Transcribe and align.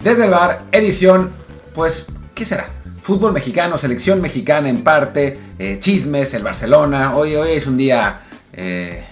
Desde 0.00 0.24
el 0.24 0.30
bar, 0.30 0.62
edición, 0.72 1.30
pues, 1.74 2.06
¿qué 2.34 2.46
será? 2.46 2.70
Fútbol 3.02 3.34
mexicano, 3.34 3.76
selección 3.76 4.22
mexicana 4.22 4.70
en 4.70 4.82
parte, 4.82 5.38
eh, 5.58 5.76
chismes, 5.78 6.32
el 6.32 6.42
Barcelona. 6.42 7.14
Hoy, 7.14 7.36
hoy 7.36 7.50
es 7.50 7.66
un 7.66 7.76
día, 7.76 8.20
eh, 8.54 9.04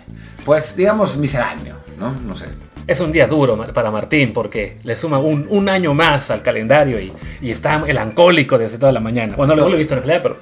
pues, 0.46 0.76
digamos, 0.76 1.18
misceláneo, 1.18 1.76
¿no? 1.98 2.12
No 2.12 2.34
sé. 2.34 2.46
Es 2.86 3.00
un 3.00 3.12
día 3.12 3.26
duro 3.26 3.54
para 3.74 3.90
Martín 3.90 4.32
porque 4.32 4.78
le 4.82 4.96
suma 4.96 5.18
un, 5.18 5.68
año 5.68 5.92
más 5.92 6.30
al 6.30 6.40
calendario 6.40 6.98
y, 6.98 7.12
está 7.42 7.84
el 7.86 7.98
ancólico 7.98 8.56
desde 8.56 8.78
toda 8.78 8.92
la 8.92 9.00
mañana. 9.00 9.36
Bueno, 9.36 9.54
no 9.54 9.68
lo 9.68 9.74
he 9.74 9.78
visto 9.78 9.92
en 9.92 10.00
realidad, 10.00 10.22
pero 10.22 10.38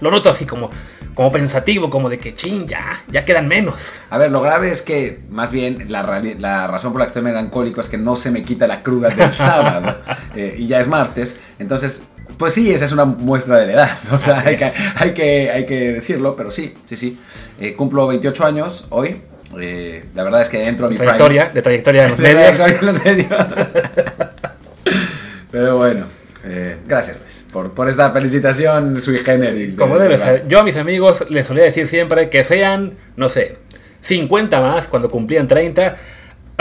lo 0.00 0.10
noto 0.10 0.30
así 0.30 0.46
como, 0.46 0.70
como 1.14 1.30
pensativo, 1.30 1.90
como 1.90 2.08
de 2.08 2.18
que 2.18 2.34
ching, 2.34 2.66
ya, 2.66 3.02
ya 3.08 3.24
quedan 3.24 3.48
menos. 3.48 3.94
A 4.10 4.18
ver, 4.18 4.30
lo 4.30 4.40
grave 4.40 4.70
es 4.70 4.82
que 4.82 5.20
más 5.30 5.50
bien 5.50 5.86
la, 5.90 6.02
razón 6.66 6.92
por 6.92 7.00
la 7.00 7.06
que 7.06 7.08
estoy 7.08 7.22
melancólico 7.22 7.80
es 7.80 7.88
que 7.88 7.98
no 7.98 8.16
se 8.16 8.30
me 8.30 8.42
quita 8.42 8.66
la 8.66 8.82
cruda 8.82 9.10
del 9.10 9.32
sábado 9.32 9.96
eh, 10.34 10.56
y 10.58 10.66
ya 10.66 10.80
es 10.80 10.88
martes. 10.88 11.36
Entonces, 11.58 12.02
pues 12.38 12.54
sí, 12.54 12.72
esa 12.72 12.86
es 12.86 12.92
una 12.92 13.04
muestra 13.04 13.58
de 13.58 13.66
la 13.66 13.72
edad. 13.72 13.98
O 14.10 14.18
sea, 14.18 14.40
hay 14.40 14.56
que, 14.56 14.64
hay 14.96 15.14
que, 15.14 15.50
hay, 15.50 15.66
que, 15.66 15.92
decirlo, 15.94 16.34
pero 16.36 16.50
sí, 16.50 16.74
sí, 16.86 16.96
sí. 16.96 17.18
Eh, 17.60 17.74
cumplo 17.74 18.06
28 18.06 18.44
años 18.44 18.86
hoy. 18.90 19.20
Eh, 19.60 20.06
la 20.14 20.24
verdad 20.24 20.40
es 20.40 20.48
que 20.48 20.66
entro 20.66 20.86
a 20.86 20.90
mi 20.90 20.96
trayectoria, 20.96 21.50
de 21.50 21.60
trayectoria 21.60 22.06
en 22.06 22.10
los 22.10 22.18
medios. 23.04 23.28
Pero 25.50 25.76
bueno, 25.76 26.06
eh, 26.44 26.76
gracias 26.86 27.18
Luis, 27.18 27.44
por, 27.52 27.72
por, 27.72 27.88
esta 27.88 28.10
felicitación 28.10 29.00
sui 29.00 29.18
generis. 29.18 29.76
Como 29.76 29.98
debe 29.98 30.18
ser. 30.18 30.46
Yo 30.48 30.60
a 30.60 30.62
mis 30.64 30.76
amigos 30.76 31.24
les 31.30 31.46
solía 31.46 31.64
decir 31.64 31.86
siempre 31.86 32.30
que 32.30 32.42
sean, 32.42 32.94
no 33.16 33.28
sé, 33.28 33.58
50 34.00 34.60
más 34.60 34.88
cuando 34.88 35.10
cumplían 35.10 35.46
30 35.46 35.96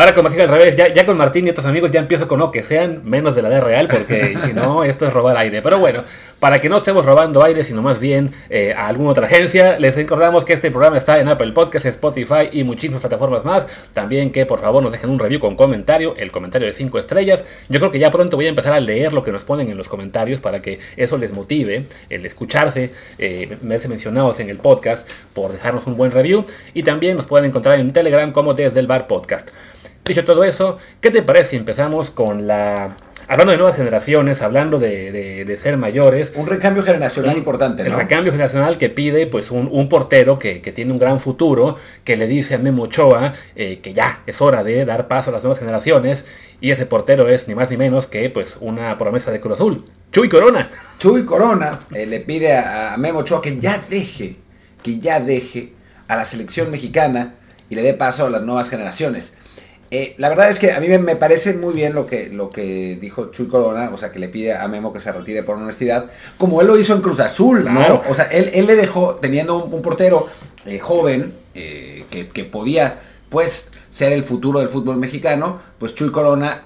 Ahora 0.01 0.15
como 0.15 0.31
sigue 0.31 0.41
al 0.41 0.49
revés, 0.49 0.75
ya, 0.75 0.91
ya 0.91 1.05
con 1.05 1.15
Martín 1.15 1.45
y 1.45 1.51
otros 1.51 1.67
amigos 1.67 1.91
ya 1.91 1.99
empiezo 1.99 2.27
con 2.27 2.39
no, 2.39 2.49
que 2.49 2.63
sean 2.63 3.01
menos 3.03 3.35
de 3.35 3.43
la 3.43 3.49
edad 3.49 3.61
real, 3.61 3.87
porque 3.87 4.35
si 4.47 4.51
no, 4.51 4.83
esto 4.83 5.05
es 5.05 5.13
robar 5.13 5.37
aire. 5.37 5.61
Pero 5.61 5.77
bueno, 5.77 6.03
para 6.39 6.59
que 6.59 6.69
no 6.69 6.77
estemos 6.77 7.05
robando 7.05 7.43
aire, 7.43 7.63
sino 7.63 7.83
más 7.83 7.99
bien 7.99 8.33
eh, 8.49 8.73
a 8.75 8.87
alguna 8.87 9.11
otra 9.11 9.27
agencia, 9.27 9.77
les 9.77 9.95
recordamos 9.95 10.43
que 10.43 10.53
este 10.53 10.71
programa 10.71 10.97
está 10.97 11.19
en 11.19 11.27
Apple 11.27 11.51
Podcasts, 11.51 11.87
Spotify 11.87 12.49
y 12.51 12.63
muchísimas 12.63 12.99
plataformas 12.99 13.45
más. 13.45 13.67
También 13.93 14.31
que 14.31 14.47
por 14.47 14.59
favor 14.59 14.81
nos 14.81 14.91
dejen 14.91 15.11
un 15.11 15.19
review 15.19 15.39
con 15.39 15.55
comentario, 15.55 16.15
el 16.17 16.31
comentario 16.31 16.67
de 16.67 16.73
5 16.73 16.97
estrellas. 16.97 17.45
Yo 17.69 17.77
creo 17.77 17.91
que 17.91 17.99
ya 17.99 18.09
pronto 18.09 18.37
voy 18.37 18.47
a 18.47 18.49
empezar 18.49 18.73
a 18.73 18.79
leer 18.79 19.13
lo 19.13 19.21
que 19.21 19.31
nos 19.31 19.43
ponen 19.43 19.69
en 19.69 19.77
los 19.77 19.87
comentarios 19.87 20.41
para 20.41 20.63
que 20.63 20.79
eso 20.97 21.19
les 21.19 21.31
motive, 21.31 21.85
el 22.09 22.25
escucharse, 22.25 22.91
eh, 23.19 23.55
mencionados 23.61 24.39
en 24.39 24.49
el 24.49 24.57
podcast 24.57 25.07
por 25.35 25.51
dejarnos 25.51 25.85
un 25.85 25.95
buen 25.95 26.09
review. 26.09 26.43
Y 26.73 26.81
también 26.81 27.17
nos 27.17 27.27
pueden 27.27 27.45
encontrar 27.45 27.79
en 27.79 27.93
Telegram 27.93 28.31
como 28.31 28.55
desde 28.55 28.79
el 28.79 28.87
bar 28.87 29.05
podcast. 29.05 29.51
Dicho 30.05 30.25
todo 30.25 30.43
eso, 30.43 30.77
¿qué 30.99 31.11
te 31.11 31.21
parece 31.21 31.51
si 31.51 31.55
empezamos 31.57 32.09
con 32.09 32.47
la... 32.47 32.95
Hablando 33.27 33.51
de 33.51 33.57
nuevas 33.59 33.77
generaciones, 33.77 34.41
hablando 34.41 34.79
de, 34.79 35.59
ser 35.61 35.77
mayores. 35.77 36.33
Un 36.35 36.47
recambio 36.47 36.83
generacional 36.83 37.37
importante, 37.37 37.83
¿no? 37.83 37.91
El 37.91 37.95
recambio 37.95 38.31
generacional 38.31 38.77
que 38.77 38.89
pide 38.89 39.27
pues 39.27 39.51
un, 39.51 39.87
portero 39.87 40.37
que, 40.37 40.59
tiene 40.59 40.91
un 40.91 40.99
gran 40.99 41.19
futuro, 41.19 41.77
que 42.03 42.17
le 42.17 42.27
dice 42.27 42.55
a 42.55 42.57
Memo 42.57 42.83
Ochoa 42.83 43.33
eh, 43.55 43.79
que 43.79 43.93
ya 43.93 44.21
es 44.25 44.41
hora 44.41 44.63
de 44.63 44.83
dar 44.83 45.07
paso 45.07 45.29
a 45.29 45.33
las 45.33 45.43
nuevas 45.43 45.59
generaciones. 45.59 46.25
Y 46.59 46.71
ese 46.71 46.85
portero 46.85 47.29
es 47.29 47.47
ni 47.47 47.55
más 47.55 47.71
ni 47.71 47.77
menos 47.77 48.07
que 48.07 48.29
pues 48.29 48.57
una 48.59 48.97
promesa 48.97 49.31
de 49.31 49.39
Cruz 49.39 49.53
Azul. 49.53 49.85
Chuy 50.11 50.27
Corona. 50.27 50.69
Chuy 50.97 51.23
Corona 51.23 51.81
eh, 51.93 52.05
le 52.05 52.19
pide 52.19 52.57
a, 52.57 52.93
a 52.93 52.97
Memo 52.97 53.19
Ochoa 53.19 53.41
que 53.41 53.57
ya 53.59 53.81
deje, 53.89 54.37
que 54.83 54.99
ya 54.99 55.21
deje 55.21 55.73
a 56.09 56.17
la 56.17 56.25
selección 56.25 56.69
mexicana 56.69 57.35
y 57.69 57.75
le 57.75 57.83
dé 57.83 57.93
paso 57.93 58.25
a 58.25 58.29
las 58.29 58.41
nuevas 58.41 58.69
generaciones. 58.69 59.37
Eh, 59.93 60.15
la 60.17 60.29
verdad 60.29 60.49
es 60.49 60.57
que 60.57 60.71
a 60.71 60.79
mí 60.79 60.87
me, 60.87 61.17
parece 61.17 61.51
muy 61.53 61.73
bien 61.73 61.93
lo 61.93 62.07
que, 62.07 62.29
lo 62.29 62.49
que 62.49 62.97
dijo 62.99 63.29
Chuy 63.31 63.47
Corona, 63.47 63.91
o 63.93 63.97
sea, 63.97 64.09
que 64.09 64.19
le 64.19 64.29
pide 64.29 64.55
a 64.55 64.65
Memo 64.69 64.93
que 64.93 65.01
se 65.01 65.11
retire 65.11 65.43
por 65.43 65.57
honestidad, 65.57 66.09
como 66.37 66.61
él 66.61 66.67
lo 66.67 66.77
hizo 66.77 66.95
en 66.95 67.01
Cruz 67.01 67.19
Azul, 67.19 67.65
¿no? 67.65 68.01
O 68.09 68.13
sea, 68.13 68.23
él, 68.25 68.65
le 68.65 68.75
dejó, 68.77 69.15
teniendo 69.15 69.61
un, 69.61 69.81
portero 69.81 70.27
eh, 70.65 70.79
joven, 70.79 71.33
eh, 71.55 72.05
que, 72.09 72.29
que, 72.29 72.45
podía, 72.45 73.01
pues, 73.27 73.71
ser 73.89 74.13
el 74.13 74.23
futuro 74.23 74.59
del 74.59 74.69
fútbol 74.69 74.95
mexicano, 74.95 75.59
pues 75.77 75.93
Chuy 75.93 76.09
Corona, 76.09 76.63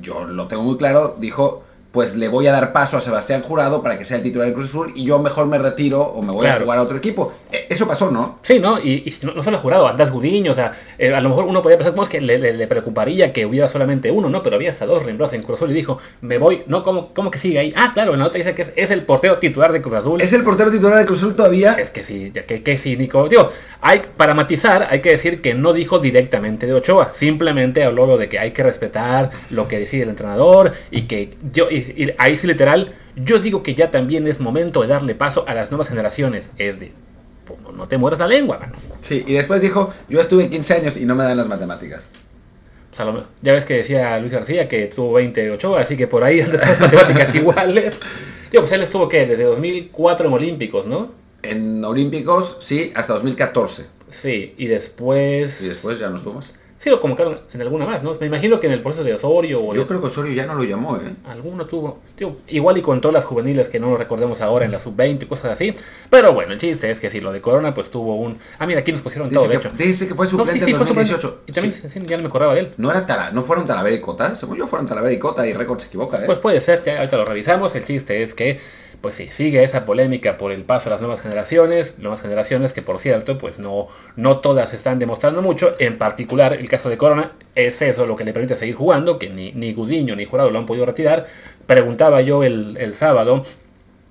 yo 0.00 0.24
lo 0.24 0.48
tengo 0.48 0.62
muy 0.62 0.78
claro, 0.78 1.18
dijo, 1.20 1.64
pues 1.92 2.16
le 2.16 2.28
voy 2.28 2.46
a 2.46 2.52
dar 2.52 2.72
paso 2.72 2.96
a 2.96 3.00
Sebastián 3.00 3.42
Jurado 3.42 3.82
para 3.82 3.98
que 3.98 4.04
sea 4.04 4.16
el 4.16 4.22
titular 4.22 4.46
del 4.46 4.54
Cruz 4.54 4.70
Azul 4.70 4.92
y 4.96 5.04
yo 5.04 5.18
mejor 5.18 5.46
me 5.46 5.58
retiro 5.58 6.02
o 6.02 6.22
me 6.22 6.32
voy 6.32 6.46
a 6.46 6.58
jugar 6.58 6.78
a 6.78 6.82
otro 6.82 6.96
equipo. 6.96 7.32
E, 7.52 7.66
eso 7.68 7.86
pasó, 7.86 8.10
¿no? 8.10 8.38
Sí, 8.42 8.58
¿no? 8.58 8.78
Y, 8.78 9.14
no, 9.22 9.42
solo 9.42 9.58
Jurado, 9.58 9.86
Andás 9.86 10.10
Gudiño, 10.10 10.52
o 10.52 10.54
sea, 10.54 10.72
eh, 10.98 11.14
a 11.14 11.20
lo 11.20 11.28
mejor 11.28 11.44
uno 11.44 11.60
podría 11.60 11.78
pensar 11.78 11.92
como 11.92 12.04
es 12.04 12.08
que 12.08 12.20
le, 12.20 12.66
preocuparía 12.66 13.32
que 13.32 13.44
hubiera 13.44 13.68
solamente 13.68 14.10
uno, 14.10 14.30
¿no? 14.30 14.42
Pero 14.42 14.56
había 14.56 14.70
hasta 14.70 14.86
dos 14.86 15.04
reemplazos 15.04 15.34
en 15.34 15.42
Cruz 15.42 15.58
Azul 15.58 15.70
y 15.70 15.74
dijo, 15.74 15.98
me 16.22 16.38
voy, 16.38 16.62
¿no? 16.66 16.82
¿Cómo, 16.82 17.12
cómo 17.12 17.30
que 17.30 17.38
sigue 17.38 17.58
ahí? 17.58 17.72
Ah, 17.76 17.90
claro, 17.92 18.14
en 18.14 18.20
la 18.20 18.24
nota 18.24 18.38
dice 18.38 18.54
que 18.54 18.72
es, 18.74 18.90
el 18.90 19.04
portero 19.04 19.38
titular 19.38 19.70
de 19.72 19.82
Cruz 19.82 19.96
Azul. 19.96 20.20
¿Es 20.20 20.32
el 20.32 20.42
portero 20.42 20.70
titular 20.70 20.98
de 20.98 21.04
Cruz 21.04 21.18
Azul 21.18 21.36
todavía? 21.36 21.74
Es 21.74 21.90
que 21.90 22.02
sí, 22.02 22.32
que, 22.32 22.62
que 22.62 22.76
sí, 22.78 22.96
Nico. 22.96 23.28
Digo, 23.28 23.50
hay, 23.82 24.02
para 24.16 24.32
matizar, 24.32 24.86
hay 24.90 25.00
que 25.00 25.10
decir 25.10 25.42
que 25.42 25.54
no 25.54 25.72
dijo 25.72 25.98
directamente 25.98 26.66
de 26.66 26.72
Ochoa, 26.72 27.12
simplemente 27.14 27.84
habló 27.84 28.06
lo 28.06 28.16
de 28.16 28.28
que 28.28 28.38
hay 28.38 28.52
que 28.52 28.62
respetar 28.62 29.30
lo 29.50 29.68
que 29.68 29.78
decide 29.78 30.04
el 30.04 30.10
entrenador 30.10 30.72
y 30.90 31.02
que 31.02 31.34
yo, 31.52 31.68
y 31.70 31.81
ahí 32.18 32.36
sí 32.36 32.46
le 32.46 32.56
yo 33.16 33.38
digo 33.38 33.62
que 33.62 33.74
ya 33.74 33.90
también 33.90 34.26
es 34.26 34.40
momento 34.40 34.82
de 34.82 34.88
darle 34.88 35.14
paso 35.14 35.44
a 35.46 35.54
las 35.54 35.70
nuevas 35.70 35.88
generaciones. 35.88 36.50
Es 36.58 36.80
de, 36.80 36.92
pues, 37.44 37.58
no 37.74 37.88
te 37.88 37.98
mueras 37.98 38.20
la 38.20 38.26
lengua, 38.26 38.58
mano. 38.58 38.74
Sí, 39.00 39.24
y 39.26 39.34
después 39.34 39.60
dijo, 39.60 39.92
yo 40.08 40.20
estuve 40.20 40.48
15 40.48 40.74
años 40.74 40.96
y 40.96 41.04
no 41.04 41.14
me 41.14 41.24
dan 41.24 41.36
las 41.36 41.48
matemáticas. 41.48 42.08
ya 43.40 43.52
ves 43.52 43.64
que 43.64 43.74
decía 43.74 44.18
Luis 44.18 44.32
García 44.32 44.68
que 44.68 44.86
tuvo 44.88 45.14
28, 45.14 45.76
así 45.76 45.96
que 45.96 46.06
por 46.06 46.24
ahí 46.24 46.40
andan 46.40 46.60
las 46.60 46.80
matemáticas 46.80 47.34
iguales. 47.34 48.00
Digo, 48.50 48.62
pues 48.62 48.72
él 48.72 48.82
estuvo 48.82 49.08
que 49.08 49.26
desde 49.26 49.44
2004 49.44 50.26
en 50.26 50.32
Olímpicos, 50.32 50.86
¿no? 50.86 51.12
En 51.42 51.84
Olímpicos, 51.84 52.58
sí, 52.60 52.92
hasta 52.94 53.14
2014. 53.14 53.86
Sí, 54.10 54.54
y 54.58 54.66
después... 54.66 55.62
Y 55.62 55.68
después 55.68 55.98
ya 55.98 56.10
no 56.10 56.16
estuvo 56.16 56.34
más. 56.34 56.54
Sí, 56.82 56.90
lo 56.90 57.00
convocaron 57.00 57.38
en 57.54 57.60
alguna 57.60 57.86
más, 57.86 58.02
¿no? 58.02 58.16
Me 58.18 58.26
imagino 58.26 58.58
que 58.58 58.66
en 58.66 58.72
el 58.72 58.80
proceso 58.80 59.04
de 59.04 59.14
Osorio 59.14 59.62
o... 59.62 59.72
Yo 59.72 59.86
creo 59.86 60.00
que 60.00 60.08
Osorio 60.08 60.32
ya 60.32 60.46
no 60.46 60.56
lo 60.56 60.64
llamó, 60.64 60.96
¿eh? 60.96 61.14
Alguno 61.26 61.64
tuvo. 61.64 62.00
igual 62.48 62.76
y 62.76 62.82
con 62.82 63.00
todas 63.00 63.14
las 63.14 63.24
juveniles 63.24 63.68
que 63.68 63.78
no 63.78 63.90
lo 63.90 63.96
recordemos 63.96 64.40
ahora 64.40 64.64
en 64.64 64.72
la 64.72 64.80
sub-20 64.80 65.22
y 65.22 65.26
cosas 65.26 65.52
así. 65.52 65.76
Pero 66.10 66.32
bueno, 66.32 66.54
el 66.54 66.58
chiste 66.58 66.90
es 66.90 66.98
que 66.98 67.08
si 67.08 67.20
lo 67.20 67.30
de 67.30 67.40
Corona 67.40 67.72
pues 67.72 67.88
tuvo 67.88 68.16
un... 68.16 68.36
Ah, 68.58 68.66
mira, 68.66 68.80
aquí 68.80 68.90
nos 68.90 69.00
pusieron 69.00 69.30
todo, 69.30 69.46
de 69.46 69.54
hecho. 69.54 69.70
Dice 69.78 70.08
que 70.08 70.16
fue 70.16 70.26
suplente 70.26 70.68
en 70.68 70.76
2018. 70.76 71.42
Y 71.46 71.52
también 71.52 71.72
sí. 71.72 72.02
ya 72.04 72.16
no 72.16 72.24
me 72.24 72.28
acordaba 72.28 72.52
de 72.54 72.60
él. 72.62 72.72
¿No, 72.78 72.90
era 72.90 73.30
¿No 73.30 73.44
fueron 73.44 73.64
Talavera 73.64 73.94
y 73.94 74.00
Cota? 74.00 74.34
Según 74.34 74.58
yo 74.58 74.66
fueron 74.66 74.88
Talavera 74.88 75.14
y 75.14 75.20
Cota 75.20 75.46
y 75.46 75.52
Record 75.52 75.78
se 75.78 75.86
equivoca, 75.86 76.16
¿eh? 76.20 76.26
Pues 76.26 76.40
puede 76.40 76.60
ser, 76.60 76.82
que 76.82 76.96
ahorita 76.96 77.16
lo 77.16 77.24
revisamos. 77.24 77.72
El 77.76 77.84
chiste 77.84 78.24
es 78.24 78.34
que 78.34 78.58
pues 79.02 79.16
sí, 79.16 79.26
sigue 79.26 79.62
esa 79.64 79.84
polémica 79.84 80.38
por 80.38 80.52
el 80.52 80.64
paso 80.64 80.88
a 80.88 80.92
las 80.92 81.00
nuevas 81.00 81.20
generaciones, 81.20 81.98
nuevas 81.98 82.22
generaciones 82.22 82.72
que 82.72 82.82
por 82.82 83.00
cierto, 83.00 83.36
pues 83.36 83.58
no, 83.58 83.88
no 84.16 84.38
todas 84.38 84.72
están 84.72 84.98
demostrando 84.98 85.42
mucho, 85.42 85.74
en 85.80 85.98
particular 85.98 86.54
el 86.54 86.68
caso 86.68 86.88
de 86.88 86.96
Corona 86.96 87.32
es 87.54 87.82
eso 87.82 88.06
lo 88.06 88.16
que 88.16 88.24
le 88.24 88.32
permite 88.32 88.56
seguir 88.56 88.76
jugando, 88.76 89.18
que 89.18 89.28
ni, 89.28 89.52
ni 89.52 89.74
Gudiño 89.74 90.16
ni 90.16 90.24
Jurado 90.24 90.50
lo 90.50 90.58
han 90.58 90.66
podido 90.66 90.86
retirar. 90.86 91.26
Preguntaba 91.66 92.22
yo 92.22 92.44
el, 92.44 92.76
el 92.78 92.94
sábado 92.94 93.44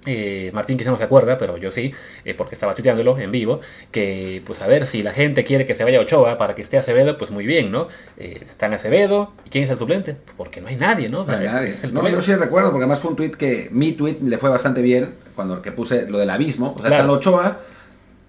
eh, 0.05 0.49
Martín 0.53 0.77
quizá 0.77 0.89
no 0.89 0.97
se 0.97 1.03
acuerda, 1.03 1.37
pero 1.37 1.57
yo 1.57 1.71
sí, 1.71 1.93
eh, 2.25 2.33
porque 2.33 2.55
estaba 2.55 2.73
tuiteándolo 2.73 3.19
en 3.19 3.31
vivo, 3.31 3.59
que 3.91 4.41
pues 4.45 4.61
a 4.61 4.67
ver, 4.67 4.87
si 4.87 5.03
la 5.03 5.11
gente 5.11 5.43
quiere 5.43 5.65
que 5.65 5.75
se 5.75 5.83
vaya 5.83 5.99
Ochoa 5.99 6.37
para 6.37 6.55
que 6.55 6.63
esté 6.63 6.77
Acevedo, 6.77 7.17
pues 7.17 7.29
muy 7.29 7.45
bien, 7.45 7.71
¿no? 7.71 7.87
Eh, 8.17 8.41
está 8.41 8.65
en 8.65 8.73
Acevedo, 8.73 9.33
¿y 9.45 9.49
quién 9.49 9.63
es 9.65 9.69
el 9.69 9.77
suplente? 9.77 10.17
Porque 10.37 10.59
no 10.59 10.67
hay 10.67 10.75
nadie, 10.75 11.07
¿no? 11.09 11.23
No, 11.25 12.09
yo 12.09 12.21
sí 12.21 12.33
recuerdo, 12.33 12.71
porque 12.71 12.83
además 12.83 12.99
fue 12.99 13.11
un 13.11 13.15
tweet 13.15 13.31
que 13.31 13.69
mi 13.71 13.91
tweet 13.91 14.17
le 14.23 14.37
fue 14.37 14.49
bastante 14.49 14.81
bien, 14.81 15.15
cuando 15.35 15.61
que 15.61 15.71
puse 15.71 16.07
lo 16.07 16.17
del 16.17 16.29
abismo, 16.29 16.73
o 16.75 16.81
sea, 16.81 16.89
está 16.89 17.11
Ochoa, 17.11 17.59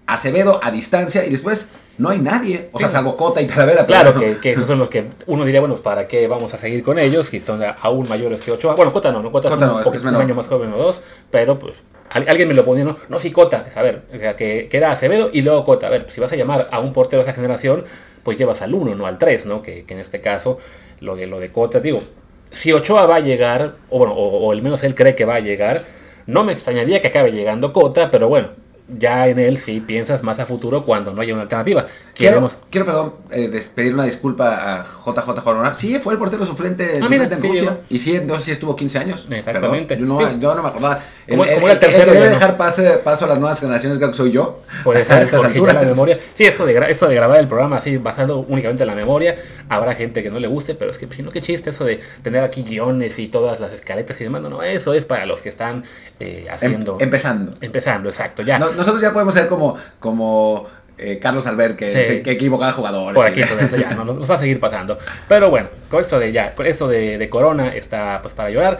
Acevedo 0.05 0.59
a 0.61 0.69
distancia 0.69 1.25
y 1.25 1.29
después 1.29 1.69
no 1.97 2.09
hay 2.09 2.19
nadie, 2.19 2.69
o 2.71 2.79
sea, 2.79 2.89
salvo 2.89 3.15
Cota 3.15 3.41
y 3.41 3.45
Talavera. 3.45 3.85
Claro, 3.85 4.13
que, 4.15 4.51
esos 4.51 4.65
son 4.65 4.79
los 4.79 4.89
que 4.89 5.05
uno 5.27 5.45
diría, 5.45 5.59
bueno, 5.59 5.75
¿para 5.75 6.07
qué 6.07 6.27
vamos 6.27 6.53
a 6.53 6.57
seguir 6.57 6.83
con 6.83 6.97
ellos? 6.97 7.29
Que 7.29 7.39
son 7.39 7.61
aún 7.81 8.09
mayores 8.09 8.41
que 8.41 8.51
Ochoa. 8.51 8.75
Bueno, 8.75 8.91
Cota 8.91 9.11
no, 9.11 9.21
no 9.21 9.31
Cota, 9.31 9.49
es, 9.49 10.03
un, 10.03 10.15
año 10.15 10.33
más 10.33 10.47
joven 10.47 10.73
o 10.73 10.77
dos, 10.77 11.01
pero 11.29 11.59
pues 11.59 11.75
alguien 12.09 12.47
me 12.47 12.55
lo 12.55 12.65
ponía, 12.65 12.83
no, 12.83 12.95
no 13.09 13.19
sí 13.19 13.31
Cota, 13.31 13.65
a 13.75 13.81
ver, 13.83 14.03
o 14.13 14.17
sea, 14.17 14.35
que, 14.35 14.67
que, 14.69 14.77
era 14.77 14.91
Acevedo 14.91 15.29
y 15.31 15.41
luego 15.41 15.63
Cota. 15.65 15.87
A 15.87 15.89
ver, 15.91 16.07
si 16.09 16.19
vas 16.19 16.31
a 16.31 16.35
llamar 16.35 16.67
a 16.71 16.79
un 16.79 16.93
portero 16.93 17.23
de 17.23 17.29
esa 17.29 17.35
generación, 17.35 17.85
pues 18.23 18.37
llevas 18.37 18.61
al 18.63 18.73
1, 18.73 18.95
no 18.95 19.05
al 19.05 19.19
3, 19.19 19.45
¿no? 19.45 19.61
Que, 19.61 19.85
en 19.87 19.99
este 19.99 20.19
caso, 20.19 20.57
lo 20.99 21.15
de, 21.15 21.27
lo 21.27 21.39
de 21.39 21.51
Cota, 21.51 21.79
digo, 21.79 22.01
si 22.49 22.71
Ochoa 22.71 23.05
va 23.05 23.17
a 23.17 23.19
llegar, 23.19 23.75
o 23.89 23.99
bueno, 23.99 24.13
o, 24.13 24.47
o 24.47 24.51
al 24.51 24.63
menos 24.63 24.83
él 24.83 24.95
cree 24.95 25.15
que 25.15 25.25
va 25.25 25.35
a 25.35 25.39
llegar, 25.41 25.83
no 26.25 26.43
me 26.43 26.53
extrañaría 26.53 27.01
que 27.01 27.09
acabe 27.09 27.31
llegando 27.31 27.71
Cota, 27.71 28.09
pero 28.09 28.29
bueno, 28.29 28.62
ya 28.97 29.27
en 29.27 29.39
él 29.39 29.57
sí 29.57 29.79
piensas 29.79 30.23
más 30.23 30.39
a 30.39 30.45
futuro 30.45 30.83
cuando 30.83 31.11
no 31.13 31.21
haya 31.21 31.33
una 31.33 31.43
alternativa. 31.43 31.85
Quiero, 32.13 32.33
Queremos... 32.35 32.59
quiero 32.69 32.85
perdón, 32.85 33.13
eh, 33.31 33.47
despedir 33.49 33.93
una 33.93 34.03
disculpa 34.03 34.81
a 34.81 34.85
JJ 34.85 35.41
Jorona. 35.41 35.73
Sí, 35.73 35.97
fue 35.99 36.13
el 36.13 36.19
portero 36.19 36.45
suplente, 36.45 36.99
Ah, 37.01 37.07
mira, 37.09 37.23
en 37.23 37.41
sí, 37.41 37.47
Rusia. 37.47 37.79
Y 37.89 37.97
sí, 37.97 38.15
entonces 38.15 38.45
sí 38.45 38.51
estuvo 38.51 38.75
15 38.75 38.99
años. 38.99 39.27
Exactamente. 39.29 39.97
Yo, 39.97 40.05
no, 40.05 40.19
Sí. 40.19 40.25
yo 40.39 40.53
no 40.53 40.61
me 40.61 40.69
acordaba. 40.69 41.01
El, 41.25 41.37
Como- 41.39 41.45
el- 41.69 41.79
tercero, 41.79 42.11
debe 42.13 42.25
no. 42.25 42.31
dejar 42.31 42.55
pase- 42.57 42.99
paso 43.03 43.25
a 43.25 43.29
las 43.29 43.39
nuevas 43.39 43.59
generaciones 43.59 43.97
creo 43.97 44.11
que 44.11 44.17
soy 44.17 44.31
yo. 44.31 44.61
Porque 44.83 45.03
ya 45.05 45.73
la 45.73 45.81
memoria. 45.81 46.19
Sí, 46.35 46.45
esto 46.45 46.65
de, 46.65 46.85
esto 46.89 47.07
de 47.07 47.15
grabar 47.15 47.39
el 47.39 47.47
programa 47.47 47.77
así, 47.77 47.97
basado 47.97 48.45
únicamente 48.47 48.83
en 48.83 48.89
la 48.89 48.95
memoria, 48.95 49.35
habrá 49.69 49.95
gente 49.95 50.21
que 50.21 50.29
no 50.29 50.39
le 50.39 50.47
guste, 50.47 50.75
pero 50.75 50.91
es 50.91 50.97
que, 50.97 51.07
si 51.11 51.23
no, 51.23 51.31
qué 51.31 51.41
chiste 51.41 51.71
eso 51.71 51.83
de 51.85 51.99
tener 52.21 52.43
aquí 52.43 52.61
guiones 52.63 53.17
y 53.19 53.27
todas 53.27 53.59
las 53.59 53.71
escaletas 53.71 54.19
y 54.21 54.25
demás. 54.25 54.41
No, 54.41 54.49
no, 54.49 54.61
eso 54.61 54.93
es 54.93 55.05
para 55.05 55.25
los 55.25 55.41
que 55.41 55.49
están 55.49 55.83
eh, 56.19 56.43
Em- 56.47 56.53
haciendo. 56.53 56.97
empezando. 56.99 57.53
empezando, 57.61 58.09
exacto, 58.09 58.43
ya. 58.43 58.59
No- 58.59 58.71
nosotros 58.83 59.01
ya 59.01 59.11
podemos 59.13 59.33
ser 59.33 59.47
como, 59.47 59.75
como 59.99 60.65
eh, 60.97 61.19
Carlos 61.19 61.47
Albert, 61.47 61.75
que, 61.77 61.91
Sí. 61.91 62.05
se- 62.05 62.21
que 62.21 62.31
equivoca 62.31 62.69
a 62.69 62.73
jugadores. 62.73 63.15
por 63.15 63.25
aquí 63.25 63.41
ya, 63.79 63.95
no, 63.95 64.05
nos 64.05 64.29
va 64.29 64.35
a 64.35 64.37
seguir 64.37 64.59
pasando. 64.59 64.97
Pero 65.27 65.49
bueno, 65.49 65.69
con 65.89 66.01
esto 66.01 66.19
de 66.19 66.31
ya, 66.31 66.51
con 66.51 66.65
esto 66.65 66.87
de, 66.87 67.17
de 67.17 67.29
Corona 67.29 67.69
está 67.75 68.19
pues 68.21 68.33
para 68.33 68.49
llorar. 68.49 68.79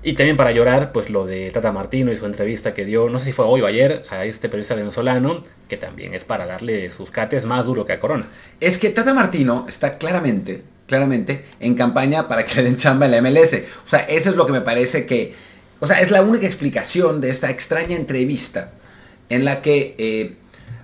Y 0.00 0.12
también 0.12 0.36
para 0.36 0.52
llorar, 0.52 0.92
pues 0.92 1.10
lo 1.10 1.26
de 1.26 1.50
Tata 1.50 1.72
Martino 1.72 2.12
y 2.12 2.16
su 2.16 2.24
entrevista 2.24 2.72
que 2.72 2.84
dio, 2.84 3.08
no 3.10 3.18
sé 3.18 3.24
si 3.26 3.32
fue 3.32 3.44
hoy 3.46 3.62
o 3.62 3.66
ayer, 3.66 4.04
a 4.10 4.24
este 4.24 4.48
periodista 4.48 4.76
venezolano, 4.76 5.42
que 5.68 5.76
también 5.76 6.14
es 6.14 6.24
para 6.24 6.46
darle 6.46 6.92
sus 6.92 7.10
cates 7.10 7.44
más 7.46 7.64
duro 7.64 7.84
que 7.84 7.94
a 7.94 8.00
Corona. 8.00 8.26
Es 8.60 8.78
que 8.78 8.90
Tata 8.90 9.12
Martino 9.12 9.64
está 9.68 9.98
claramente, 9.98 10.62
claramente 10.86 11.46
en 11.58 11.74
campaña 11.74 12.28
para 12.28 12.44
que 12.44 12.54
le 12.56 12.62
den 12.62 12.76
chamba 12.76 13.06
en 13.06 13.12
la 13.12 13.18
MLS. 13.22 13.54
O 13.84 13.88
sea, 13.88 14.00
eso 14.00 14.30
es 14.30 14.36
lo 14.36 14.46
que 14.46 14.52
me 14.52 14.60
parece 14.60 15.04
que... 15.04 15.34
O 15.80 15.86
sea, 15.88 16.00
es 16.00 16.10
la 16.12 16.22
única 16.22 16.46
explicación 16.46 17.20
de 17.20 17.30
esta 17.30 17.50
extraña 17.50 17.96
entrevista 17.96 18.70
en 19.28 19.44
la 19.44 19.62
que, 19.62 19.94
eh, 19.98 20.36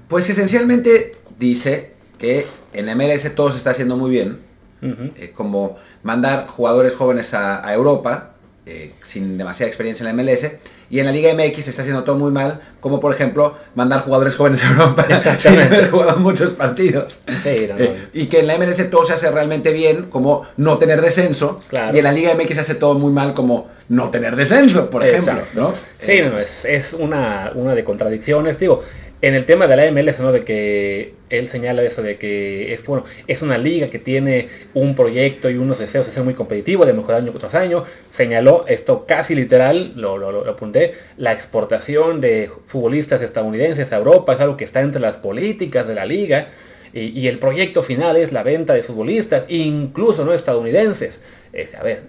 pues 0.08 0.28
esencialmente 0.30 1.16
dice 1.38 1.92
que 2.18 2.46
en 2.72 2.86
la 2.86 2.94
MLS 2.94 3.34
todo 3.34 3.50
se 3.50 3.58
está 3.58 3.70
haciendo 3.70 3.96
muy 3.96 4.10
bien, 4.10 4.38
eh, 4.82 5.32
como 5.34 5.78
mandar 6.02 6.46
jugadores 6.46 6.94
jóvenes 6.94 7.32
a, 7.32 7.66
a 7.66 7.72
Europa 7.72 8.33
eh, 8.66 8.92
sin 9.02 9.36
demasiada 9.38 9.68
experiencia 9.68 10.08
en 10.08 10.16
la 10.16 10.22
MLS 10.22 10.50
y 10.90 10.98
en 11.00 11.06
la 11.06 11.12
Liga 11.12 11.32
MX 11.34 11.64
se 11.64 11.70
está 11.70 11.82
haciendo 11.82 12.04
todo 12.04 12.16
muy 12.16 12.30
mal, 12.30 12.60
como 12.80 13.00
por 13.00 13.12
ejemplo 13.12 13.56
mandar 13.74 14.00
jugadores 14.02 14.36
jóvenes 14.36 14.62
a 14.64 14.70
Europa 14.70 15.04
sin 15.06 15.16
Exactamente. 15.16 15.74
haber 15.76 15.90
jugado 15.90 16.16
muchos 16.18 16.52
partidos. 16.52 17.20
Sí, 17.42 17.66
no, 17.68 17.74
no. 17.74 17.84
Eh, 17.84 18.08
y 18.12 18.26
que 18.26 18.40
en 18.40 18.46
la 18.46 18.58
MLS 18.58 18.88
todo 18.90 19.04
se 19.04 19.12
hace 19.14 19.30
realmente 19.30 19.72
bien, 19.72 20.06
como 20.10 20.46
no 20.56 20.78
tener 20.78 21.00
descenso, 21.00 21.60
Claro. 21.68 21.94
y 21.94 21.98
en 21.98 22.04
la 22.04 22.12
Liga 22.12 22.34
MX 22.34 22.54
se 22.54 22.60
hace 22.60 22.74
todo 22.74 22.94
muy 22.94 23.12
mal, 23.12 23.34
como 23.34 23.68
no 23.88 24.10
tener 24.10 24.36
descenso, 24.36 24.88
por 24.90 25.04
ejemplo. 25.04 25.42
¿no? 25.54 25.74
Sí, 25.98 26.12
Eh, 26.12 26.32
es, 26.42 26.64
es 26.64 26.92
una, 26.92 27.50
una 27.54 27.74
de 27.74 27.82
contradicciones. 27.84 28.58
Digo, 28.58 28.82
en 29.26 29.34
el 29.34 29.46
tema 29.46 29.66
de 29.66 29.76
la 29.76 29.90
MLS. 29.90 30.18
De 30.32 30.44
que 30.44 31.14
él 31.30 31.48
señala 31.48 31.82
eso 31.82 32.02
de 32.02 32.16
que 32.16 32.72
es 32.72 32.84
bueno, 32.84 33.04
es 33.26 33.42
una 33.42 33.58
liga 33.58 33.88
que 33.88 33.98
tiene 33.98 34.48
un 34.74 34.94
proyecto 34.94 35.50
y 35.50 35.56
unos 35.56 35.78
deseos 35.78 36.06
de 36.06 36.12
ser 36.12 36.22
muy 36.24 36.34
competitivo, 36.34 36.84
de 36.84 36.92
mejorar 36.92 37.22
año 37.22 37.32
tras 37.32 37.54
año. 37.54 37.84
Señaló 38.10 38.64
esto 38.68 39.06
casi 39.06 39.34
literal, 39.34 39.92
lo, 39.96 40.18
lo, 40.18 40.30
lo 40.30 40.50
apunté, 40.50 40.94
la 41.16 41.32
exportación 41.32 42.20
de 42.20 42.50
futbolistas 42.66 43.22
estadounidenses 43.22 43.92
a 43.92 43.96
Europa 43.96 44.34
es 44.34 44.40
algo 44.40 44.56
que 44.56 44.64
está 44.64 44.80
entre 44.80 45.00
las 45.00 45.16
políticas 45.16 45.88
de 45.88 45.94
la 45.94 46.04
liga. 46.04 46.48
Y, 46.96 47.26
el 47.26 47.40
proyecto 47.40 47.82
final 47.82 48.16
es 48.16 48.30
la 48.30 48.44
venta 48.44 48.72
de 48.72 48.84
futbolistas, 48.84 49.46
incluso 49.48 50.24
no 50.24 50.32
estadounidenses. 50.32 51.18
Es, 51.52 51.74
a 51.74 51.82
ver, 51.82 52.04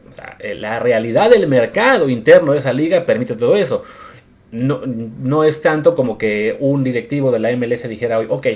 la 0.58 0.78
realidad 0.78 1.32
del 1.32 1.48
mercado 1.48 2.08
interno 2.08 2.54
de 2.54 2.60
esa 2.60 2.72
liga 2.72 3.04
permite 3.04 3.36
todo 3.36 3.56
eso. 3.56 3.84
No, 4.56 4.82
no 4.86 5.44
es 5.44 5.62
tanto 5.62 5.96
como 5.96 6.18
que 6.18 6.58
un 6.60 6.84
directivo 6.84 7.32
de 7.32 7.40
la 7.40 7.56
MLS 7.56 7.88
dijera 7.88 8.20
hoy, 8.20 8.28
ok, 8.30 8.48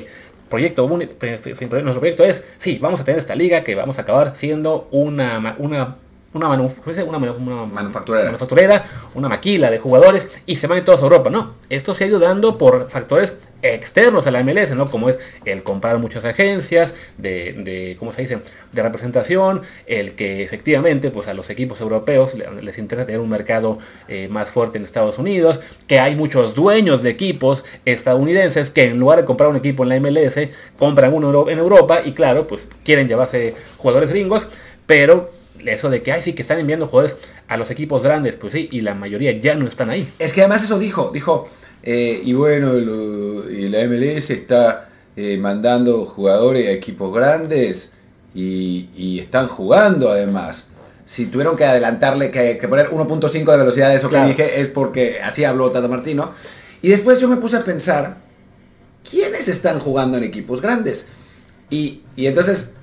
proyecto, 0.50 0.88
nuestro 0.88 2.00
proyecto 2.00 2.24
es, 2.24 2.44
sí, 2.58 2.80
vamos 2.82 3.00
a 3.00 3.04
tener 3.04 3.20
esta 3.20 3.36
liga 3.36 3.64
que 3.64 3.76
vamos 3.76 4.00
a 4.00 4.02
acabar 4.02 4.36
siendo 4.36 4.88
una, 4.92 5.56
una, 5.60 5.98
una, 6.34 6.48
manu- 6.48 6.72
una, 7.08 7.18
manu- 7.20 7.36
una 7.38 7.66
Manufacturera. 7.66 8.26
manufacturera, 8.26 8.86
una 9.16 9.30
maquila 9.30 9.72
de 9.72 9.80
jugadores 9.80 10.30
y 10.46 10.56
se 10.58 10.68
van 10.68 10.86
todos 10.86 11.02
a 11.02 11.04
Europa. 11.04 11.30
No, 11.30 11.56
esto 11.70 11.96
se 11.96 12.04
ha 12.04 12.08
ido 12.08 12.20
dando 12.20 12.58
por 12.58 12.90
factores 12.90 13.36
externos 13.62 14.26
a 14.28 14.32
la 14.32 14.42
MLS, 14.44 14.72
¿no? 14.76 14.90
Como 14.92 15.10
es 15.10 15.18
el 15.44 15.64
comprar 15.64 15.98
muchas 15.98 16.24
agencias 16.26 16.94
de, 17.18 17.54
de 17.54 17.96
¿cómo 18.00 18.12
se 18.14 18.22
dice? 18.22 18.40
De 18.72 18.82
representación, 18.84 19.64
el 19.88 20.14
que 20.14 20.44
efectivamente 20.44 21.10
pues 21.12 21.28
a 21.28 21.34
los 21.34 21.50
equipos 21.50 21.82
europeos 21.82 22.36
le- 22.36 22.62
les 22.62 22.78
interesa 22.78 23.06
tener 23.08 23.20
un 23.22 23.30
mercado 23.30 23.80
eh, 24.08 24.28
más 24.30 24.50
fuerte 24.52 24.78
en 24.78 24.84
Estados 24.84 25.18
Unidos, 25.18 25.60
que 25.88 26.00
hay 26.00 26.16
muchos 26.16 26.54
dueños 26.56 27.02
de 27.04 27.10
equipos 27.10 27.66
estadounidenses 27.86 28.70
que 28.70 28.86
en 28.86 29.00
lugar 29.00 29.20
de 29.20 29.26
comprar 29.26 29.50
un 29.50 29.56
equipo 29.58 29.84
en 29.84 29.90
la 29.90 30.00
MLS, 30.00 30.38
compran 30.78 31.14
uno 31.14 31.50
en 31.50 31.58
Europa 31.60 32.00
y 32.06 32.14
claro, 32.14 32.48
pues 32.48 32.68
quieren 32.86 33.08
llevarse 33.08 33.56
jugadores 33.78 34.12
gringos, 34.12 34.48
pero 34.86 35.32
eso 35.66 35.90
de 35.90 36.02
que, 36.02 36.12
ay, 36.12 36.22
sí, 36.22 36.34
que 36.34 36.42
están 36.42 36.60
enviando 36.60 36.88
jugadores 36.88 37.18
a 37.48 37.58
los 37.58 37.70
equipos 37.72 38.04
grandes, 38.04 38.36
pues 38.36 38.54
sí, 38.54 38.70
y 38.72 38.82
la 38.82 38.94
mayoría 38.94 39.32
ya 39.34 39.56
no 39.56 39.68
están 39.68 39.90
ahí. 39.90 40.08
Es 40.20 40.34
que 40.34 40.42
además 40.42 40.64
eso 40.64 40.78
dijo, 40.80 41.12
dijo, 41.14 41.48
eh, 41.84 42.22
y 42.24 42.34
bueno, 42.34 42.74
lo- 42.74 43.50
y 43.52 43.70
la 43.70 43.80
MLS 43.88 44.30
está 44.32 44.90
eh, 45.16 45.38
mandando 45.38 46.06
jugadores 46.06 46.68
a 46.68 46.72
equipos 46.72 47.14
grandes 47.14 47.94
y, 48.34 48.90
y 48.96 49.20
están 49.20 49.48
jugando 49.48 50.10
además. 50.10 50.68
Si 51.06 51.26
tuvieron 51.26 51.56
que 51.58 51.66
adelantarle, 51.66 52.30
que, 52.32 52.58
que 52.60 52.68
poner 52.68 52.90
1.5 52.92 53.52
de 53.52 53.58
velocidad 53.58 53.90
de 53.90 53.96
eso 53.96 54.10
Claro. 54.10 54.26
que 54.28 54.44
dije, 54.44 54.62
es 54.62 54.70
porque 54.70 55.20
así 55.22 55.44
habló 55.44 55.72
Tata 55.72 55.88
Martino. 55.88 56.32
Y 56.82 56.90
después 56.90 57.20
yo 57.20 57.28
me 57.28 57.38
puse 57.38 57.58
a 57.58 57.64
pensar, 57.66 58.18
¿quiénes 59.10 59.48
están 59.48 59.80
jugando 59.80 60.18
en 60.18 60.24
equipos 60.24 60.62
grandes? 60.62 61.08
Y, 61.70 62.02
y 62.16 62.28
entonces, 62.28 62.74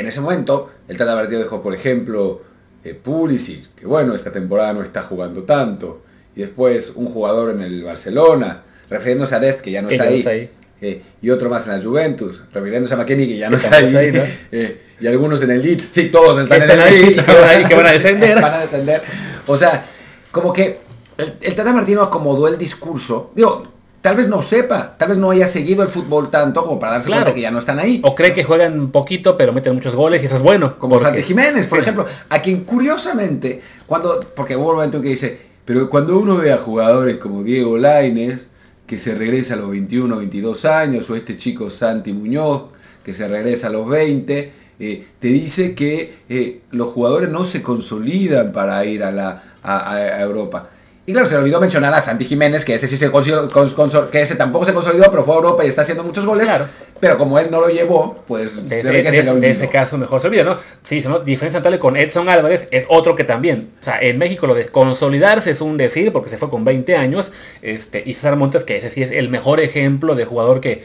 en 0.00 0.06
ese 0.06 0.20
momento, 0.20 0.70
el 0.88 0.96
Tata 0.96 1.14
Martino 1.14 1.38
dijo, 1.42 1.62
por 1.62 1.74
ejemplo, 1.74 2.42
eh, 2.84 2.94
Pulisic, 2.94 3.74
que 3.74 3.86
bueno, 3.86 4.14
esta 4.14 4.30
temporada 4.32 4.72
no 4.72 4.82
está 4.82 5.02
jugando 5.02 5.42
tanto. 5.44 6.02
Y 6.36 6.40
después 6.42 6.92
un 6.94 7.06
jugador 7.06 7.50
en 7.50 7.62
el 7.62 7.82
Barcelona, 7.82 8.62
refiriéndose 8.88 9.34
a 9.34 9.40
Dest, 9.40 9.60
que 9.60 9.70
ya 9.72 9.82
no 9.82 9.88
está 9.88 10.04
no 10.04 10.10
ahí. 10.10 10.18
está 10.18 10.30
ahí. 10.30 10.50
Eh, 10.80 11.02
y 11.20 11.30
otro 11.30 11.50
más 11.50 11.66
en 11.66 11.76
la 11.76 11.82
Juventus, 11.82 12.44
refiriéndose 12.52 12.94
a 12.94 12.96
McKenny, 12.98 13.26
que 13.26 13.36
ya 13.38 13.50
no 13.50 13.56
está 13.56 13.76
ahí. 13.78 13.96
ahí, 13.96 14.38
Eh, 14.52 14.82
y 15.00 15.06
algunos 15.08 15.42
en 15.42 15.50
el 15.50 15.62
Leeds, 15.62 15.82
sí, 15.84 16.08
todos 16.10 16.38
están, 16.38 16.62
Están 16.62 16.78
en 16.78 16.82
el 16.86 16.92
ahí, 16.92 17.02
Leeds. 17.06 17.22
que 17.22 17.32
van 17.32 17.64
a- 17.64 17.68
que 17.68 17.74
van 17.74 17.86
a 17.86 17.92
descender. 17.92 18.34
van 18.40 18.54
a 18.54 18.58
descender. 18.60 19.00
O 19.48 19.56
sea, 19.56 19.84
como 20.30 20.52
que 20.52 20.78
el, 21.16 21.34
el 21.40 21.54
Tata 21.56 21.72
Martino 21.72 22.02
acomodó 22.02 22.46
el 22.46 22.56
discurso. 22.56 23.32
Digo, 23.34 23.66
tal 24.08 24.16
vez 24.16 24.26
no 24.26 24.40
sepa, 24.40 24.94
tal 24.96 25.10
vez 25.10 25.18
no 25.18 25.30
haya 25.30 25.46
seguido 25.46 25.82
el 25.82 25.90
fútbol 25.90 26.30
tanto 26.30 26.64
como 26.64 26.80
para 26.80 26.92
darse 26.92 27.08
Claro. 27.08 27.24
cuenta 27.24 27.34
que 27.34 27.42
ya 27.42 27.50
no 27.50 27.58
están 27.58 27.78
ahí. 27.78 28.00
O 28.02 28.14
cree 28.14 28.32
que 28.32 28.42
juegan 28.42 28.88
poquito, 28.90 29.36
pero 29.36 29.52
meten 29.52 29.74
muchos 29.74 29.94
goles 29.94 30.22
y 30.22 30.26
eso 30.26 30.36
es 30.36 30.40
bueno. 30.40 30.78
Como 30.78 30.94
porque- 30.94 31.08
Santi 31.10 31.22
Jiménez, 31.24 31.66
por 31.66 31.76
Sí. 31.76 31.82
ejemplo, 31.82 32.06
a 32.30 32.40
quien 32.40 32.64
curiosamente, 32.64 33.60
cuando, 33.86 34.24
porque 34.34 34.56
hubo 34.56 34.70
un 34.70 34.76
momento 34.76 34.96
en 34.96 35.02
que 35.02 35.10
dice, 35.10 35.38
pero 35.66 35.90
cuando 35.90 36.18
uno 36.18 36.38
ve 36.38 36.50
a 36.54 36.56
jugadores 36.56 37.18
como 37.18 37.42
Diego 37.42 37.76
Laines, 37.76 38.46
que 38.86 38.96
se 38.96 39.14
regresa 39.14 39.52
a 39.52 39.56
los 39.58 39.68
21, 39.68 40.16
22 40.16 40.64
años, 40.64 41.10
o 41.10 41.14
este 41.16 41.36
chico 41.36 41.68
Santi 41.68 42.14
Muñoz, 42.14 42.62
que 43.04 43.12
se 43.12 43.28
regresa 43.28 43.66
a 43.66 43.70
los 43.70 43.86
20, 43.86 44.52
eh, 44.80 45.06
te 45.18 45.28
dice 45.28 45.74
que 45.74 46.14
eh, 46.30 46.62
los 46.70 46.88
jugadores 46.94 47.28
no 47.28 47.44
se 47.44 47.60
consolidan 47.62 48.52
para 48.52 48.82
ir 48.86 49.04
a, 49.04 49.12
la, 49.12 49.42
a 49.62 50.18
Europa. 50.22 50.70
Y 51.08 51.12
claro, 51.14 51.26
se 51.26 51.32
le 51.36 51.40
olvidó 51.40 51.58
mencionar 51.58 51.94
a 51.94 52.02
Santi 52.02 52.26
Jiménez, 52.26 52.66
que 52.66 52.74
ese 52.74 52.86
sí 52.86 52.98
se 52.98 53.10
consolidó, 53.10 53.50
cons- 53.50 53.74
consol- 53.74 54.10
que 54.10 54.20
ese 54.20 54.34
tampoco 54.34 54.66
se 54.66 54.74
consolidó, 54.74 55.10
pero 55.10 55.24
fue 55.24 55.32
a 55.32 55.36
Europa 55.38 55.64
y 55.64 55.68
está 55.68 55.80
haciendo 55.80 56.04
muchos 56.04 56.26
goles. 56.26 56.44
Claro. 56.44 56.66
Pero 57.00 57.16
como 57.16 57.38
él 57.38 57.48
no 57.50 57.62
lo 57.62 57.70
llevó, 57.70 58.14
pues 58.26 58.68
De, 58.68 58.82
se 58.82 58.90
ve 58.90 59.00
ese- 59.00 59.02
que 59.04 59.10
de 59.10 59.24
se 59.24 59.32
le 59.34 59.40
de 59.40 59.50
ese 59.52 59.68
caso 59.70 59.96
mejor 59.96 60.20
se 60.20 60.26
olvida, 60.26 60.44
¿no? 60.44 60.58
Sí, 60.82 61.02
¿no? 61.08 61.18
diferencia 61.20 61.60
notable 61.60 61.78
con 61.78 61.96
Edson 61.96 62.28
Álvarez 62.28 62.68
es 62.72 62.84
otro 62.90 63.14
que 63.14 63.24
también, 63.24 63.70
o 63.80 63.84
sea, 63.86 63.98
en 64.02 64.18
México 64.18 64.46
lo 64.46 64.52
de 64.54 64.66
consolidarse 64.66 65.50
es 65.50 65.62
un 65.62 65.78
decir 65.78 66.12
porque 66.12 66.28
se 66.28 66.36
fue 66.36 66.50
con 66.50 66.66
20 66.66 66.94
años, 66.94 67.32
este, 67.62 68.02
y 68.04 68.12
César 68.12 68.36
Montes, 68.36 68.64
que 68.64 68.76
ese 68.76 68.90
sí 68.90 69.02
es 69.02 69.10
el 69.10 69.30
mejor 69.30 69.62
ejemplo 69.62 70.14
de 70.14 70.26
jugador 70.26 70.60
que, 70.60 70.84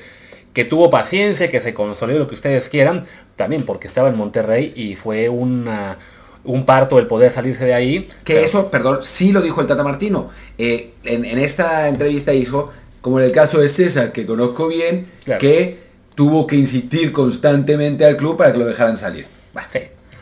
que 0.53 0.63
tuvo 0.63 0.89
paciencia, 0.89 1.51
que 1.51 1.59
se 1.59 1.73
consolidó 1.73 2.19
lo 2.19 2.27
que 2.29 2.35
ustedes 2.35 2.69
quieran, 2.69 3.03
también 3.35 3.63
porque 3.63 3.87
estaba 3.87 4.07
en 4.07 4.15
Monterrey 4.15 4.71
y 4.73 4.95
fue 4.95 5.27
una, 5.27 5.97
un 6.45 6.65
parto 6.65 6.99
el 6.99 7.07
poder 7.07 7.31
salirse 7.31 7.65
de 7.65 7.73
ahí. 7.73 8.07
Que 8.23 8.33
pero- 8.35 8.45
eso, 8.45 8.71
perdón, 8.71 8.99
sí 9.01 9.31
lo 9.31 9.41
dijo 9.41 9.61
el 9.61 9.67
Tata 9.67 9.83
Martino. 9.83 10.29
Eh, 10.57 10.93
en, 11.03 11.25
en 11.25 11.39
esta 11.39 11.87
entrevista 11.87 12.31
dijo, 12.31 12.71
como 13.01 13.19
en 13.19 13.25
el 13.25 13.31
caso 13.31 13.59
de 13.59 13.69
César, 13.69 14.11
que 14.11 14.25
conozco 14.25 14.67
bien, 14.67 15.07
Claro. 15.25 15.39
que 15.39 15.79
tuvo 16.15 16.45
que 16.47 16.55
insistir 16.55 17.11
constantemente 17.11 18.05
al 18.05 18.17
club 18.17 18.37
para 18.37 18.51
que 18.51 18.59
lo 18.59 18.65
dejaran 18.65 18.97
salir. 18.97 19.25
Sí. 19.69 19.79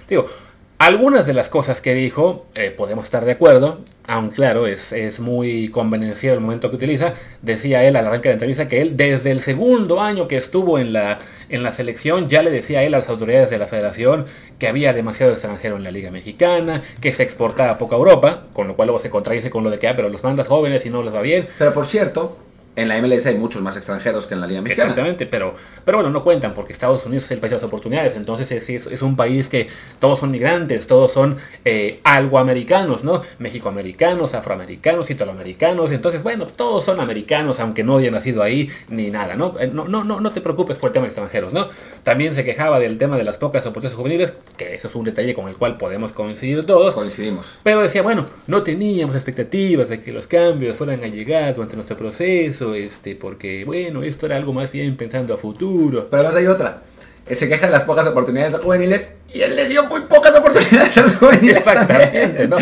Digo, 0.09 0.25
algunas 0.81 1.27
de 1.27 1.35
las 1.35 1.47
cosas 1.47 1.79
que 1.79 1.93
dijo 1.93 2.47
eh, 2.55 2.71
podemos 2.71 3.03
estar 3.03 3.23
de 3.23 3.33
acuerdo, 3.33 3.81
aunque 4.07 4.37
claro, 4.37 4.65
es, 4.65 4.91
es 4.91 5.19
muy 5.19 5.69
convenenciado 5.69 6.33
el 6.33 6.41
momento 6.41 6.71
que 6.71 6.75
utiliza. 6.75 7.13
Decía 7.43 7.83
él 7.83 7.95
al 7.95 8.07
arranque 8.07 8.29
de 8.29 8.33
entrevista 8.33 8.67
que 8.67 8.81
él 8.81 8.97
desde 8.97 9.29
el 9.29 9.41
segundo 9.41 10.01
año 10.01 10.27
que 10.27 10.37
estuvo 10.37 10.79
en 10.79 10.91
la, 10.91 11.19
en 11.49 11.61
la 11.61 11.71
selección 11.71 12.27
ya 12.27 12.41
le 12.41 12.49
decía 12.49 12.81
él 12.81 12.95
a 12.95 12.97
las 12.97 13.09
autoridades 13.09 13.51
de 13.51 13.59
la 13.59 13.67
federación 13.67 14.25
que 14.57 14.67
había 14.67 14.91
demasiado 14.91 15.33
extranjero 15.33 15.75
en 15.75 15.83
la 15.83 15.91
liga 15.91 16.09
mexicana, 16.09 16.81
que 16.99 17.11
se 17.11 17.21
exportaba 17.21 17.77
poco 17.77 17.93
a 17.93 17.99
Europa, 17.99 18.47
con 18.51 18.67
lo 18.67 18.75
cual 18.75 18.87
luego 18.87 18.99
se 18.99 19.11
contradice 19.11 19.51
con 19.51 19.63
lo 19.63 19.69
de 19.69 19.77
que, 19.77 19.87
ah, 19.87 19.95
pero 19.95 20.09
los 20.09 20.23
mandas 20.23 20.47
jóvenes 20.47 20.83
y 20.83 20.89
no 20.89 21.03
les 21.03 21.13
va 21.13 21.21
bien. 21.21 21.47
Pero 21.59 21.75
por 21.75 21.85
cierto, 21.85 22.37
En 22.75 22.87
la 22.87 23.01
MLS 23.01 23.25
hay 23.25 23.37
muchos 23.37 23.61
más 23.61 23.75
extranjeros 23.75 24.27
que 24.27 24.33
en 24.33 24.41
la 24.41 24.47
Liga 24.47 24.61
Mexicana. 24.61 24.91
Exactamente, 24.91 25.25
pero, 25.25 25.55
pero 25.83 25.97
bueno, 25.97 26.09
no 26.09 26.23
cuentan 26.23 26.53
porque 26.53 26.71
Estados 26.71 27.05
Unidos 27.05 27.25
es 27.25 27.31
el 27.31 27.39
país 27.39 27.51
de 27.51 27.57
las 27.57 27.63
oportunidades. 27.63 28.15
Entonces 28.15 28.49
es, 28.69 29.01
un 29.01 29.17
país 29.17 29.49
que 29.49 29.67
todos 29.99 30.19
son 30.19 30.31
migrantes, 30.31 30.87
todos 30.87 31.11
son 31.11 31.37
eh, 31.65 31.99
algo 32.03 32.39
americanos, 32.39 33.03
¿no? 33.03 33.23
Mexicoamericanos, 33.39 34.33
afroamericanos, 34.33 35.09
italoamericanos. 35.09 35.91
Entonces, 35.91 36.23
bueno, 36.23 36.45
todos 36.45 36.85
son 36.85 37.01
americanos, 37.01 37.59
aunque 37.59 37.83
no 37.83 37.97
hayan 37.97 38.13
nacido 38.13 38.41
ahí 38.41 38.69
ni 38.87 39.09
nada, 39.09 39.35
¿no? 39.35 39.59
Eh, 39.59 39.69
No, 39.71 39.87
no, 39.87 40.05
no, 40.05 40.21
no 40.21 40.31
te 40.31 40.39
preocupes 40.39 40.77
por 40.77 40.89
el 40.89 40.93
tema 40.93 41.03
de 41.03 41.09
extranjeros, 41.09 41.51
¿no? 41.51 41.67
También 42.03 42.33
se 42.33 42.43
quejaba 42.43 42.79
del 42.79 42.97
tema 42.97 43.15
de 43.17 43.23
las 43.23 43.37
pocas 43.37 43.65
oportunidades 43.65 43.95
juveniles, 43.95 44.33
que 44.57 44.73
eso 44.73 44.87
es 44.87 44.95
un 44.95 45.05
detalle 45.05 45.35
con 45.35 45.47
el 45.47 45.55
cual 45.55 45.77
podemos 45.77 46.11
coincidir 46.11 46.65
todos. 46.65 46.95
Coincidimos. 46.95 47.59
Pero 47.61 47.81
decía, 47.81 48.01
bueno, 48.01 48.25
no 48.47 48.63
teníamos 48.63 49.15
expectativas 49.15 49.89
de 49.89 50.01
que 50.01 50.11
los 50.11 50.25
cambios 50.25 50.77
fueran 50.77 51.03
a 51.03 51.07
llegar 51.07 51.53
durante 51.53 51.75
nuestro 51.75 51.97
proceso, 51.97 52.73
este, 52.73 53.15
porque, 53.15 53.65
bueno, 53.65 54.01
esto 54.01 54.25
era 54.25 54.35
algo 54.35 54.51
más 54.51 54.71
bien 54.71 54.97
pensando 54.97 55.33
a 55.33 55.37
futuro. 55.37 56.07
Pero 56.09 56.21
además 56.21 56.35
hay 56.37 56.47
otra. 56.47 56.81
Eh, 57.27 57.35
Se 57.35 57.47
queja 57.47 57.67
de 57.67 57.71
las 57.71 57.83
pocas 57.83 58.07
oportunidades 58.07 58.55
juveniles 58.55 59.13
y 59.31 59.41
él 59.41 59.55
le 59.55 59.67
dio 59.67 59.85
muy 59.85 60.01
pocas 60.01 60.35
oportunidades 60.35 60.97
a 60.97 61.01
los 61.03 61.15
juveniles. 61.17 61.57
Exactamente. 61.57 62.47
¿no? 62.47 62.57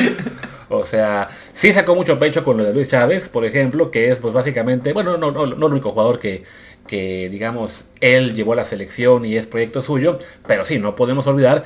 O 0.69 0.85
sea, 0.85 1.29
sí 1.53 1.73
sacó 1.73 1.95
mucho 1.95 2.19
pecho 2.19 2.43
con 2.43 2.57
lo 2.57 2.63
de 2.63 2.73
Luis 2.73 2.87
Chávez, 2.87 3.27
por 3.27 3.43
ejemplo, 3.43 3.89
que 3.89 4.09
es 4.09 4.19
pues 4.19 4.33
básicamente, 4.33 4.93
bueno, 4.93 5.17
no, 5.17 5.31
no, 5.31 5.45
no 5.47 5.65
el 5.67 5.73
único 5.73 5.91
jugador 5.91 6.19
que, 6.19 6.43
que, 6.89 7.29
digamos, 7.29 7.85
él 8.01 8.33
llevó 8.33 8.53
a 8.53 8.55
la 8.55 8.63
selección 8.63 9.23
y 9.23 9.35
es 9.35 9.45
proyecto 9.45 9.83
suyo, 9.83 10.17
pero 10.47 10.65
sí, 10.65 10.79
no 10.79 10.95
podemos 10.95 11.27
olvidar 11.27 11.65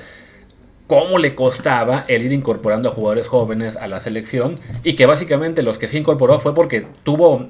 cómo 0.87 1.17
le 1.17 1.33
costaba 1.33 2.03
el 2.09 2.23
ir 2.23 2.33
incorporando 2.33 2.89
a 2.89 2.91
jugadores 2.91 3.29
jóvenes 3.29 3.77
a 3.77 3.87
la 3.87 4.01
selección 4.01 4.55
y 4.83 4.93
que 4.93 5.05
básicamente 5.05 5.63
los 5.63 5.77
que 5.77 5.87
se 5.87 5.97
incorporó 5.97 6.41
fue 6.41 6.53
porque 6.53 6.85
tuvo 7.03 7.47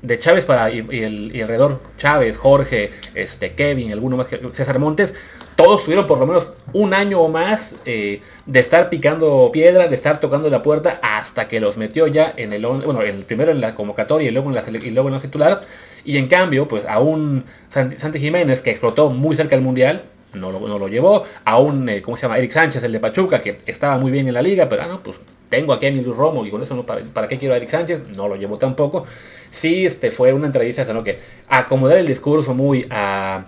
de 0.00 0.18
Chávez 0.18 0.46
para 0.46 0.70
y, 0.70 0.78
el, 0.78 1.36
y 1.36 1.42
alrededor 1.42 1.80
Chávez, 1.98 2.38
Jorge, 2.38 2.90
este 3.14 3.52
Kevin, 3.52 3.92
alguno 3.92 4.16
más 4.16 4.26
que 4.26 4.40
César 4.52 4.78
Montes, 4.78 5.14
todos 5.56 5.84
tuvieron 5.84 6.06
por 6.06 6.18
lo 6.18 6.26
menos 6.26 6.52
un 6.72 6.94
año 6.94 7.20
o 7.20 7.28
más 7.28 7.74
eh, 7.84 8.22
de 8.46 8.60
estar 8.60 8.88
picando 8.88 9.50
piedra, 9.52 9.88
de 9.88 9.94
estar 9.94 10.18
tocando 10.18 10.48
la 10.48 10.62
puerta 10.62 10.98
hasta 11.02 11.48
que 11.48 11.60
los 11.60 11.76
metió 11.76 12.06
ya 12.06 12.32
en 12.34 12.54
el 12.54 12.64
bueno, 12.64 13.02
el 13.02 13.26
primero 13.26 13.50
en 13.50 13.60
la 13.60 13.74
convocatoria 13.74 14.28
y 14.28 14.30
luego 14.30 14.48
en 14.48 14.54
la 14.54 14.64
y 14.66 14.90
luego 14.90 15.10
en 15.10 15.14
la 15.16 15.20
titular. 15.20 15.60
Y 16.04 16.16
en 16.16 16.26
cambio, 16.26 16.66
pues 16.68 16.84
a 16.86 17.00
un 17.00 17.44
Santi, 17.68 18.18
Jiménez 18.18 18.62
que 18.62 18.70
explotó 18.70 19.10
muy 19.10 19.36
cerca 19.36 19.56
del 19.56 19.64
mundial, 19.64 20.04
no 20.34 20.52
lo, 20.52 20.60
no 20.60 20.78
lo 20.78 20.88
llevó, 20.88 21.24
a 21.44 21.58
un, 21.58 21.88
eh, 21.88 22.02
¿cómo 22.02 22.16
se 22.16 22.22
llama? 22.22 22.38
Eric 22.38 22.50
Sánchez, 22.50 22.82
el 22.82 22.92
de 22.92 23.00
Pachuca, 23.00 23.42
que 23.42 23.56
estaba 23.66 23.98
muy 23.98 24.10
bien 24.10 24.28
en 24.28 24.34
la 24.34 24.42
liga, 24.42 24.68
pero 24.68 24.82
ah, 24.82 24.86
no, 24.86 25.02
pues 25.02 25.18
tengo 25.48 25.72
aquí 25.72 25.86
a 25.86 25.88
Emilio 25.88 26.12
Romo 26.12 26.46
y 26.46 26.50
con 26.50 26.62
eso 26.62 26.74
no, 26.76 26.86
¿para, 26.86 27.00
¿para 27.02 27.26
qué 27.28 27.36
quiero 27.36 27.54
a 27.54 27.56
Eric 27.56 27.68
Sánchez? 27.68 28.08
No 28.16 28.28
lo 28.28 28.36
llevó 28.36 28.56
tampoco. 28.56 29.04
Sí, 29.50 29.84
este 29.84 30.10
fue 30.10 30.32
una 30.32 30.46
entrevista, 30.46 30.86
sino 30.86 31.02
que 31.02 31.18
acomodar 31.48 31.98
el 31.98 32.06
discurso 32.06 32.54
muy 32.54 32.86
a 32.88 33.44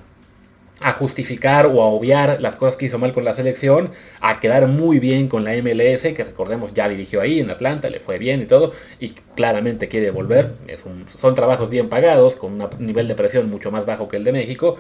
a 0.85 0.93
justificar 0.93 1.67
o 1.67 1.83
a 1.83 1.87
obviar 1.87 2.39
las 2.41 2.57
cosas 2.57 2.77
que 2.77 2.87
hizo 2.87 2.99
mal 2.99 3.12
con 3.12 3.25
la 3.25 3.35
selección, 3.35 3.91
a 4.21 4.41
quedar 4.41 4.67
muy 4.67 4.99
bien 4.99 5.29
con 5.29 5.45
la 5.45 5.55
MLS, 5.55 6.12
que 6.15 6.25
recordemos 6.25 6.73
ya 6.75 6.89
dirigió 6.89 7.21
ahí 7.21 7.41
en 7.41 7.51
Atlanta, 7.51 7.89
le 7.91 8.01
fue 8.01 8.19
bien 8.19 8.43
y 8.43 8.47
todo, 8.47 8.73
y 9.01 9.11
claramente 9.37 9.89
quiere 9.89 10.11
volver. 10.11 10.53
Es 10.69 10.85
un- 10.85 11.05
son 11.21 11.35
trabajos 11.35 11.71
bien 11.71 11.89
pagados, 11.89 12.37
con 12.37 12.61
un 12.61 12.69
nivel 12.79 13.09
de 13.09 13.15
presión 13.15 13.49
mucho 13.51 13.71
más 13.71 13.87
bajo 13.87 14.09
que 14.09 14.17
el 14.17 14.25
de 14.25 14.33
México. 14.33 14.77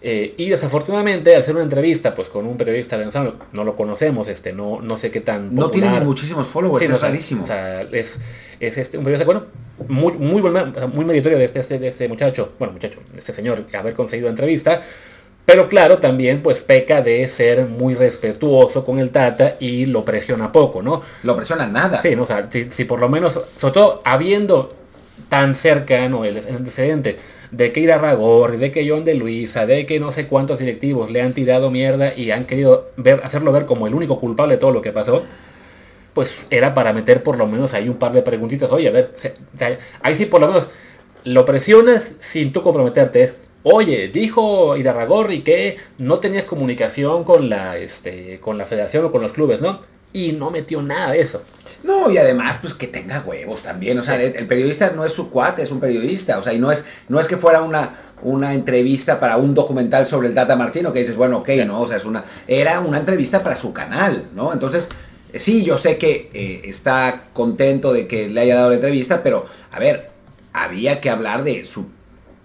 Eh, 0.00 0.34
y 0.36 0.48
desafortunadamente, 0.48 1.34
al 1.34 1.40
hacer 1.40 1.54
una 1.56 1.64
entrevista 1.64 2.14
pues 2.14 2.28
con 2.28 2.46
un 2.46 2.56
periodista 2.56 2.96
venezolano, 2.96 3.34
no 3.52 3.64
lo 3.64 3.74
conocemos, 3.74 4.28
este, 4.28 4.52
no, 4.52 4.80
no 4.80 4.96
sé 4.96 5.10
qué 5.10 5.20
tan 5.20 5.52
No 5.52 5.70
tiene 5.72 5.88
popular. 5.88 6.04
muchísimos 6.06 6.46
followers, 6.46 6.78
Sí, 6.78 6.84
es 6.84 6.90
no, 6.90 6.98
rarísimo. 6.98 7.42
o 7.42 7.46
sea, 7.46 7.82
es, 7.82 8.16
es 8.60 8.78
este, 8.78 8.96
un 8.96 9.02
periodista, 9.02 9.24
bueno, 9.24 9.46
muy, 9.88 10.12
muy, 10.12 10.40
muy 10.40 11.04
meritorio 11.04 11.36
de 11.36 11.44
este, 11.46 11.78
de 11.80 11.88
este 11.88 12.06
muchacho, 12.08 12.52
bueno, 12.60 12.74
muchacho, 12.74 13.00
este 13.16 13.32
señor, 13.32 13.64
haber 13.74 13.94
conseguido 13.94 14.26
la 14.28 14.30
entrevista. 14.30 14.82
Pero 15.48 15.66
claro, 15.70 15.96
también 15.96 16.42
pues 16.42 16.60
peca 16.60 17.00
de 17.00 17.26
ser 17.26 17.64
muy 17.64 17.94
respetuoso 17.94 18.84
con 18.84 18.98
el 18.98 19.08
Tata 19.08 19.56
y 19.58 19.86
lo 19.86 20.04
presiona 20.04 20.52
poco, 20.52 20.82
¿no? 20.82 21.00
Lo 21.22 21.34
presiona 21.34 21.66
nada. 21.66 22.02
Sí, 22.02 22.14
¿no? 22.14 22.24
O 22.24 22.26
sea, 22.26 22.50
si, 22.50 22.70
si 22.70 22.84
por 22.84 23.00
lo 23.00 23.08
menos, 23.08 23.40
sobre 23.56 23.72
todo 23.72 24.02
habiendo 24.04 24.74
tan 25.30 25.54
cercano 25.54 26.26
el, 26.26 26.36
el 26.36 26.56
antecedente 26.56 27.18
de 27.50 27.72
que 27.72 27.80
Irarragorri, 27.80 28.58
de 28.58 28.70
que 28.70 28.86
John 28.86 29.06
de 29.06 29.14
Luisa, 29.14 29.64
de 29.64 29.86
que 29.86 29.98
no 29.98 30.12
sé 30.12 30.26
cuántos 30.26 30.58
directivos 30.58 31.10
le 31.10 31.22
han 31.22 31.32
tirado 31.32 31.70
mierda 31.70 32.12
y 32.14 32.30
han 32.30 32.44
querido 32.44 32.90
ver, 32.98 33.22
hacerlo 33.24 33.50
ver 33.50 33.64
como 33.64 33.86
el 33.86 33.94
único 33.94 34.20
culpable 34.20 34.56
de 34.56 34.60
todo 34.60 34.72
lo 34.72 34.82
que 34.82 34.92
pasó, 34.92 35.22
pues 36.12 36.44
era 36.50 36.74
para 36.74 36.92
meter 36.92 37.22
por 37.22 37.38
lo 37.38 37.46
menos 37.46 37.72
ahí 37.72 37.88
un 37.88 37.96
par 37.96 38.12
de 38.12 38.20
preguntitas. 38.20 38.70
Oye, 38.70 38.88
a 38.88 38.90
ver, 38.92 39.12
se- 39.16 39.32
ahí 40.02 40.14
sí 40.14 40.26
por 40.26 40.42
lo 40.42 40.48
menos 40.48 40.68
lo 41.24 41.46
presionas 41.46 42.16
sin 42.18 42.52
tú 42.52 42.60
comprometerte. 42.62 43.32
Oye, 43.64 44.08
dijo 44.08 44.76
Irarragorri 44.76 45.40
que 45.40 45.76
no 45.98 46.20
tenías 46.20 46.46
comunicación 46.46 47.24
con 47.24 47.48
la, 47.48 47.76
este, 47.76 48.38
con 48.40 48.56
la 48.56 48.64
federación 48.64 49.04
o 49.04 49.12
con 49.12 49.20
los 49.20 49.32
clubes, 49.32 49.60
¿no? 49.60 49.80
Y 50.12 50.32
no 50.32 50.50
metió 50.50 50.80
nada 50.80 51.12
de 51.12 51.20
eso. 51.20 51.42
No, 51.82 52.10
y 52.10 52.18
además, 52.18 52.58
pues 52.60 52.74
que 52.74 52.86
tenga 52.86 53.20
huevos 53.20 53.62
también. 53.62 53.98
O 53.98 54.02
sea, 54.02 54.20
el, 54.20 54.34
el 54.36 54.46
periodista 54.46 54.90
no 54.90 55.04
es 55.04 55.12
su 55.12 55.30
cuate, 55.30 55.62
es 55.62 55.70
un 55.70 55.80
periodista. 55.80 56.38
O 56.38 56.42
sea, 56.42 56.52
y 56.52 56.58
no 56.58 56.72
es, 56.72 56.84
no 57.08 57.20
es 57.20 57.28
que 57.28 57.36
fuera 57.36 57.62
una, 57.62 58.12
una 58.22 58.54
entrevista 58.54 59.20
para 59.20 59.36
un 59.36 59.54
documental 59.54 60.06
sobre 60.06 60.28
el 60.28 60.34
Tata 60.34 60.56
Martino, 60.56 60.92
que 60.92 61.00
dices, 61.00 61.16
bueno, 61.16 61.38
ok, 61.38 61.50
no, 61.66 61.82
o 61.82 61.86
sea, 61.86 61.96
es 61.96 62.04
una. 62.04 62.24
Era 62.46 62.80
una 62.80 62.98
entrevista 62.98 63.42
para 63.42 63.56
su 63.56 63.72
canal, 63.72 64.28
¿no? 64.34 64.52
Entonces, 64.52 64.88
sí, 65.34 65.64
yo 65.64 65.78
sé 65.78 65.98
que 65.98 66.30
eh, 66.32 66.62
está 66.64 67.26
contento 67.32 67.92
de 67.92 68.06
que 68.06 68.28
le 68.28 68.40
haya 68.40 68.56
dado 68.56 68.70
la 68.70 68.76
entrevista, 68.76 69.22
pero, 69.22 69.46
a 69.70 69.78
ver, 69.78 70.10
había 70.52 71.00
que 71.00 71.10
hablar 71.10 71.44
de 71.44 71.64
su 71.64 71.90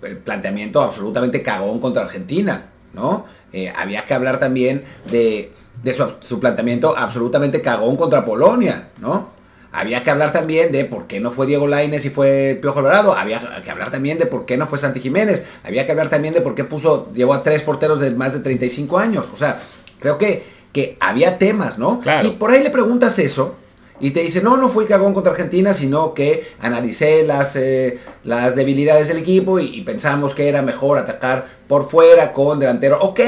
el 0.05 0.17
planteamiento 0.17 0.81
absolutamente 0.81 1.41
cagón 1.41 1.79
contra 1.79 2.03
Argentina, 2.03 2.69
¿no? 2.93 3.25
Eh, 3.51 3.71
había 3.75 4.05
que 4.05 4.13
hablar 4.13 4.39
también 4.39 4.83
de, 5.09 5.51
de 5.83 5.93
su, 5.93 6.11
su 6.19 6.39
planteamiento 6.39 6.97
absolutamente 6.97 7.61
cagón 7.61 7.95
contra 7.95 8.25
Polonia, 8.25 8.89
¿no? 8.99 9.31
Había 9.71 10.03
que 10.03 10.11
hablar 10.11 10.31
también 10.31 10.71
de 10.71 10.85
por 10.85 11.07
qué 11.07 11.19
no 11.19 11.31
fue 11.31 11.47
Diego 11.47 11.65
Lainez 11.65 12.05
y 12.05 12.11
fue 12.11 12.59
Piojo 12.61 12.79
Alvarado. 12.79 13.13
Había 13.13 13.41
que 13.63 13.71
hablar 13.71 13.89
también 13.89 14.19
de 14.19 14.27
por 14.27 14.45
qué 14.45 14.55
no 14.55 14.67
fue 14.67 14.77
Santi 14.77 14.99
Jiménez. 14.99 15.45
Había 15.63 15.87
que 15.87 15.91
hablar 15.91 16.09
también 16.09 16.35
de 16.35 16.41
por 16.41 16.53
qué 16.53 16.63
puso, 16.63 17.11
llevó 17.13 17.33
a 17.33 17.41
tres 17.41 17.63
porteros 17.63 17.99
de 17.99 18.11
más 18.11 18.33
de 18.33 18.41
35 18.41 18.99
años. 18.99 19.31
O 19.33 19.37
sea, 19.37 19.59
creo 19.99 20.19
que, 20.19 20.43
que 20.71 20.95
había 20.99 21.39
temas, 21.39 21.79
¿no? 21.79 21.99
Claro. 22.01 22.27
Y 22.27 22.31
por 22.31 22.51
ahí 22.51 22.61
le 22.61 22.69
preguntas 22.69 23.17
eso 23.17 23.55
y 23.99 24.11
te 24.11 24.19
dice, 24.21 24.41
no, 24.41 24.57
no 24.57 24.69
fui 24.69 24.85
cagón 24.85 25.13
contra 25.13 25.31
Argentina, 25.31 25.73
sino 25.73 26.13
que 26.13 26.51
analicé 26.59 27.23
las, 27.23 27.55
eh, 27.55 27.99
las 28.23 28.55
debilidades 28.55 29.07
del 29.07 29.17
equipo 29.17 29.59
y, 29.59 29.65
y 29.77 29.81
pensamos 29.81 30.33
que 30.33 30.49
era 30.49 30.61
mejor 30.61 30.97
atacar 30.97 31.45
por 31.67 31.87
fuera 31.87 32.33
con 32.33 32.59
delantero. 32.59 32.97
Ok, 33.01 33.19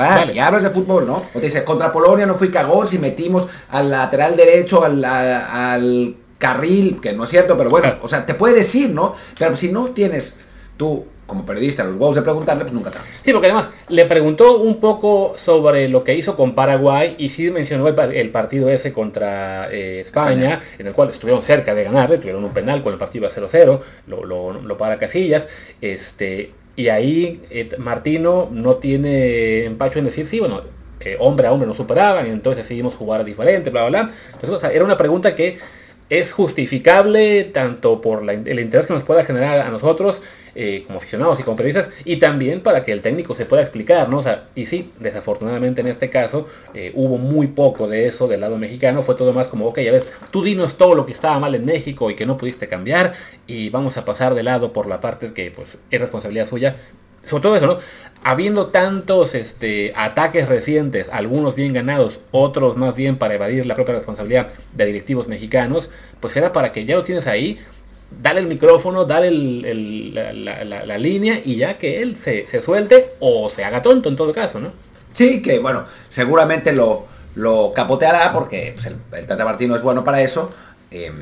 va, 0.00 0.08
Vale. 0.16 0.34
y 0.34 0.38
hablas 0.38 0.62
de 0.62 0.70
fútbol, 0.70 1.06
¿no? 1.06 1.16
O 1.34 1.38
te 1.40 1.46
dice, 1.46 1.64
contra 1.64 1.92
Polonia 1.92 2.26
no 2.26 2.36
fui 2.36 2.50
cagón 2.50 2.86
si 2.86 2.98
metimos 2.98 3.48
al 3.70 3.90
lateral 3.90 4.36
derecho, 4.36 4.84
al, 4.84 5.04
a- 5.04 5.72
al 5.74 6.16
carril, 6.38 7.00
que 7.00 7.12
no 7.12 7.24
es 7.24 7.30
cierto, 7.30 7.56
pero 7.58 7.70
bueno, 7.70 7.94
o 8.02 8.08
sea, 8.08 8.24
te 8.26 8.34
puede 8.34 8.54
decir, 8.54 8.90
¿no? 8.90 9.14
Pero 9.38 9.56
si 9.56 9.70
no 9.72 9.86
tienes 9.86 10.38
tú, 10.76 11.04
como 11.26 11.46
periodista, 11.46 11.84
los 11.84 11.96
huevos 11.96 12.14
de 12.16 12.22
preguntarle, 12.22 12.64
pues 12.64 12.74
nunca 12.74 12.90
te 12.90 12.98
hables. 12.98 13.16
Sí, 13.24 13.32
porque 13.32 13.46
además 13.48 13.70
le 13.88 14.04
preguntó 14.06 14.58
un 14.58 14.78
poco 14.80 15.34
sobre 15.36 15.88
lo 15.88 16.04
que 16.04 16.14
hizo 16.14 16.36
con 16.36 16.54
Paraguay 16.54 17.14
y 17.18 17.30
sí 17.30 17.50
mencionó 17.50 17.88
el, 17.88 17.94
par- 17.94 18.14
el 18.14 18.30
partido 18.30 18.68
ese 18.68 18.92
contra 18.92 19.70
eh, 19.72 20.00
España, 20.00 20.50
España. 20.54 20.62
en 20.78 20.86
el 20.86 20.92
cual 20.92 21.08
estuvieron 21.10 21.42
cerca 21.42 21.74
de 21.74 21.84
ganar, 21.84 22.10
tuvieron 22.18 22.44
un 22.44 22.52
penal 22.52 22.82
cuando 22.82 22.94
el 22.94 22.98
partido 22.98 23.26
iba 23.26 23.34
0-0, 23.48 23.80
lo, 24.06 24.24
lo, 24.24 24.52
lo 24.52 24.76
para 24.76 24.98
Casillas, 24.98 25.48
este, 25.80 26.52
y 26.76 26.88
ahí 26.88 27.40
eh, 27.50 27.68
Martino 27.78 28.48
no 28.52 28.76
tiene 28.76 29.64
empacho 29.64 29.98
en 29.98 30.06
decir, 30.06 30.26
sí, 30.26 30.40
bueno, 30.40 30.62
eh, 31.00 31.16
hombre 31.20 31.46
a 31.46 31.52
hombre 31.52 31.66
nos 31.66 31.76
superaban, 31.76 32.26
entonces 32.26 32.64
decidimos 32.64 32.94
jugar 32.94 33.24
diferente, 33.24 33.70
bla, 33.70 33.86
bla, 33.86 34.02
bla. 34.04 34.14
Entonces, 34.32 34.50
o 34.50 34.60
sea, 34.60 34.70
era 34.70 34.84
una 34.84 34.96
pregunta 34.96 35.34
que 35.36 35.58
es 36.10 36.32
justificable 36.32 37.44
tanto 37.44 38.00
por 38.00 38.28
el 38.28 38.60
interés 38.60 38.86
que 38.86 38.94
nos 38.94 39.04
pueda 39.04 39.24
generar 39.24 39.60
a 39.60 39.70
nosotros 39.70 40.20
eh, 40.56 40.84
como 40.86 40.98
aficionados 40.98 41.40
y 41.40 41.42
como 41.42 41.56
periodistas 41.56 41.90
y 42.04 42.18
también 42.18 42.60
para 42.60 42.84
que 42.84 42.92
el 42.92 43.00
técnico 43.00 43.34
se 43.34 43.44
pueda 43.46 43.62
explicar, 43.62 44.08
¿no? 44.08 44.18
O 44.18 44.22
sea, 44.22 44.48
y 44.54 44.66
sí, 44.66 44.92
desafortunadamente 45.00 45.80
en 45.80 45.88
este 45.88 46.10
caso 46.10 46.46
eh, 46.74 46.92
hubo 46.94 47.18
muy 47.18 47.48
poco 47.48 47.88
de 47.88 48.06
eso 48.06 48.28
del 48.28 48.40
lado 48.40 48.56
mexicano, 48.56 49.02
fue 49.02 49.16
todo 49.16 49.32
más 49.32 49.48
como, 49.48 49.66
ok, 49.66 49.78
a 49.78 49.90
ver, 49.90 50.04
tú 50.30 50.44
dinos 50.44 50.74
todo 50.74 50.94
lo 50.94 51.06
que 51.06 51.12
estaba 51.12 51.40
mal 51.40 51.54
en 51.56 51.64
México 51.64 52.08
y 52.10 52.14
que 52.14 52.26
no 52.26 52.36
pudiste 52.36 52.68
cambiar 52.68 53.14
y 53.48 53.70
vamos 53.70 53.96
a 53.96 54.04
pasar 54.04 54.34
de 54.34 54.44
lado 54.44 54.72
por 54.72 54.86
la 54.86 55.00
parte 55.00 55.32
que 55.32 55.50
pues 55.50 55.78
es 55.90 56.00
responsabilidad 56.00 56.46
suya, 56.46 56.76
sobre 57.24 57.42
todo 57.42 57.56
eso, 57.56 57.66
¿no? 57.66 57.78
Habiendo 58.26 58.68
tantos 58.68 59.34
este, 59.34 59.92
ataques 59.94 60.48
recientes, 60.48 61.08
algunos 61.12 61.54
bien 61.54 61.74
ganados, 61.74 62.20
otros 62.30 62.76
más 62.76 62.94
bien 62.94 63.18
para 63.18 63.34
evadir 63.34 63.66
la 63.66 63.74
propia 63.74 63.94
responsabilidad 63.94 64.48
de 64.72 64.86
directivos 64.86 65.28
mexicanos, 65.28 65.90
pues 66.20 66.34
era 66.36 66.50
para 66.50 66.72
que 66.72 66.86
ya 66.86 66.96
lo 66.96 67.04
tienes 67.04 67.26
ahí, 67.26 67.58
dale 68.22 68.40
el 68.40 68.46
micrófono, 68.46 69.04
dale 69.04 69.30
la, 69.30 70.98
línea 70.98 71.38
y 71.44 71.56
ya 71.56 71.76
que 71.76 72.00
él 72.00 72.16
se, 72.16 72.46
suelte 72.62 73.10
o 73.20 73.50
se 73.50 73.62
haga 73.62 73.82
tonto 73.82 74.08
en 74.08 74.16
todo 74.16 74.32
caso, 74.32 74.58
¿no? 74.58 74.72
Sí, 75.12 75.42
que 75.42 75.58
bueno, 75.58 75.84
seguramente 76.08 76.72
lo, 76.72 77.06
lo 77.34 77.72
capoteará 77.72 78.32
porque 78.32 78.72
pues, 78.74 78.86
el, 78.86 78.96
el 79.12 79.26
Tata 79.26 79.44
Martino 79.44 79.76
es 79.76 79.82
bueno 79.82 80.02
para 80.02 80.22
eso. 80.22 80.50
eh, 80.90 81.12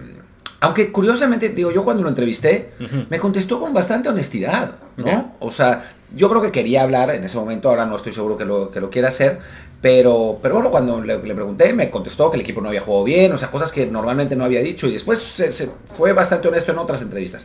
Aunque 0.62 0.92
curiosamente, 0.92 1.48
digo, 1.48 1.72
yo 1.72 1.82
cuando 1.82 2.04
lo 2.04 2.08
entrevisté, 2.08 2.70
me 3.10 3.18
contestó 3.18 3.58
con 3.58 3.74
bastante 3.74 4.08
honestidad, 4.08 4.76
¿no? 4.96 5.34
O 5.40 5.50
sea, 5.50 5.92
yo 6.14 6.28
creo 6.28 6.40
que 6.40 6.52
quería 6.52 6.84
hablar 6.84 7.10
en 7.10 7.24
ese 7.24 7.36
momento, 7.36 7.68
ahora 7.68 7.84
no 7.84 7.96
estoy 7.96 8.12
seguro 8.12 8.38
que 8.38 8.44
lo, 8.44 8.70
que 8.70 8.80
lo 8.80 8.88
quiera 8.88 9.08
hacer, 9.08 9.40
pero, 9.80 10.38
pero 10.40 10.54
bueno, 10.54 10.70
cuando 10.70 11.00
le, 11.02 11.18
pregunté, 11.18 11.72
me 11.72 11.90
contestó 11.90 12.30
que 12.30 12.36
el 12.36 12.42
equipo 12.42 12.60
no 12.60 12.68
había 12.68 12.80
jugado 12.80 13.02
bien, 13.02 13.32
o 13.32 13.38
sea, 13.38 13.50
cosas 13.50 13.72
que 13.72 13.86
normalmente 13.86 14.36
no 14.36 14.44
había 14.44 14.60
dicho, 14.60 14.86
y 14.86 14.92
después 14.92 15.18
se, 15.18 15.50
fue 15.96 16.12
bastante 16.12 16.46
honesto 16.46 16.70
en 16.70 16.78
otras 16.78 17.02
entrevistas. 17.02 17.44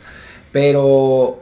Pero, 0.52 1.40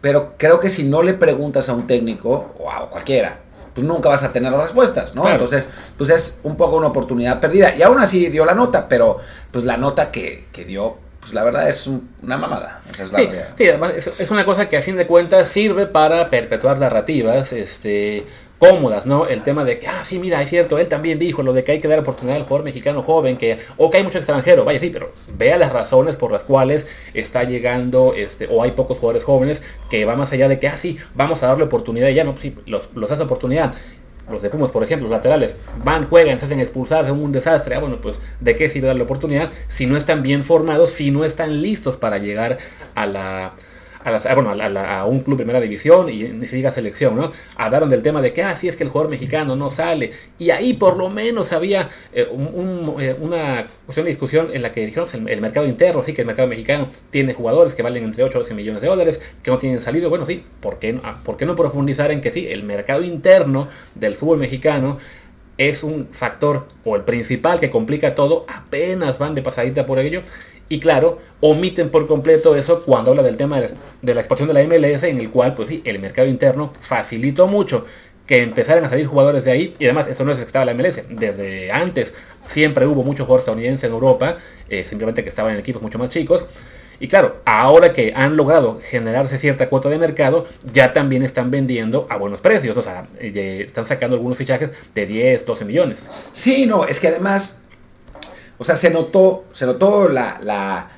pero 0.00 0.34
creo 0.36 0.58
que 0.58 0.68
si 0.68 0.82
no 0.82 1.04
le 1.04 1.14
preguntas 1.14 1.68
a 1.68 1.74
un 1.74 1.86
técnico, 1.86 2.56
o 2.58 2.72
a 2.72 2.90
cualquiera, 2.90 3.38
pues 3.78 3.86
nunca 3.86 4.08
vas 4.08 4.24
a 4.24 4.32
tener 4.32 4.50
las 4.50 4.60
respuestas, 4.60 5.14
¿no? 5.14 5.28
Entonces, 5.30 5.68
pues 5.96 6.10
es 6.10 6.40
un 6.42 6.56
poco 6.56 6.78
una 6.78 6.88
oportunidad 6.88 7.38
perdida. 7.38 7.76
Y 7.76 7.82
aún 7.82 8.00
así 8.00 8.26
dio 8.26 8.44
la 8.44 8.52
nota, 8.52 8.88
pero 8.88 9.18
pues 9.52 9.62
la 9.62 9.76
nota 9.76 10.10
que, 10.10 10.46
que 10.50 10.64
dio, 10.64 10.96
pues 11.20 11.32
la 11.32 11.44
verdad 11.44 11.68
es 11.68 11.86
una 11.86 12.36
mamada. 12.36 12.80
es 12.90 13.08
sí, 13.08 13.28
sí, 13.56 13.68
además 13.68 13.92
es, 14.18 14.30
una 14.32 14.44
cosa 14.44 14.68
que 14.68 14.78
a 14.78 14.82
fin 14.82 14.96
de 14.96 15.06
cuentas 15.06 15.46
sirve 15.46 15.86
para 15.86 16.28
perpetuar 16.28 16.80
narrativas, 16.80 17.52
este 17.52 18.26
cómodas, 18.58 19.06
¿no? 19.06 19.26
El 19.26 19.42
tema 19.42 19.64
de 19.64 19.78
que, 19.78 19.86
ah, 19.86 20.02
sí, 20.04 20.18
mira, 20.18 20.42
es 20.42 20.50
cierto, 20.50 20.78
él 20.78 20.88
también 20.88 21.18
dijo 21.18 21.42
lo 21.42 21.52
de 21.52 21.64
que 21.64 21.72
hay 21.72 21.78
que 21.78 21.88
dar 21.88 22.00
oportunidad 22.00 22.36
al 22.36 22.42
jugador 22.42 22.64
mexicano 22.64 23.02
joven, 23.02 23.36
que, 23.36 23.58
o 23.76 23.90
que 23.90 23.98
hay 23.98 24.02
mucho 24.02 24.18
extranjero, 24.18 24.64
vaya, 24.64 24.80
sí, 24.80 24.90
pero 24.90 25.12
vea 25.36 25.56
las 25.56 25.72
razones 25.72 26.16
por 26.16 26.32
las 26.32 26.44
cuales 26.44 26.86
está 27.14 27.44
llegando, 27.44 28.14
este, 28.16 28.48
o 28.50 28.62
hay 28.62 28.72
pocos 28.72 28.98
jugadores 28.98 29.24
jóvenes, 29.24 29.62
que 29.88 30.04
va 30.04 30.16
más 30.16 30.32
allá 30.32 30.48
de 30.48 30.58
que, 30.58 30.68
ah, 30.68 30.76
sí, 30.76 30.98
vamos 31.14 31.42
a 31.42 31.46
darle 31.46 31.64
oportunidad, 31.64 32.08
ya 32.08 32.24
no, 32.24 32.32
pues 32.32 32.42
sí, 32.42 32.56
los, 32.66 32.90
los 32.94 33.10
hace 33.10 33.22
oportunidad, 33.22 33.74
los 34.30 34.42
de 34.42 34.50
Pumas, 34.50 34.70
por 34.70 34.82
ejemplo, 34.84 35.08
los 35.08 35.16
laterales, 35.16 35.54
van, 35.82 36.06
juegan, 36.06 36.38
se 36.38 36.46
hacen 36.46 36.60
expulsar, 36.60 37.06
son 37.06 37.22
un 37.22 37.32
desastre. 37.32 37.74
Ah, 37.74 37.78
bueno, 37.78 37.98
pues 38.00 38.18
de 38.40 38.56
qué 38.56 38.68
sirve 38.68 38.88
darle 38.88 39.02
oportunidad 39.02 39.50
si 39.68 39.86
no 39.86 39.96
están 39.96 40.22
bien 40.22 40.44
formados, 40.44 40.90
si 40.90 41.10
no 41.10 41.24
están 41.24 41.62
listos 41.62 41.96
para 41.96 42.18
llegar 42.18 42.58
a 42.94 43.06
la, 43.06 43.54
a, 44.08 44.34
bueno, 44.34 44.50
a, 44.50 45.04
un 45.04 45.20
club 45.20 45.36
primera 45.36 45.60
división 45.60 46.08
y 46.08 46.24
ni 46.24 46.46
se 46.46 46.56
diga 46.56 46.70
selección, 46.70 47.16
¿no? 47.16 47.32
Hablaron 47.56 47.88
del 47.88 48.02
tema 48.02 48.20
de 48.20 48.32
que, 48.32 48.42
ah, 48.42 48.52
es 48.60 48.76
que 48.76 48.84
el 48.84 48.90
jugador 48.90 49.10
mexicano 49.10 49.56
no 49.56 49.70
sale. 49.70 50.12
Y 50.38 50.50
ahí 50.50 50.74
por 50.74 50.96
lo 50.96 51.10
menos 51.10 51.52
había 51.52 51.88
eh, 52.12 52.28
eh, 53.00 53.16
una 53.20 53.68
cuestión 53.84 54.04
de 54.04 54.10
discusión 54.10 54.48
en 54.52 54.62
la 54.62 54.72
que 54.72 54.84
dijeron 54.84 55.08
el, 55.12 55.28
el, 55.28 55.40
mercado 55.40 55.66
interno, 55.66 56.02
sí, 56.02 56.12
que 56.12 56.22
el 56.22 56.26
mercado 56.26 56.48
mexicano 56.48 56.88
tiene 57.10 57.34
jugadores 57.34 57.74
que 57.74 57.82
valen 57.82 58.04
entre 58.04 58.24
8 58.24 58.38
o 58.38 58.40
12 58.42 58.54
millones 58.54 58.82
de 58.82 58.88
dólares, 58.88 59.20
que 59.42 59.50
no 59.50 59.58
tienen 59.58 59.80
salido. 59.80 60.10
Bueno, 60.10 60.26
sí, 60.26 60.44
¿por 60.60 60.78
no, 60.84 61.00
ah, 61.04 61.20
¿por 61.24 61.36
qué 61.36 61.46
no 61.46 61.56
profundizar 61.56 62.10
en 62.10 62.20
que 62.20 62.30
sí, 62.30 62.48
el 62.48 62.62
mercado 62.62 63.02
interno 63.02 63.68
del 63.94 64.16
fútbol 64.16 64.38
mexicano 64.38 64.98
es 65.58 65.82
un 65.82 66.08
factor 66.12 66.66
o 66.84 66.96
el 66.96 67.02
principal 67.02 67.58
que 67.58 67.68
complica 67.68 68.14
todo, 68.14 68.46
apenas 68.48 69.18
van 69.18 69.34
de 69.34 69.42
pasadita 69.42 69.84
por 69.86 69.98
ello 69.98 70.22
y 70.68 70.80
claro, 70.80 71.18
omiten 71.40 71.90
por 71.90 72.06
completo 72.06 72.54
eso 72.56 72.82
cuando 72.82 73.10
habla 73.10 73.22
del 73.22 73.36
tema 73.36 73.60
de 73.60 74.14
la, 74.14 74.20
expansión 74.20 74.48
de 74.48 74.54
la 74.54 74.64
MLS, 74.64 75.02
en 75.04 75.18
el 75.18 75.30
cual, 75.30 75.54
pues 75.54 75.68
sí, 75.68 75.82
el 75.84 75.98
mercado 75.98 76.28
interno 76.28 76.72
facilitó 76.80 77.46
mucho 77.46 77.86
que 78.26 78.42
empezaran 78.42 78.84
a 78.84 78.90
salir 78.90 79.06
jugadores 79.06 79.44
de 79.44 79.52
ahí. 79.52 79.74
Y 79.78 79.86
además, 79.86 80.06
eso 80.06 80.24
no 80.24 80.32
es 80.32 80.38
que 80.38 80.44
estaba 80.44 80.66
la 80.66 80.74
MLS. 80.74 81.02
Desde 81.08 81.72
antes 81.72 82.12
siempre 82.44 82.86
hubo 82.86 83.02
muchos 83.02 83.24
jugadores 83.26 83.44
estadounidenses 83.44 83.84
en 83.84 83.92
Europa, 83.92 84.36
eh, 84.68 84.84
simplemente 84.84 85.22
que 85.22 85.30
estaban 85.30 85.54
en 85.54 85.58
equipos 85.58 85.80
mucho 85.80 85.98
más 85.98 86.10
chicos. 86.10 86.46
Y 87.00 87.08
claro, 87.08 87.40
ahora 87.46 87.92
que 87.92 88.12
han 88.14 88.36
logrado 88.36 88.80
generarse 88.82 89.38
cierta 89.38 89.68
cuota 89.68 89.88
de 89.88 89.98
mercado, 89.98 90.46
ya 90.70 90.92
también 90.92 91.22
están 91.22 91.50
vendiendo 91.50 92.06
a 92.10 92.16
buenos 92.16 92.40
precios. 92.40 92.76
O 92.76 92.82
sea, 92.82 93.06
eh, 93.20 93.62
están 93.66 93.86
sacando 93.86 94.16
algunos 94.16 94.36
fichajes 94.36 94.70
de 94.94 95.06
10, 95.06 95.46
12 95.46 95.64
millones. 95.64 96.10
Sí, 96.32 96.66
no, 96.66 96.84
es 96.84 96.98
que 96.98 97.08
además 97.08 97.62
o 98.58 98.64
sea, 98.64 98.76
se 98.76 98.90
notó, 98.90 99.44
se 99.52 99.66
notó 99.66 100.08
la, 100.08 100.38
la, 100.42 100.90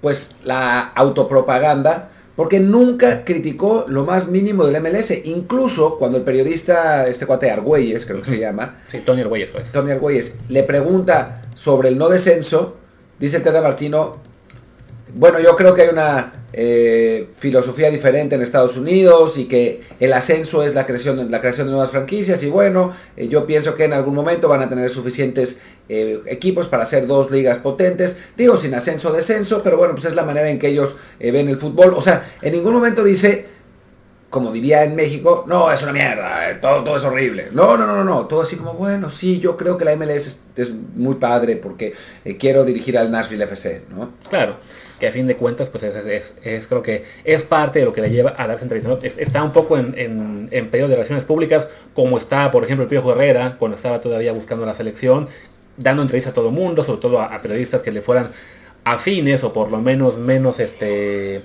pues, 0.00 0.32
la 0.44 0.80
autopropaganda 0.80 2.10
porque 2.36 2.58
nunca 2.58 3.24
criticó 3.24 3.84
lo 3.88 4.04
más 4.04 4.28
mínimo 4.28 4.66
del 4.66 4.80
MLS. 4.82 5.12
Incluso 5.24 5.98
cuando 5.98 6.18
el 6.18 6.24
periodista, 6.24 7.06
este 7.06 7.26
cuate 7.26 7.50
Argüelles, 7.50 8.04
creo 8.06 8.20
que 8.20 8.26
se 8.26 8.38
llama. 8.38 8.80
Sí, 8.90 8.98
Tony 9.04 9.22
Argüelles. 9.22 9.50
Pues. 9.50 9.70
Tony 9.70 9.92
Argüelles, 9.92 10.36
le 10.48 10.62
pregunta 10.64 11.42
sobre 11.54 11.88
el 11.88 11.98
no 11.98 12.08
descenso, 12.08 12.76
dice 13.18 13.36
el 13.36 13.44
Tata 13.44 13.60
Martino, 13.60 14.16
bueno, 15.16 15.38
yo 15.38 15.54
creo 15.54 15.74
que 15.74 15.82
hay 15.82 15.88
una 15.88 16.32
eh, 16.52 17.28
filosofía 17.38 17.88
diferente 17.88 18.34
en 18.34 18.42
Estados 18.42 18.76
Unidos 18.76 19.38
y 19.38 19.46
que 19.46 19.82
el 20.00 20.12
ascenso 20.12 20.64
es 20.64 20.74
la 20.74 20.86
creación, 20.86 21.16
de 21.16 21.64
nuevas 21.64 21.90
franquicias 21.90 22.42
y 22.42 22.48
bueno, 22.48 22.92
eh, 23.16 23.28
yo 23.28 23.46
pienso 23.46 23.76
que 23.76 23.84
en 23.84 23.92
algún 23.92 24.14
momento 24.14 24.48
van 24.48 24.62
a 24.62 24.68
tener 24.68 24.90
suficientes 24.90 25.60
eh, 25.88 26.20
equipos 26.26 26.66
para 26.66 26.82
hacer 26.82 27.06
dos 27.06 27.30
ligas 27.30 27.58
potentes, 27.58 28.16
digo 28.36 28.56
sin 28.56 28.74
ascenso 28.74 29.12
descenso, 29.12 29.62
pero 29.62 29.76
bueno, 29.76 29.94
pues 29.94 30.06
es 30.06 30.16
la 30.16 30.24
manera 30.24 30.50
en 30.50 30.58
que 30.58 30.68
ellos 30.68 30.96
ven 31.20 31.48
el 31.48 31.58
fútbol, 31.58 31.94
o 31.94 32.00
sea, 32.00 32.32
en 32.42 32.52
ningún 32.52 32.72
momento 32.72 33.04
dice 33.04 33.46
como 34.34 34.50
diría 34.50 34.82
en 34.82 34.96
México, 34.96 35.44
no, 35.46 35.70
es 35.70 35.80
una 35.84 35.92
mierda, 35.92 36.58
todo, 36.60 36.82
todo 36.82 36.96
es 36.96 37.04
horrible. 37.04 37.50
No, 37.52 37.76
no, 37.76 37.86
no, 37.86 38.02
no, 38.02 38.26
todo 38.26 38.42
así 38.42 38.56
como, 38.56 38.74
bueno, 38.74 39.08
sí, 39.08 39.38
yo 39.38 39.56
creo 39.56 39.78
que 39.78 39.84
la 39.84 39.94
MLS 39.94 40.40
es, 40.56 40.74
muy 40.96 41.14
padre 41.14 41.54
porque 41.54 41.94
quiero 42.40 42.64
dirigir 42.64 42.98
al 42.98 43.12
Nashville 43.12 43.44
FC, 43.44 43.82
¿no? 43.90 44.10
Claro 44.28 44.56
que 44.98 45.06
a 45.06 45.12
fin 45.12 45.28
de 45.28 45.36
cuentas, 45.36 45.68
pues 45.68 45.84
es, 45.84 46.34
creo 46.68 46.82
que 46.82 47.04
es 47.22 47.44
parte 47.44 47.78
de 47.78 47.84
lo 47.84 47.92
que 47.92 48.00
le 48.00 48.10
lleva 48.10 48.34
a 48.36 48.48
darse 48.48 48.64
entrevistas. 48.64 49.16
Está 49.18 49.44
un 49.44 49.52
poco 49.52 49.78
en, 49.78 49.94
en, 49.96 50.48
en 50.50 50.68
periodo 50.68 50.88
de 50.88 50.96
relaciones 50.96 51.24
públicas, 51.24 51.68
como 51.94 52.18
está, 52.18 52.50
por 52.50 52.64
ejemplo, 52.64 52.82
el 52.82 52.88
Pío 52.88 53.08
Herrera, 53.12 53.54
cuando 53.56 53.76
estaba 53.76 54.00
todavía 54.00 54.32
buscando 54.32 54.66
la 54.66 54.74
selección, 54.74 55.28
dando 55.76 56.02
entrevistas 56.02 56.32
a 56.32 56.34
todo 56.34 56.48
el 56.48 56.54
mundo, 56.54 56.82
sobre 56.82 57.00
todo 57.00 57.20
a, 57.20 57.40
periodistas 57.40 57.82
que 57.82 57.92
le 57.92 58.02
fueran 58.02 58.30
afines 58.84 59.44
o 59.44 59.52
por 59.52 59.70
lo 59.70 59.78
menos 59.78 60.18
menos, 60.18 60.58
este, 60.58 61.42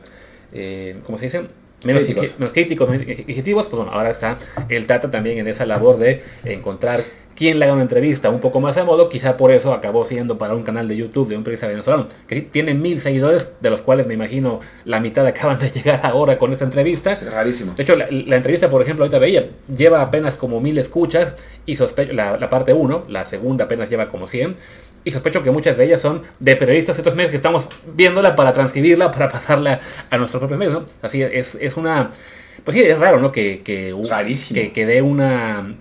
eh, 0.54 1.00
¿cómo 1.06 1.20
se 1.20 1.26
dice? 1.26 1.59
Menos 1.84 2.04
críticos, 2.04 2.38
menos 2.38 2.54
críticos, 2.54 2.90
menos 2.90 3.68
pues 3.68 3.70
bueno, 3.70 3.92
ahora 3.92 4.12
está 4.12 4.38
el 4.68 4.86
Tata 4.86 5.10
también 5.10 5.38
en 5.38 5.48
esa 5.48 5.66
labor 5.66 5.98
de 5.98 6.24
encontrar 6.44 7.02
quien 7.40 7.58
le 7.58 7.64
haga 7.64 7.74
una 7.74 7.84
entrevista 7.84 8.30
un 8.30 8.42
poco 8.42 8.60
más 8.60 8.76
a 8.76 8.84
modo, 8.84 9.08
quizá 9.08 9.38
por 9.38 9.52
eso 9.52 9.74
acabó 9.74 10.06
siendo 10.06 10.38
para 10.38 10.54
un 10.56 10.64
canal 10.64 10.90
de 10.90 10.98
YouTube 10.98 11.30
de 11.30 11.38
un 11.38 11.44
periodista 11.46 11.68
venezolano, 11.68 12.06
que 12.28 12.42
tiene 12.42 12.74
mil 12.74 13.00
seguidores, 13.00 13.54
de 13.62 13.70
los 13.70 13.82
cuales 13.82 14.08
me 14.08 14.14
imagino 14.14 14.60
la 14.84 15.00
mitad 15.00 15.26
acaban 15.26 15.58
de 15.58 15.72
llegar 15.74 16.02
ahora 16.04 16.38
con 16.38 16.52
esta 16.52 16.66
entrevista. 16.66 17.14
Es 17.14 17.32
rarísimo. 17.32 17.76
De 17.76 17.84
hecho, 17.84 17.96
la, 17.96 18.36
entrevista, 18.36 18.70
por 18.70 18.82
ejemplo, 18.82 19.06
ahorita 19.06 19.20
veía, 19.20 19.48
lleva 19.74 20.02
apenas 20.02 20.36
como 20.36 20.60
mil 20.60 20.78
escuchas 20.78 21.34
y 21.66 21.78
sospecho, 21.78 22.12
la, 22.12 22.50
parte 22.50 22.74
1, 22.74 23.06
la 23.08 23.24
segunda 23.24 23.64
apenas 23.64 23.90
lleva 23.90 24.10
como 24.10 24.28
100. 24.28 24.58
Y 25.04 25.12
sospecho 25.12 25.42
que 25.42 25.52
muchas 25.52 25.78
de 25.78 25.86
ellas 25.86 26.02
son 26.02 26.24
de 26.40 26.56
periodistas 26.56 26.96
de 26.98 27.02
estos 27.02 27.16
medios 27.16 27.32
que 27.32 27.38
estamos 27.38 27.70
viéndola 27.96 28.36
para 28.36 28.54
transcribirla, 28.54 29.12
para 29.12 29.30
pasarla 29.30 29.80
a 30.10 30.18
nuestros 30.18 30.40
propios 30.40 30.60
medios, 30.60 30.74
¿no? 30.74 30.86
Así 31.02 31.24
es, 31.24 31.56
es 31.56 31.78
una... 31.78 32.12
Pues 32.64 32.76
sí, 32.76 32.84
es 32.84 33.00
raro, 33.00 33.20
¿no? 33.20 33.32
Que, 33.32 33.62
que, 33.64 33.96
que, 34.54 34.72
que 34.74 34.86
dé 34.86 35.02
una 35.02 35.76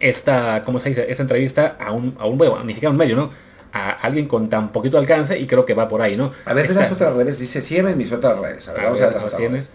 esta, 0.00 0.62
¿cómo 0.64 0.78
se 0.78 0.90
dice? 0.90 1.06
Esta 1.08 1.22
entrevista 1.22 1.76
a 1.80 1.92
un, 1.92 2.16
a 2.18 2.26
un, 2.26 2.36
bueno, 2.36 2.62
ni 2.62 2.74
siquiera 2.74 2.90
un 2.90 2.96
medio, 2.96 3.16
¿no? 3.16 3.30
A 3.72 3.90
alguien 3.90 4.26
con 4.26 4.48
tan 4.48 4.70
poquito 4.70 4.98
alcance 4.98 5.38
y 5.38 5.46
creo 5.46 5.64
que 5.64 5.74
va 5.74 5.88
por 5.88 6.02
ahí, 6.02 6.16
¿no? 6.16 6.32
A 6.44 6.52
ver, 6.52 6.70
las 6.72 6.92
otras 6.92 7.14
redes, 7.14 7.38
dice, 7.38 7.60
sígueme 7.60 7.94
mis 7.96 8.12
otras 8.12 8.38
redes. 8.38 8.68
A 8.68 8.74
ver, 8.74 8.82
vamos 8.82 9.00
a 9.00 9.04
ver 9.06 9.14
las 9.14 9.24
otras 9.24 9.40
redes. 9.40 9.70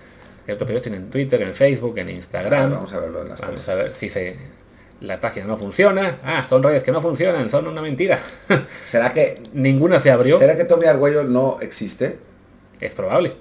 El 0.48 0.82
tienen 0.82 1.10
Twitter, 1.12 1.42
en 1.44 1.54
Facebook, 1.54 1.98
en 2.00 2.10
Instagram. 2.10 2.72
vamos 2.72 2.92
a 2.94 3.00
verlo 3.00 3.22
en 3.22 3.30
las 3.30 3.42
Vamos 3.42 3.70
a 3.70 3.76
ver 3.76 3.94
si 3.94 4.10
se, 4.10 4.36
la 5.02 5.20
página 5.20 5.46
no 5.46 5.58
funciona. 5.58 6.20
Ah, 6.24 6.46
son 6.48 6.64
redes 6.64 6.84
que 6.84 6.92
no 6.92 7.02
funcionan, 7.02 7.50
son 7.50 7.68
una 7.68 7.82
mentira. 7.82 8.20
¿Será 8.86 9.14
que 9.14 9.42
ninguna 9.54 10.00
se 10.00 10.12
abrió? 10.12 10.38
¿Será 10.38 10.58
que 10.58 10.66
Tommy 10.66 10.86
Argüello 10.86 11.24
no 11.24 11.60
existe? 11.62 12.18
Es 12.80 12.94
probable. 12.94 13.34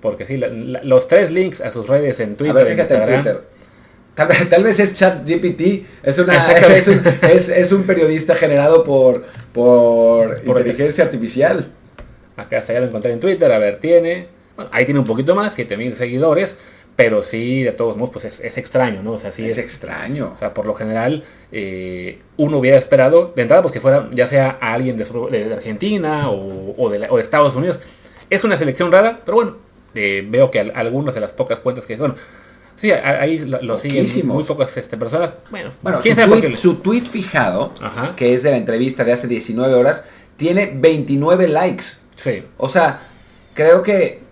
Porque 0.00 0.26
sí, 0.26 0.36
los 0.36 1.08
tres 1.08 1.30
links 1.30 1.60
a 1.60 1.72
sus 1.72 1.88
redes 1.88 2.20
en 2.20 2.36
Twitter, 2.36 2.66
en 2.66 2.78
Instagram. 2.78 3.22
Twitter 3.22 3.56
Tal, 4.16 4.64
vez 4.64 4.80
es 4.80 4.94
ChatGPT, 4.94 5.84
es, 6.02 6.18
una, 6.18 6.38
es, 7.28 7.72
un, 7.72 7.82
periodista 7.82 8.34
generado 8.34 8.82
por, 8.82 9.26
por, 9.52 10.40
inteligencia 10.46 11.04
artificial. 11.04 11.70
Acá 12.34 12.58
está, 12.58 12.72
ya 12.72 12.80
lo 12.80 12.86
encontré 12.86 13.12
en 13.12 13.20
Twitter, 13.20 13.52
a 13.52 13.58
ver, 13.58 13.78
tiene, 13.78 14.28
ahí 14.72 14.86
tiene 14.86 15.00
un 15.00 15.06
poquito 15.06 15.34
más, 15.34 15.52
7000 15.52 15.96
seguidores, 15.96 16.56
pero 16.96 17.22
sí, 17.22 17.62
de 17.62 17.72
todos 17.72 17.96
modos, 17.96 18.10
pues 18.10 18.40
es, 18.40 18.58
extraño, 18.58 19.02
¿no? 19.02 19.12
O 19.12 19.18
sea, 19.18 19.30
sí 19.30 19.46
es, 19.46 19.58
extraño. 19.58 20.32
O 20.34 20.38
sea, 20.38 20.54
por 20.54 20.64
lo 20.64 20.74
general, 20.74 21.24
eh, 21.52 22.20
uno 22.38 22.56
hubiera 22.58 22.78
esperado, 22.78 23.32
de 23.36 23.42
entrada, 23.42 23.62
pues 23.62 23.72
que 23.72 23.82
fuera 23.82 24.08
ya 24.12 24.26
sea 24.26 24.58
alguien 24.60 24.96
de, 24.96 25.52
Argentina 25.52 26.30
o, 26.30 26.88
de 26.88 27.06
Estados 27.20 27.54
Unidos. 27.54 27.78
Es 28.30 28.44
una 28.44 28.56
selección 28.56 28.90
rara, 28.90 29.20
pero 29.24 29.36
bueno, 29.36 29.56
eh, 29.94 30.26
veo 30.26 30.50
que 30.50 30.58
algunas 30.58 31.14
de 31.14 31.20
las 31.20 31.32
pocas 31.32 31.60
cuentas 31.60 31.84
que, 31.84 31.96
bueno, 31.96 32.16
Sí, 32.76 32.90
ahí 32.92 33.38
lo, 33.38 33.78
siguen 33.78 34.06
muy 34.26 34.44
pocas 34.44 34.76
este, 34.76 34.98
personas. 34.98 35.32
Bueno, 35.50 35.72
bueno 35.80 36.02
su, 36.02 36.14
tweet, 36.14 36.56
su, 36.56 36.74
tweet, 36.76 37.02
fijado, 37.02 37.72
que 38.16 38.34
es 38.34 38.42
de 38.42 38.50
la 38.50 38.58
entrevista 38.58 39.02
de 39.02 39.12
hace 39.12 39.26
19 39.26 39.74
horas, 39.74 40.04
tiene 40.36 40.70
29 40.74 41.48
likes. 41.48 41.84
Sí. 42.14 42.44
O 42.58 42.68
sea, 42.68 43.00
creo 43.54 43.82
que. 43.82 44.25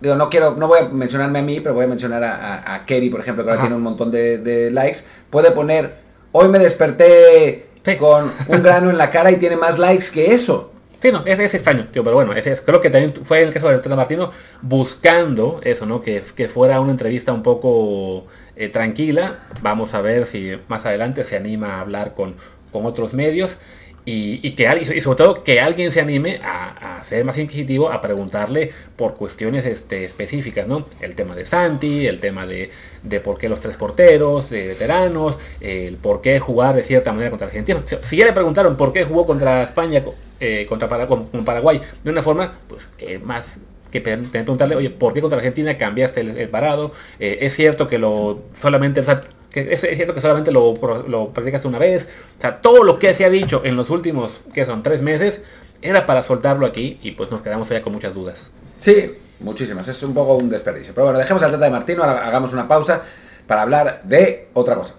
Digo, 0.00 0.14
no 0.14 0.30
quiero, 0.30 0.56
no 0.56 0.66
voy 0.66 0.78
a 0.80 0.88
mencionarme 0.88 1.40
a 1.40 1.42
mí, 1.42 1.60
pero 1.60 1.74
voy 1.74 1.84
a 1.84 1.88
mencionar 1.88 2.24
a, 2.24 2.74
a, 2.74 2.86
Kerry, 2.86 3.10
por 3.10 3.20
ejemplo, 3.20 3.44
que 3.44 3.50
ahora 3.50 3.62
tiene 3.62 3.76
un 3.76 3.82
montón 3.82 4.10
de, 4.10 4.70
likes. 4.72 5.00
Puede 5.28 5.50
poner, 5.50 5.96
hoy 6.32 6.48
me 6.48 6.58
desperté 6.58 7.66
con 7.98 8.32
un 8.48 8.62
grano 8.62 8.90
en 8.90 8.96
la 8.98 9.10
cara 9.10 9.30
y 9.30 9.36
tiene 9.36 9.56
más 9.56 9.78
likes 9.78 10.06
que 10.12 10.32
eso. 10.32 10.72
Sí, 11.02 11.10
no, 11.12 11.24
es, 11.24 11.38
es 11.38 11.54
extraño, 11.54 11.88
tío, 11.90 12.04
pero 12.04 12.16
bueno, 12.16 12.32
ese 12.34 12.52
es- 12.52 12.60
creo 12.60 12.80
que 12.80 12.90
también 12.90 13.14
fue 13.24 13.42
el 13.42 13.52
caso 13.54 13.68
del 13.70 13.80
Tata 13.80 13.96
Martino 13.96 14.32
buscando 14.60 15.60
eso, 15.62 15.86
¿no? 15.86 16.02
Que, 16.02 16.22
que 16.34 16.46
fuera 16.48 16.80
una 16.80 16.90
entrevista 16.92 17.32
un 17.32 17.42
poco 17.42 18.26
eh, 18.56 18.68
tranquila. 18.68 19.38
Vamos 19.62 19.94
a 19.94 20.00
ver 20.02 20.26
si 20.26 20.52
más 20.68 20.84
adelante 20.84 21.24
se 21.24 21.36
anima 21.36 21.76
a 21.76 21.80
hablar 21.80 22.14
con, 22.14 22.34
con 22.70 22.84
otros 22.86 23.14
medios. 23.14 23.56
Y, 24.04 24.50
que 24.52 24.66
alguien, 24.66 24.96
y 24.96 25.00
sobre 25.00 25.18
todo 25.18 25.44
que 25.44 25.60
alguien 25.60 25.92
se 25.92 26.00
anime 26.00 26.40
a, 26.42 27.02
ser 27.04 27.24
más 27.24 27.38
inquisitivo, 27.38 27.90
a 27.92 28.00
preguntarle 28.00 28.72
por 28.96 29.14
cuestiones 29.14 29.64
este, 29.66 30.04
específicas, 30.04 30.66
¿no? 30.66 30.86
El 31.00 31.14
tema 31.14 31.34
de 31.34 31.46
Santi, 31.46 32.06
el 32.06 32.18
tema 32.20 32.46
de, 32.46 32.70
de 33.02 33.20
por 33.20 33.38
qué 33.38 33.48
los 33.48 33.60
tres 33.60 33.76
porteros, 33.76 34.50
de 34.50 34.66
veteranos, 34.68 35.38
el 35.60 35.96
por 35.96 36.20
qué 36.22 36.40
jugar 36.40 36.74
de 36.74 36.82
cierta 36.82 37.12
manera 37.12 37.30
contra 37.30 37.46
Argentina. 37.46 37.82
Si- 38.02 38.16
ya 38.16 38.26
le 38.26 38.32
preguntaron 38.32 38.76
por 38.76 38.92
qué 38.92 39.04
jugó 39.04 39.26
contra 39.26 39.62
España, 39.62 40.02
eh, 40.40 40.66
contra 40.68 40.88
Para- 40.88 41.06
con, 41.06 41.26
Paraguay, 41.44 41.80
de 42.04 42.10
una 42.10 42.22
forma, 42.22 42.58
pues 42.68 42.88
que 42.96 43.18
más 43.18 43.58
que 43.90 44.00
preguntarle, 44.00 44.76
oye, 44.76 44.90
¿por 44.90 45.12
qué 45.14 45.20
contra 45.20 45.38
Argentina 45.38 45.76
cambiaste 45.76 46.20
el, 46.20 46.36
el 46.38 46.48
parado? 46.48 46.92
Eh, 47.18 47.38
es 47.42 47.54
cierto 47.56 47.88
que 47.88 47.98
lo 47.98 48.42
solamente, 48.54 49.00
o 49.00 49.04
sea, 49.04 49.22
que 49.50 49.72
es, 49.72 49.84
es 49.84 49.96
cierto 49.96 50.14
que 50.14 50.20
solamente 50.20 50.52
lo, 50.52 50.74
lo 51.06 51.28
practicaste 51.30 51.68
una 51.68 51.78
vez. 51.78 52.08
O 52.38 52.40
sea, 52.40 52.60
todo 52.60 52.84
lo 52.84 52.98
que 52.98 53.12
se 53.14 53.24
ha 53.24 53.30
dicho 53.30 53.62
en 53.64 53.76
los 53.76 53.90
últimos, 53.90 54.40
que 54.54 54.64
son 54.64 54.82
tres 54.82 55.02
meses, 55.02 55.42
era 55.82 56.06
para 56.06 56.22
soltarlo 56.22 56.66
aquí 56.66 56.98
y 57.02 57.12
pues 57.12 57.30
nos 57.30 57.40
quedamos 57.42 57.68
ya 57.68 57.80
con 57.80 57.92
muchas 57.92 58.14
dudas. 58.14 58.50
Sí, 58.78 59.16
muchísimas. 59.40 59.88
Es 59.88 60.02
un 60.02 60.14
poco 60.14 60.34
un 60.34 60.48
desperdicio. 60.48 60.94
Pero 60.94 61.06
bueno, 61.06 61.18
dejemos 61.18 61.42
al 61.42 61.52
Tata 61.52 61.64
de 61.64 61.70
Martino, 61.70 62.02
ahora 62.02 62.26
hagamos 62.26 62.52
una 62.52 62.68
pausa 62.68 63.02
para 63.46 63.62
hablar 63.62 64.02
de 64.04 64.48
otra 64.54 64.74
cosa. 64.74 64.94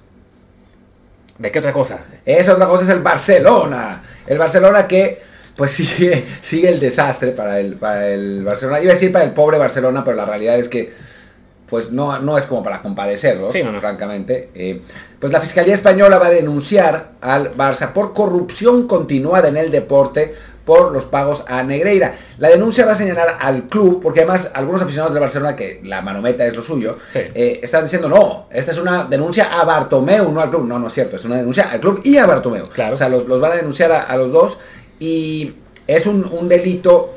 ¿De 1.37 1.51
qué 1.51 1.59
otra 1.59 1.73
cosa? 1.73 2.05
Esa 2.25 2.53
otra 2.53 2.67
cosa 2.67 2.83
es 2.83 2.89
el 2.89 3.01
Barcelona. 3.01 4.03
El 4.27 4.37
Barcelona 4.37 4.87
que 4.87 5.21
pues 5.55 5.71
sigue, 5.71 6.25
sigue 6.41 6.69
el 6.69 6.79
desastre 6.79 7.31
para 7.31 7.59
el, 7.59 7.75
para 7.75 8.09
el 8.09 8.43
Barcelona. 8.43 8.81
Iba 8.81 8.91
a 8.91 8.93
decir 8.93 9.11
para 9.11 9.25
el 9.25 9.31
pobre 9.31 9.57
Barcelona, 9.57 10.03
pero 10.03 10.17
la 10.17 10.25
realidad 10.25 10.57
es 10.57 10.69
que 10.69 10.93
pues 11.71 11.91
no, 11.91 12.19
no 12.19 12.37
es 12.37 12.45
como 12.45 12.61
para 12.63 12.83
compadecerlos, 12.83 13.51
Sí, 13.51 13.63
no, 13.63 13.71
no. 13.71 13.79
francamente. 13.79 14.49
Eh, 14.53 14.81
pues 15.19 15.33
la 15.33 15.39
Fiscalía 15.41 15.73
Española 15.73 16.19
va 16.19 16.27
a 16.27 16.31
denunciar 16.31 17.13
al 17.21 17.55
Barça 17.55 17.93
por 17.93 18.13
corrupción 18.13 18.85
continuada 18.87 19.47
en 19.47 19.57
el 19.57 19.71
deporte 19.71 20.35
por 20.65 20.91
los 20.91 21.05
pagos 21.05 21.43
a 21.47 21.63
Negreira. 21.63 22.13
La 22.37 22.49
denuncia 22.49 22.85
va 22.85 22.91
a 22.91 22.95
señalar 22.95 23.37
al 23.39 23.63
club, 23.67 23.99
porque 24.03 24.19
además 24.19 24.51
algunos 24.53 24.81
aficionados 24.81 25.13
del 25.13 25.21
Barcelona, 25.21 25.55
que 25.55 25.81
la 25.83 26.01
manometa 26.03 26.45
es 26.45 26.55
lo 26.55 26.61
suyo, 26.61 26.97
Sí. 27.13 27.19
eh, 27.33 27.59
están 27.63 27.83
diciendo, 27.85 28.07
no, 28.09 28.47
esta 28.51 28.71
es 28.71 28.77
una 28.77 29.05
denuncia 29.05 29.59
a 29.59 29.63
Bartomeu, 29.65 30.31
no 30.31 30.39
al 30.41 30.49
club. 30.51 30.65
No, 30.67 30.77
no 30.77 30.87
es 30.87 30.93
cierto, 30.93 31.15
es 31.15 31.25
una 31.25 31.37
denuncia 31.37 31.71
al 31.71 31.79
club 31.79 32.01
y 32.03 32.17
a 32.17 32.25
Bartomeu. 32.27 32.67
Claro. 32.69 32.93
O 32.93 32.97
sea, 32.97 33.09
los, 33.09 33.25
los 33.27 33.41
van 33.41 33.53
a 33.53 33.55
denunciar 33.55 33.91
a, 33.91 34.03
a 34.03 34.17
los 34.17 34.31
dos 34.31 34.59
y 34.99 35.53
es 35.87 36.05
un, 36.05 36.25
un 36.25 36.47
delito 36.47 37.15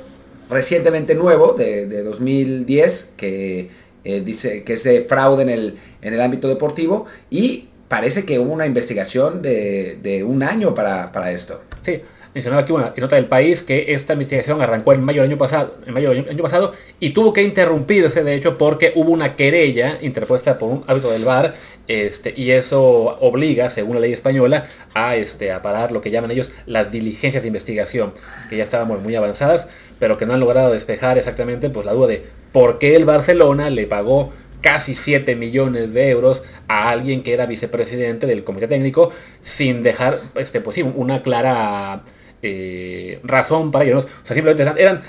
recientemente 0.48 1.14
nuevo 1.14 1.52
de, 1.52 1.86
de 1.86 2.02
2010 2.02 3.12
que 3.16 3.84
eh, 4.04 4.20
dice 4.20 4.64
que 4.64 4.74
es 4.74 4.84
de 4.84 5.02
fraude 5.02 5.42
en 5.42 5.50
el, 5.50 5.78
en 6.02 6.14
el 6.14 6.20
ámbito 6.20 6.48
deportivo 6.48 7.06
y 7.30 7.68
parece 7.88 8.24
que 8.24 8.38
hubo 8.38 8.52
una 8.52 8.66
investigación 8.66 9.42
de, 9.42 9.98
de 10.02 10.24
un 10.24 10.42
año 10.42 10.74
para, 10.74 11.12
para 11.12 11.32
esto. 11.32 11.62
Sí, 11.82 12.02
mencionaba 12.34 12.62
aquí 12.62 12.72
una 12.72 12.92
nota 12.96 13.16
del 13.16 13.26
país 13.26 13.62
que 13.62 13.92
esta 13.92 14.14
investigación 14.14 14.60
arrancó 14.60 14.92
en 14.92 15.04
mayo 15.04 15.22
del 15.22 15.30
año 15.30 15.38
pasado, 15.38 15.76
en 15.86 15.94
mayo 15.94 16.10
año 16.10 16.42
pasado 16.42 16.72
y 16.98 17.10
tuvo 17.10 17.32
que 17.32 17.42
interrumpirse 17.42 18.24
de 18.24 18.34
hecho 18.34 18.58
porque 18.58 18.92
hubo 18.96 19.10
una 19.10 19.36
querella 19.36 19.98
interpuesta 20.02 20.58
por 20.58 20.70
un 20.70 20.84
árbitro 20.86 21.10
del 21.10 21.24
VAR 21.24 21.54
este, 21.86 22.32
y 22.34 22.50
eso 22.50 22.82
obliga, 23.20 23.68
según 23.68 23.96
la 23.96 24.00
ley 24.00 24.12
española, 24.12 24.66
a, 24.94 25.16
este, 25.16 25.52
a 25.52 25.60
parar 25.60 25.92
lo 25.92 26.00
que 26.00 26.10
llaman 26.10 26.30
ellos 26.30 26.50
las 26.64 26.90
diligencias 26.90 27.42
de 27.42 27.48
investigación, 27.48 28.14
que 28.48 28.56
ya 28.56 28.62
estaban 28.62 28.88
muy, 28.88 28.98
muy 28.98 29.14
avanzadas, 29.14 29.68
pero 29.98 30.16
que 30.16 30.26
no 30.26 30.35
han 30.35 30.40
logrado 30.40 30.72
despejar 30.72 31.18
exactamente 31.18 31.70
pues, 31.70 31.87
la 31.87 31.92
duda 31.92 32.09
de 32.09 32.24
por 32.52 32.78
qué 32.78 32.96
el 32.96 33.04
Barcelona 33.04 33.70
le 33.70 33.87
pagó 33.87 34.33
casi 34.61 34.94
7 34.94 35.37
millones 35.37 35.92
de 35.92 36.09
euros 36.11 36.42
a 36.68 36.88
alguien 36.88 37.22
que 37.22 37.35
era 37.35 37.46
vicepresidente 37.46 38.26
del 38.26 38.44
comité 38.44 38.66
técnico 38.66 39.11
sin 39.42 39.83
dejar 39.83 40.18
este, 40.37 40.61
pues, 40.61 40.78
una 40.78 41.22
clara 41.22 42.02
eh, 42.42 43.20
razón 43.22 43.70
para 43.70 43.85
ello. 43.85 43.94
¿no? 43.96 44.00
O 44.00 44.07
sea, 44.24 44.35
simplemente 44.35 44.62
eran, 44.62 44.78
eran 44.78 45.02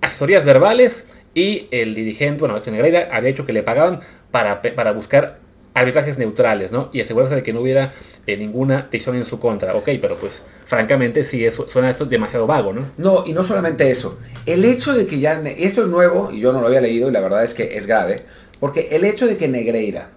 asesorías 0.00 0.44
verbales 0.44 1.06
y 1.34 1.68
el 1.70 1.94
dirigente, 1.94 2.40
bueno, 2.40 2.56
este 2.56 2.70
Negreira 2.70 3.08
había 3.12 3.30
hecho 3.30 3.46
que 3.46 3.52
le 3.52 3.62
pagaban 3.62 4.00
para, 4.30 4.62
para 4.62 4.92
buscar 4.92 5.38
arbitrajes 5.76 6.18
neutrales, 6.18 6.72
¿no? 6.72 6.88
Y 6.92 7.00
asegurarse 7.00 7.34
de 7.36 7.42
que 7.42 7.52
no 7.52 7.60
hubiera 7.60 7.92
eh, 8.26 8.36
ninguna 8.36 8.88
decisión 8.90 9.16
en 9.16 9.24
su 9.26 9.38
contra. 9.38 9.74
Ok, 9.74 9.90
pero 10.00 10.16
pues 10.16 10.42
francamente 10.64 11.22
sí 11.22 11.44
eso, 11.44 11.68
suena 11.68 11.90
esto 11.90 12.06
demasiado 12.06 12.46
vago, 12.46 12.72
¿no? 12.72 12.90
No, 12.96 13.24
y 13.26 13.32
no 13.32 13.44
solamente 13.44 13.90
eso. 13.90 14.18
El 14.46 14.64
hecho 14.64 14.94
de 14.94 15.06
que 15.06 15.20
ya... 15.20 15.40
Esto 15.46 15.82
es 15.82 15.88
nuevo, 15.88 16.30
y 16.32 16.40
yo 16.40 16.52
no 16.52 16.60
lo 16.60 16.66
había 16.68 16.80
leído, 16.80 17.08
y 17.08 17.12
la 17.12 17.20
verdad 17.20 17.44
es 17.44 17.54
que 17.54 17.76
es 17.76 17.86
grave, 17.86 18.22
porque 18.58 18.88
el 18.92 19.04
hecho 19.04 19.26
de 19.26 19.36
que 19.36 19.48
Negreira 19.48 20.10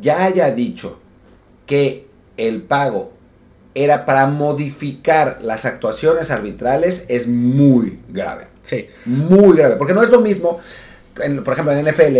ya 0.00 0.24
haya 0.24 0.50
dicho 0.50 1.00
que 1.66 2.06
el 2.36 2.62
pago 2.62 3.12
era 3.74 4.04
para 4.04 4.26
modificar 4.26 5.38
las 5.42 5.64
actuaciones 5.64 6.30
arbitrales 6.30 7.06
es 7.08 7.26
muy 7.28 8.00
grave. 8.08 8.48
Sí, 8.64 8.86
Muy 9.06 9.56
grave. 9.56 9.76
Porque 9.76 9.94
no 9.94 10.02
es 10.02 10.10
lo 10.10 10.20
mismo, 10.20 10.60
en- 11.20 11.42
por 11.44 11.52
ejemplo, 11.54 11.72
en 11.72 11.86
NFL, 11.86 12.18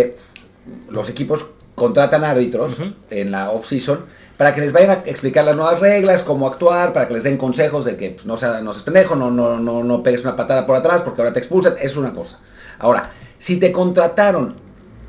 los 0.89 1.09
equipos 1.09 1.45
contratan 1.75 2.23
árbitros 2.23 2.79
en 3.09 3.31
la 3.31 3.49
off-season 3.49 4.05
para 4.37 4.53
que 4.53 4.61
les 4.61 4.71
vayan 4.71 4.89
a 4.89 4.93
explicar 5.05 5.45
las 5.45 5.55
nuevas 5.55 5.79
reglas, 5.79 6.21
cómo 6.21 6.47
actuar, 6.47 6.91
para 6.91 7.07
que 7.07 7.13
les 7.13 7.23
den 7.23 7.37
consejos 7.37 7.85
de 7.85 7.97
que 7.97 8.11
pues, 8.11 8.25
no, 8.25 8.35
seas, 8.37 8.61
no 8.63 8.73
seas 8.73 8.83
pendejo, 8.83 9.15
no, 9.15 9.29
no, 9.31 9.59
no, 9.59 9.83
no 9.83 10.03
pegues 10.03 10.23
una 10.23 10.35
patada 10.35 10.65
por 10.65 10.75
atrás 10.75 11.01
porque 11.01 11.21
ahora 11.21 11.33
te 11.33 11.39
expulsan, 11.39 11.75
es 11.79 11.95
una 11.95 12.13
cosa. 12.13 12.39
Ahora, 12.79 13.11
si 13.37 13.57
te 13.57 13.71
contrataron 13.71 14.55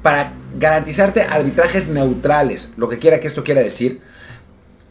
para 0.02 0.34
garantizarte 0.58 1.22
arbitrajes 1.22 1.88
neutrales, 1.88 2.74
lo 2.76 2.88
que 2.88 2.98
quiera 2.98 3.20
que 3.20 3.26
esto 3.26 3.44
quiera 3.44 3.62
decir, 3.62 4.02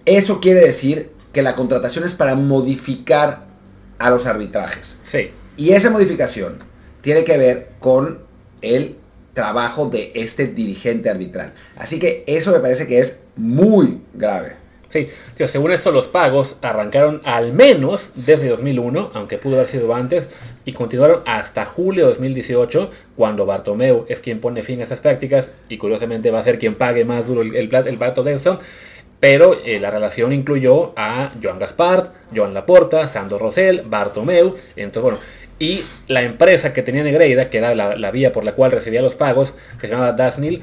eso 0.05 0.39
quiere 0.39 0.62
decir 0.62 1.12
que 1.31 1.41
la 1.41 1.55
contratación 1.55 2.03
es 2.03 2.13
para 2.13 2.36
modificar 2.36 3.45
a 3.99 4.09
los 4.09 4.25
arbitrajes. 4.25 4.99
sí. 5.03 5.31
Y 5.55 5.73
esa 5.73 5.91
modificación 5.91 6.63
tiene 7.01 7.23
que 7.23 7.38
ver 7.38 7.69
con 7.79 8.21
el 8.63 8.97
trabajo 9.33 9.87
de 9.89 10.11
este 10.15 10.47
dirigente 10.47 11.09
arbitral. 11.09 11.53
Así 11.75 11.99
que 11.99 12.23
eso 12.27 12.51
me 12.51 12.59
parece 12.59 12.87
que 12.87 12.99
es 12.99 13.23
muy 13.35 14.01
grave. 14.13 14.57
Sí, 14.89 15.09
tío, 15.35 15.47
según 15.47 15.71
esto 15.71 15.91
los 15.91 16.07
pagos 16.07 16.57
arrancaron 16.61 17.19
al 17.25 17.51
menos 17.51 18.11
desde 18.13 18.47
2001, 18.47 19.09
aunque 19.15 19.39
pudo 19.39 19.55
haber 19.55 19.67
sido 19.67 19.93
antes, 19.95 20.29
y 20.65 20.73
continuaron 20.73 21.21
hasta 21.25 21.65
julio 21.65 22.03
de 22.03 22.09
2018, 22.11 22.91
cuando 23.15 23.47
Bartomeu 23.47 24.05
es 24.07 24.21
quien 24.21 24.39
pone 24.39 24.61
fin 24.61 24.81
a 24.81 24.83
esas 24.83 24.99
prácticas 24.99 25.49
y 25.67 25.77
curiosamente 25.79 26.29
va 26.29 26.39
a 26.39 26.43
ser 26.43 26.59
quien 26.59 26.75
pague 26.75 27.05
más 27.05 27.25
duro 27.25 27.41
el, 27.41 27.55
el, 27.55 27.69
plat- 27.71 27.87
el 27.87 27.97
plato 27.97 28.21
de 28.23 28.33
esto. 28.33 28.59
Pero 29.19 29.57
eh, 29.65 29.79
la 29.79 29.89
relación 29.89 30.31
incluyó 30.33 30.93
a 30.95 31.33
Joan 31.41 31.57
Gaspart, 31.57 32.13
Joan 32.35 32.53
Laporta, 32.53 33.07
Sandro 33.07 33.39
Rosell, 33.39 33.81
Bartomeu, 33.87 34.53
entonces 34.75 35.01
bueno, 35.01 35.17
y 35.63 35.82
la 36.08 36.23
empresa 36.23 36.73
que 36.73 36.82
tenía 36.82 37.04
Negreira, 37.04 37.49
que 37.49 37.60
era 37.60 37.73
la, 37.73 37.95
la 37.95 38.12
vía 38.12 38.34
por 38.34 38.43
la 38.43 38.54
cual 38.54 38.73
recibía 38.73 39.02
los 39.02 39.15
pagos, 39.15 39.54
que 39.80 39.88
se 39.88 39.93
llamaba 39.93 40.12
Dasnil, 40.12 40.62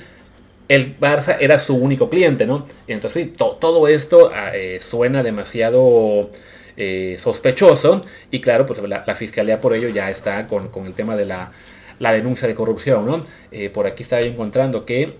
el 0.69 1.01
Barça 1.01 1.39
era 1.41 1.59
su 1.59 1.75
único 1.75 2.11
cliente, 2.11 2.47
¿no? 2.47 2.67
Y 2.87 2.93
entonces 2.93 3.31
todo 3.35 3.89
esto 3.89 4.31
ah, 4.35 4.51
eh, 4.55 4.79
suena 4.79 5.23
demasiado 5.23 6.31
eh, 6.77 7.17
sospechoso 7.19 8.03
y 8.31 8.43
claro, 8.43 8.67
pues 8.67 8.79
la, 8.83 9.03
la 9.07 9.15
fiscalía 9.15 9.59
por 9.59 9.75
ello 9.75 9.89
ya 9.89 10.11
está 10.11 10.47
con, 10.47 10.69
con 10.69 10.85
el 10.85 10.93
tema 10.93 11.17
de 11.17 11.25
la, 11.25 11.51
la 11.99 12.13
denuncia 12.13 12.47
de 12.47 12.55
corrupción, 12.55 13.07
¿no? 13.07 13.25
Eh, 13.53 13.71
por 13.71 13.87
aquí 13.87 14.03
estaba 14.03 14.21
yo 14.21 14.29
encontrando 14.29 14.85
que 14.85 15.15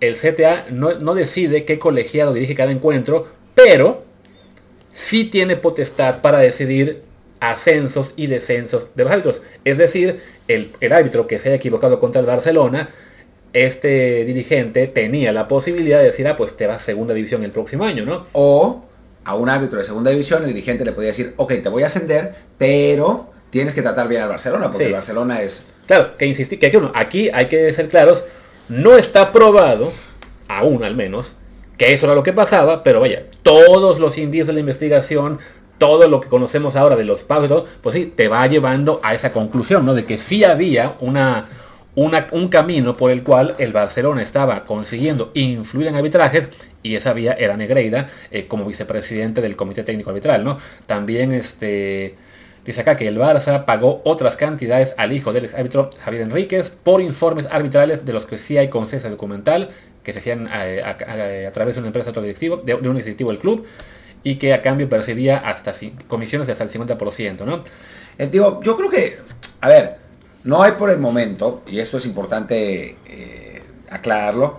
el 0.00 0.16
CTA 0.16 0.68
no, 0.70 0.94
no 0.94 1.14
decide 1.14 1.66
qué 1.66 1.78
colegiado 1.78 2.32
dirige 2.32 2.54
cada 2.54 2.72
encuentro, 2.72 3.28
pero 3.54 4.02
sí 4.92 5.26
tiene 5.26 5.56
potestad 5.56 6.22
para 6.22 6.38
decidir 6.38 7.02
ascensos 7.50 8.12
y 8.16 8.26
descensos 8.26 8.86
de 8.94 9.04
los 9.04 9.12
árbitros. 9.12 9.42
Es 9.64 9.78
decir, 9.78 10.20
el, 10.48 10.72
el 10.80 10.92
árbitro 10.92 11.26
que 11.26 11.38
se 11.38 11.48
haya 11.48 11.56
equivocado 11.56 11.98
contra 12.00 12.20
el 12.20 12.26
Barcelona, 12.26 12.88
este 13.52 14.24
dirigente 14.24 14.86
tenía 14.88 15.32
la 15.32 15.46
posibilidad 15.46 15.98
de 15.98 16.06
decir, 16.06 16.26
ah, 16.26 16.36
pues 16.36 16.56
te 16.56 16.66
vas 16.66 16.76
a 16.76 16.84
segunda 16.84 17.14
división 17.14 17.42
el 17.44 17.52
próximo 17.52 17.84
año, 17.84 18.04
¿no? 18.04 18.26
O 18.32 18.84
a 19.24 19.34
un 19.36 19.48
árbitro 19.48 19.78
de 19.78 19.84
segunda 19.84 20.10
división, 20.10 20.42
el 20.42 20.48
dirigente 20.48 20.84
le 20.84 20.92
podía 20.92 21.08
decir, 21.08 21.34
ok, 21.36 21.52
te 21.62 21.68
voy 21.68 21.82
a 21.82 21.86
ascender, 21.86 22.34
pero 22.58 23.30
tienes 23.50 23.74
que 23.74 23.82
tratar 23.82 24.08
bien 24.08 24.22
al 24.22 24.28
Barcelona, 24.28 24.66
porque 24.66 24.78
Sí. 24.78 24.84
el 24.84 24.92
Barcelona 24.92 25.40
es... 25.42 25.64
Claro, 25.86 26.16
que 26.16 26.26
insistí, 26.26 26.56
que 26.56 26.66
aquí, 26.66 26.76
uno, 26.76 26.92
aquí 26.94 27.30
hay 27.32 27.46
que 27.46 27.72
ser 27.72 27.88
claros, 27.88 28.24
no 28.68 28.96
está 28.96 29.32
probado, 29.32 29.92
aún 30.48 30.82
al 30.82 30.96
menos, 30.96 31.34
que 31.78 31.92
eso 31.92 32.06
era 32.06 32.14
lo 32.14 32.22
que 32.22 32.32
pasaba, 32.32 32.82
pero 32.82 33.00
vaya, 33.00 33.24
todos 33.42 33.98
los 34.00 34.18
indicios 34.18 34.46
de 34.48 34.54
la 34.54 34.60
investigación, 34.60 35.38
todo 35.84 36.08
lo 36.08 36.18
que 36.18 36.30
conocemos 36.30 36.76
ahora 36.76 36.96
de 36.96 37.04
los 37.04 37.24
pagos 37.24 37.48
todo, 37.48 37.66
pues 37.82 37.94
sí, 37.94 38.10
te 38.16 38.26
va 38.26 38.46
llevando 38.46 39.00
a 39.02 39.12
esa 39.12 39.34
conclusión, 39.34 39.84
¿no? 39.84 39.92
De 39.92 40.06
que 40.06 40.16
sí 40.16 40.42
había 40.42 40.96
una, 41.00 41.46
una- 41.94 42.26
un 42.32 42.48
camino 42.48 42.96
por 42.96 43.10
el 43.10 43.22
cual 43.22 43.54
el 43.58 43.74
Barcelona 43.74 44.22
estaba 44.22 44.64
consiguiendo 44.64 45.30
influir 45.34 45.88
en 45.88 45.94
arbitrajes 45.96 46.48
y 46.82 46.94
esa 46.94 47.12
vía 47.12 47.34
era 47.38 47.58
Negreira 47.58 48.08
eh, 48.30 48.46
como 48.46 48.64
vicepresidente 48.64 49.42
del 49.42 49.56
Comité 49.56 49.82
Técnico 49.82 50.08
Arbitral, 50.08 50.42
¿no? 50.42 50.56
También 50.86 51.32
este... 51.32 52.14
Dice 52.64 52.80
acá 52.80 52.96
que 52.96 53.06
el 53.06 53.18
Barça 53.18 53.66
pagó 53.66 54.00
otras 54.06 54.38
cantidades 54.38 54.94
al 54.96 55.12
hijo 55.12 55.34
del 55.34 55.44
ex 55.44 55.52
árbitro 55.54 55.90
Javier 56.02 56.22
Enríquez 56.22 56.70
por 56.70 57.02
informes 57.02 57.46
arbitrales 57.50 58.06
de 58.06 58.14
los 58.14 58.24
que 58.24 58.38
sí 58.38 58.56
hay 58.56 58.68
consenso 58.68 59.10
documental 59.10 59.68
que 60.02 60.14
se 60.14 60.20
hacían 60.20 60.48
eh, 60.50 60.82
a, 60.82 61.52
través 61.52 61.74
de 61.74 61.80
una 61.80 61.88
empresa 61.88 62.10
directivo, 62.12 62.56
de, 62.56 62.74
un 62.74 62.96
directivo 62.96 63.30
del 63.30 63.38
club 63.38 63.66
y 64.24 64.36
que 64.36 64.54
a 64.54 64.62
cambio 64.62 64.88
percibía 64.88 65.36
hasta 65.36 65.72
comisiones 66.08 66.46
de 66.46 66.52
hasta 66.54 66.64
el 66.64 66.70
50%, 66.70 67.44
¿no? 67.44 67.62
Eh, 68.18 68.26
digo, 68.26 68.60
yo 68.62 68.76
creo 68.76 68.90
que, 68.90 69.18
a 69.60 69.68
ver, 69.68 69.98
no 70.44 70.62
hay 70.62 70.72
por 70.72 70.90
el 70.90 70.98
momento, 70.98 71.62
y 71.66 71.78
esto 71.78 71.98
es 71.98 72.06
importante 72.06 72.96
eh, 73.06 73.62
aclararlo, 73.90 74.58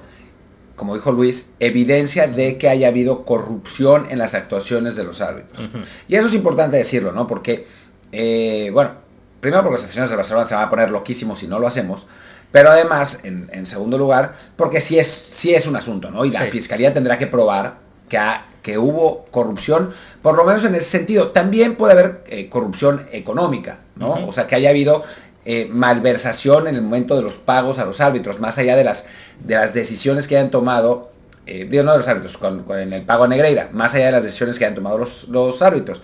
como 0.75 0.93
dijo 0.95 1.12
Luis, 1.12 1.51
evidencia 1.60 2.28
de 2.28 2.58
que 2.58 2.69
haya 2.69 2.89
habido 2.89 3.25
corrupción 3.25 4.08
en 4.10 4.19
las 4.19 4.34
actuaciones 4.34 4.95
de 4.95 5.04
los 5.04 5.21
árbitros. 5.21 5.67
Y 6.08 6.15
eso 6.15 6.28
es 6.28 6.34
importante 6.34 6.78
decirlo, 6.78 7.12
¿no? 7.12 7.28
Porque, 7.28 7.65
eh, 8.12 8.69
bueno, 8.73 8.91
primero 9.39 9.63
porque 9.63 9.78
las 9.78 9.86
aficionados 9.86 10.12
de 10.12 10.17
Barcelona 10.17 10.45
se 10.45 10.54
van 10.54 10.65
a 10.65 10.69
poner 10.69 10.89
loquísimos 10.91 11.39
si 11.39 11.47
no 11.47 11.60
lo 11.60 11.67
hacemos, 11.67 12.08
pero 12.51 12.69
además, 12.69 13.21
en, 13.23 13.65
segundo 13.65 13.97
lugar, 13.97 14.36
porque 14.56 14.82
sí 14.82 14.99
es, 14.99 15.08
sí 15.08 15.56
es 15.56 15.65
un 15.65 15.75
asunto, 15.75 16.12
¿no? 16.12 16.25
Y 16.25 16.32
la 16.32 16.41
fiscalía 16.41 16.93
tendrá 16.93 17.17
que 17.17 17.28
probar 17.28 17.85
que, 18.10 18.20
que 18.62 18.78
hubo 18.78 19.26
corrupción, 19.32 19.91
por 20.22 20.36
lo 20.36 20.44
menos 20.44 20.63
en 20.63 20.76
ese 20.76 20.86
sentido. 20.86 21.32
También 21.32 21.76
puede 21.76 21.94
haber 21.94 22.24
eh, 22.28 22.50
corrupción 22.50 23.08
económica, 23.12 23.80
¿no? 23.96 24.28
O 24.28 24.32
sea, 24.32 24.48
que 24.48 24.56
haya 24.56 24.70
habido 24.70 25.04
eh, 25.48 25.70
malversación 25.72 26.68
en 26.68 26.74
el 26.74 26.82
momento 26.82 27.15
de 27.15 27.22
los 27.22 27.36
pagos 27.36 27.78
a 27.78 27.86
los 27.86 28.02
árbitros, 28.02 28.39
más 28.39 28.58
allá 28.58 28.76
de 28.76 28.84
las, 28.84 29.06
de 29.44 29.54
las 29.54 29.76
decisiones 29.76 30.28
que 30.28 30.36
hayan 30.36 30.50
tomado, 30.50 31.12
eh, 31.46 31.68
digo 31.70 31.84
no 31.84 31.91
de 31.91 31.98
los 32.00 32.08
árbitros, 32.08 32.38
con, 32.38 32.65
en 32.80 32.94
el 32.94 33.04
pago 33.04 33.26
a 33.26 33.28
Negreira, 33.28 33.70
más 33.72 33.94
allá 33.94 34.08
de 34.08 34.12
las 34.13 34.24
decisiones 34.24 34.58
que 34.58 34.65
hayan 34.65 34.74
tomado 34.74 34.98
los, 34.98 35.62
árbitros. 35.62 36.02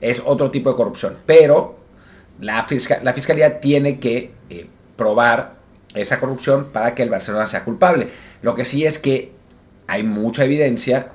Es 0.00 0.22
otro 0.24 0.52
tipo 0.52 0.70
de 0.70 0.76
corrupción. 0.76 1.16
Pero 1.26 1.80
la, 2.38 2.64
la 3.02 3.12
fiscalía 3.12 3.58
tiene 3.58 3.98
que 3.98 4.30
eh, 4.48 4.68
probar 4.94 5.54
esa 5.94 6.20
corrupción 6.20 6.66
para 6.72 6.94
que 6.94 7.02
el 7.02 7.10
Barcelona 7.10 7.48
sea 7.48 7.64
culpable. 7.64 8.10
Lo 8.42 8.54
que 8.54 8.64
sí 8.64 8.86
es 8.86 9.00
que 9.00 9.32
hay 9.88 10.04
mucha 10.04 10.44
evidencia 10.44 11.08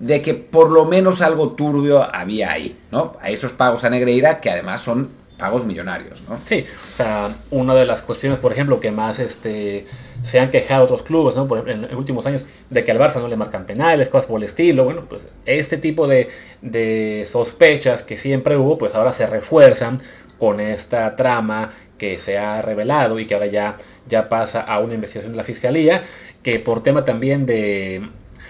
de 0.00 0.22
que 0.22 0.34
por 0.34 0.70
lo 0.70 0.84
menos 0.84 1.22
algo 1.22 1.52
turbio 1.52 2.02
había 2.14 2.52
ahí, 2.52 2.78
¿no? 2.90 3.16
A 3.20 3.30
esos 3.30 3.52
pagos 3.52 3.84
a 3.84 3.90
Negreira 3.90 4.40
que 4.40 4.50
además 4.50 4.80
son 4.80 5.10
pagos 5.38 5.64
millonarios, 5.64 6.22
¿no? 6.28 6.38
Sí, 6.44 6.64
o 6.92 6.96
sea, 6.96 7.34
una 7.50 7.74
de 7.74 7.86
las 7.86 8.02
cuestiones, 8.02 8.40
por 8.40 8.52
ejemplo, 8.52 8.80
que 8.80 8.90
más 8.90 9.20
este, 9.20 9.86
se 10.24 10.40
han 10.40 10.50
quejado 10.50 10.84
otros 10.84 11.04
clubes, 11.04 11.36
¿no? 11.36 11.46
Por, 11.46 11.68
en 11.70 11.82
los 11.82 11.92
últimos 11.92 12.26
años, 12.26 12.44
de 12.68 12.84
que 12.84 12.90
al 12.90 12.98
Barça 12.98 13.20
no 13.20 13.28
le 13.28 13.36
marcan 13.36 13.64
penales, 13.64 14.08
cosas 14.08 14.26
por 14.26 14.38
el 14.38 14.44
estilo, 14.44 14.84
bueno, 14.84 15.04
pues 15.08 15.28
este 15.46 15.78
tipo 15.78 16.08
de, 16.08 16.28
de 16.60 17.26
sospechas 17.30 18.02
que 18.02 18.16
siempre 18.16 18.56
hubo, 18.56 18.76
pues 18.76 18.94
ahora 18.94 19.12
se 19.12 19.26
refuerzan 19.26 20.00
con 20.38 20.60
esta 20.60 21.14
trama 21.16 21.70
que 21.98 22.18
se 22.18 22.38
ha 22.38 22.60
revelado 22.62 23.18
y 23.18 23.26
que 23.26 23.34
ahora 23.34 23.46
ya, 23.46 23.76
ya 24.08 24.28
pasa 24.28 24.60
a 24.60 24.80
una 24.80 24.94
investigación 24.94 25.32
de 25.32 25.36
la 25.36 25.44
Fiscalía, 25.44 26.02
que 26.42 26.58
por 26.60 26.82
tema 26.82 27.04
también 27.04 27.46
de... 27.46 28.08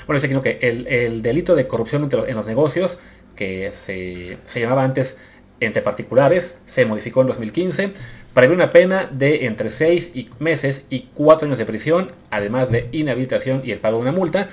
Bueno, 0.08 0.20
dice 0.20 0.40
que 0.40 0.58
el, 0.62 0.88
el 0.88 1.22
delito 1.22 1.54
de 1.54 1.68
corrupción 1.68 2.02
entre, 2.02 2.28
en 2.28 2.34
los 2.34 2.46
negocios, 2.46 2.98
que 3.36 3.70
se, 3.72 4.38
se 4.44 4.60
llamaba 4.60 4.82
antes 4.82 5.16
entre 5.60 5.82
particulares 5.82 6.54
se 6.66 6.86
modificó 6.86 7.20
en 7.20 7.28
2015 7.28 7.92
prevé 8.38 8.54
una 8.54 8.70
pena 8.70 9.08
de 9.10 9.46
entre 9.46 9.68
6 9.68 10.12
meses 10.38 10.84
y 10.90 11.08
4 11.14 11.46
años 11.46 11.58
de 11.58 11.64
prisión, 11.66 12.12
además 12.30 12.70
de 12.70 12.88
inhabilitación 12.92 13.62
y 13.64 13.72
el 13.72 13.80
pago 13.80 13.96
de 13.96 14.02
una 14.02 14.12
multa. 14.12 14.48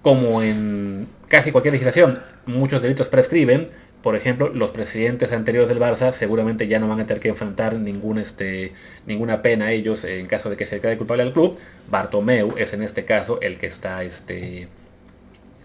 Como 0.00 0.40
en 0.40 1.06
casi 1.28 1.52
cualquier 1.52 1.72
legislación, 1.72 2.22
muchos 2.46 2.80
delitos 2.80 3.08
prescriben. 3.08 3.68
Por 4.00 4.16
ejemplo, 4.16 4.48
los 4.48 4.70
presidentes 4.70 5.32
anteriores 5.32 5.68
del 5.68 5.80
Barça 5.80 6.12
seguramente 6.12 6.66
ya 6.66 6.78
no 6.78 6.88
van 6.88 7.00
a 7.00 7.06
tener 7.06 7.20
que 7.20 7.28
enfrentar 7.28 7.74
ningún, 7.74 8.18
este, 8.18 8.72
ninguna 9.04 9.42
pena 9.42 9.66
a 9.66 9.72
ellos 9.72 10.04
en 10.04 10.26
caso 10.26 10.48
de 10.48 10.56
que 10.56 10.64
se 10.64 10.76
declare 10.76 10.96
culpable 10.96 11.22
al 11.24 11.32
club. 11.34 11.58
Bartomeu 11.90 12.54
es 12.56 12.72
en 12.72 12.82
este 12.82 13.04
caso 13.04 13.38
el 13.42 13.58
que 13.58 13.66
está 13.66 14.02
este, 14.02 14.68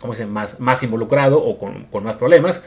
¿cómo 0.02 0.14
más, 0.28 0.60
más 0.60 0.84
involucrado 0.84 1.44
o 1.44 1.58
con, 1.58 1.86
con 1.86 2.04
más 2.04 2.16
problemas. 2.16 2.62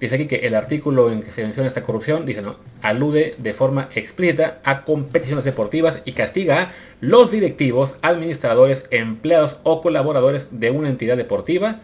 Dice 0.00 0.14
aquí 0.14 0.26
que 0.26 0.36
el 0.36 0.54
artículo 0.54 1.12
en 1.12 1.22
que 1.22 1.30
se 1.30 1.42
menciona 1.42 1.68
esta 1.68 1.82
corrupción, 1.82 2.24
dice, 2.24 2.40
no, 2.40 2.56
alude 2.80 3.34
de 3.36 3.52
forma 3.52 3.90
explícita 3.94 4.58
a 4.64 4.84
competiciones 4.84 5.44
deportivas 5.44 6.00
y 6.06 6.12
castiga 6.12 6.62
a 6.62 6.72
los 7.02 7.30
directivos, 7.30 7.96
administradores, 8.00 8.84
empleados 8.90 9.58
o 9.62 9.82
colaboradores 9.82 10.48
de 10.52 10.70
una 10.70 10.88
entidad 10.88 11.18
deportiva 11.18 11.80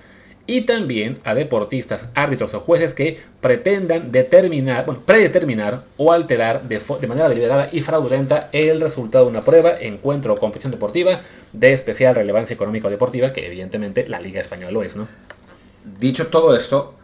y 0.46 0.62
también 0.62 1.18
a 1.24 1.34
deportistas, 1.34 2.06
árbitros 2.14 2.54
o 2.54 2.60
jueces 2.60 2.94
que 2.94 3.20
pretendan 3.40 4.12
determinar, 4.12 4.86
bueno, 4.86 5.02
predeterminar 5.04 5.82
o 5.96 6.12
alterar 6.12 6.62
de, 6.62 6.80
de, 7.00 7.06
manera 7.06 7.28
deliberada 7.28 7.68
y 7.72 7.82
fraudulenta 7.82 8.48
el 8.52 8.80
resultado 8.80 9.24
de 9.24 9.30
una 9.30 9.42
prueba, 9.42 9.72
encuentro 9.80 10.34
o 10.34 10.38
competición 10.38 10.70
deportiva 10.70 11.20
de 11.52 11.72
especial 11.72 12.14
relevancia 12.14 12.54
económica 12.54 12.88
o 12.88 12.90
deportiva, 12.90 13.32
que 13.32 13.46
evidentemente 13.46 14.08
la 14.08 14.20
Liga 14.20 14.40
Española 14.40 14.70
lo 14.70 14.82
es, 14.82 14.96
¿no? 14.96 15.08
Dicho 15.98 16.28
todo 16.28 16.56
esto, 16.56 16.94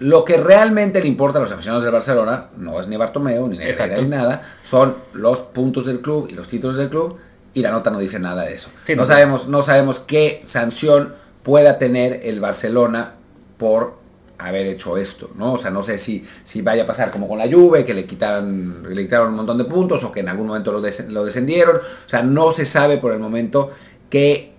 lo 0.00 0.24
que 0.24 0.38
realmente 0.38 1.00
le 1.00 1.08
importa 1.08 1.38
a 1.38 1.42
los 1.42 1.52
aficionados 1.52 1.84
del 1.84 1.92
Barcelona 1.92 2.48
no 2.56 2.80
es 2.80 2.88
ni 2.88 2.96
Bartomeu, 2.96 3.46
ni 3.48 3.58
ni 3.58 4.08
nada, 4.08 4.42
son 4.64 4.96
los 5.12 5.40
puntos 5.40 5.84
del 5.86 6.00
club 6.00 6.28
y 6.30 6.34
los 6.34 6.48
títulos 6.48 6.76
del 6.76 6.88
club, 6.88 7.18
y 7.52 7.62
la 7.62 7.70
nota 7.70 7.90
no 7.90 7.98
dice 7.98 8.18
nada 8.18 8.44
de 8.44 8.54
eso. 8.54 8.70
no, 8.96 9.04
sabemos, 9.04 9.48
no 9.48 9.62
sabemos 9.62 10.00
qué 10.00 10.42
sanción 10.44 11.14
pueda 11.42 11.78
tener 11.78 12.20
el 12.24 12.40
Barcelona 12.40 13.14
por 13.56 14.00
haber 14.38 14.66
hecho 14.66 14.96
esto, 14.96 15.30
¿no? 15.36 15.54
O 15.54 15.58
sea, 15.58 15.70
no 15.70 15.82
sé 15.82 15.98
si, 15.98 16.24
si 16.44 16.62
vaya 16.62 16.84
a 16.84 16.86
pasar 16.86 17.10
como 17.10 17.28
con 17.28 17.38
la 17.38 17.50
Juve, 17.50 17.84
que 17.84 17.94
le 17.94 18.06
quitaron, 18.06 18.86
le 18.88 19.02
quitaron 19.02 19.28
un 19.28 19.36
montón 19.36 19.58
de 19.58 19.64
puntos 19.64 20.02
o 20.04 20.10
que 20.10 20.20
en 20.20 20.28
algún 20.28 20.46
momento 20.46 20.72
lo, 20.72 20.80
lo 20.80 21.24
descendieron. 21.24 21.76
O 21.76 22.08
sea, 22.08 22.22
no 22.22 22.52
se 22.52 22.64
sabe 22.64 22.98
por 22.98 23.12
el 23.12 23.18
momento 23.18 23.70
qué 24.08 24.49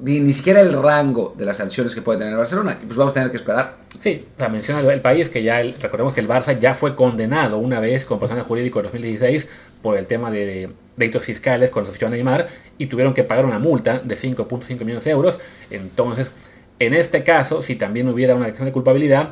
ni, 0.00 0.32
siquiera 0.32 0.60
el 0.60 0.72
rango 0.72 1.34
de 1.36 1.44
las 1.44 1.58
sanciones 1.58 1.94
que 1.94 2.02
puede 2.02 2.18
tener 2.18 2.36
Barcelona. 2.36 2.78
Y 2.82 2.86
pues 2.86 2.96
vamos 2.96 3.12
a 3.12 3.14
tener 3.14 3.30
que 3.30 3.36
esperar. 3.36 3.76
Sí, 4.00 4.26
la 4.38 4.48
menciona 4.48 4.80
el 4.92 5.00
país 5.00 5.28
que 5.28 5.42
ya, 5.42 5.62
recordemos 5.62 6.12
que 6.12 6.20
el 6.20 6.28
Barça 6.28 6.58
ya 6.58 6.74
fue 6.74 6.96
condenado 6.96 7.58
una 7.58 7.78
vez 7.80 8.04
con 8.04 8.18
personal 8.18 8.44
jurídico 8.44 8.80
en 8.80 8.84
2016 8.84 9.48
por 9.80 9.96
el 9.96 10.06
tema 10.06 10.30
de 10.30 10.70
delitos 10.96 11.24
fiscales 11.24 11.70
con 11.70 11.84
los 11.84 12.02
a 12.02 12.08
Neymar 12.08 12.48
y 12.78 12.86
tuvieron 12.86 13.14
que 13.14 13.24
pagar 13.24 13.44
una 13.44 13.58
multa 13.58 14.00
de 14.00 14.16
5.5 14.16 14.80
millones 14.80 15.04
de 15.04 15.10
euros. 15.10 15.38
Entonces, 15.70 16.32
en 16.78 16.94
este 16.94 17.22
caso, 17.22 17.62
si 17.62 17.76
también 17.76 18.08
hubiera 18.08 18.34
una 18.34 18.46
declaración 18.46 18.66
de 18.66 18.72
culpabilidad, 18.72 19.30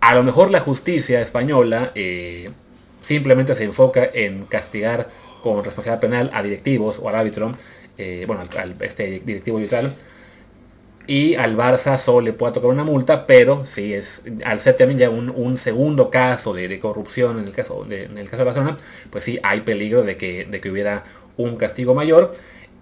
a 0.00 0.14
lo 0.14 0.22
mejor 0.22 0.50
la 0.50 0.60
justicia 0.60 1.20
española 1.20 1.92
eh, 1.94 2.50
simplemente 3.00 3.54
se 3.54 3.64
enfoca 3.64 4.08
en 4.12 4.44
castigar 4.44 5.08
con 5.42 5.64
responsabilidad 5.64 6.00
penal 6.00 6.30
a 6.32 6.42
directivos 6.42 6.98
o 7.02 7.08
al 7.08 7.16
árbitro 7.16 7.54
eh, 7.98 8.24
bueno, 8.26 8.42
al, 8.56 8.76
este 8.80 9.20
directivo 9.20 9.60
tal. 9.68 9.92
Y 11.06 11.36
al 11.36 11.56
Barça 11.56 11.96
solo 11.96 12.20
le 12.20 12.32
puede 12.34 12.52
tocar 12.52 12.70
una 12.70 12.84
multa, 12.84 13.26
pero 13.26 13.64
si 13.64 13.94
es, 13.94 14.24
al 14.44 14.60
ser 14.60 14.76
también 14.76 14.98
ya 14.98 15.10
un, 15.10 15.56
segundo 15.56 16.10
caso 16.10 16.52
de, 16.52 16.78
corrupción 16.80 17.38
en 17.38 17.46
el 17.46 17.54
caso 17.54 17.84
de, 17.84 18.04
en 18.04 18.18
el 18.18 18.26
caso 18.26 18.38
de 18.38 18.44
Barcelona, 18.44 18.76
pues 19.10 19.24
sí 19.24 19.38
hay 19.42 19.62
peligro 19.62 20.02
de 20.02 20.18
que, 20.18 20.44
de 20.44 20.60
que 20.60 20.70
hubiera 20.70 21.04
un 21.38 21.56
castigo 21.56 21.94
mayor. 21.94 22.32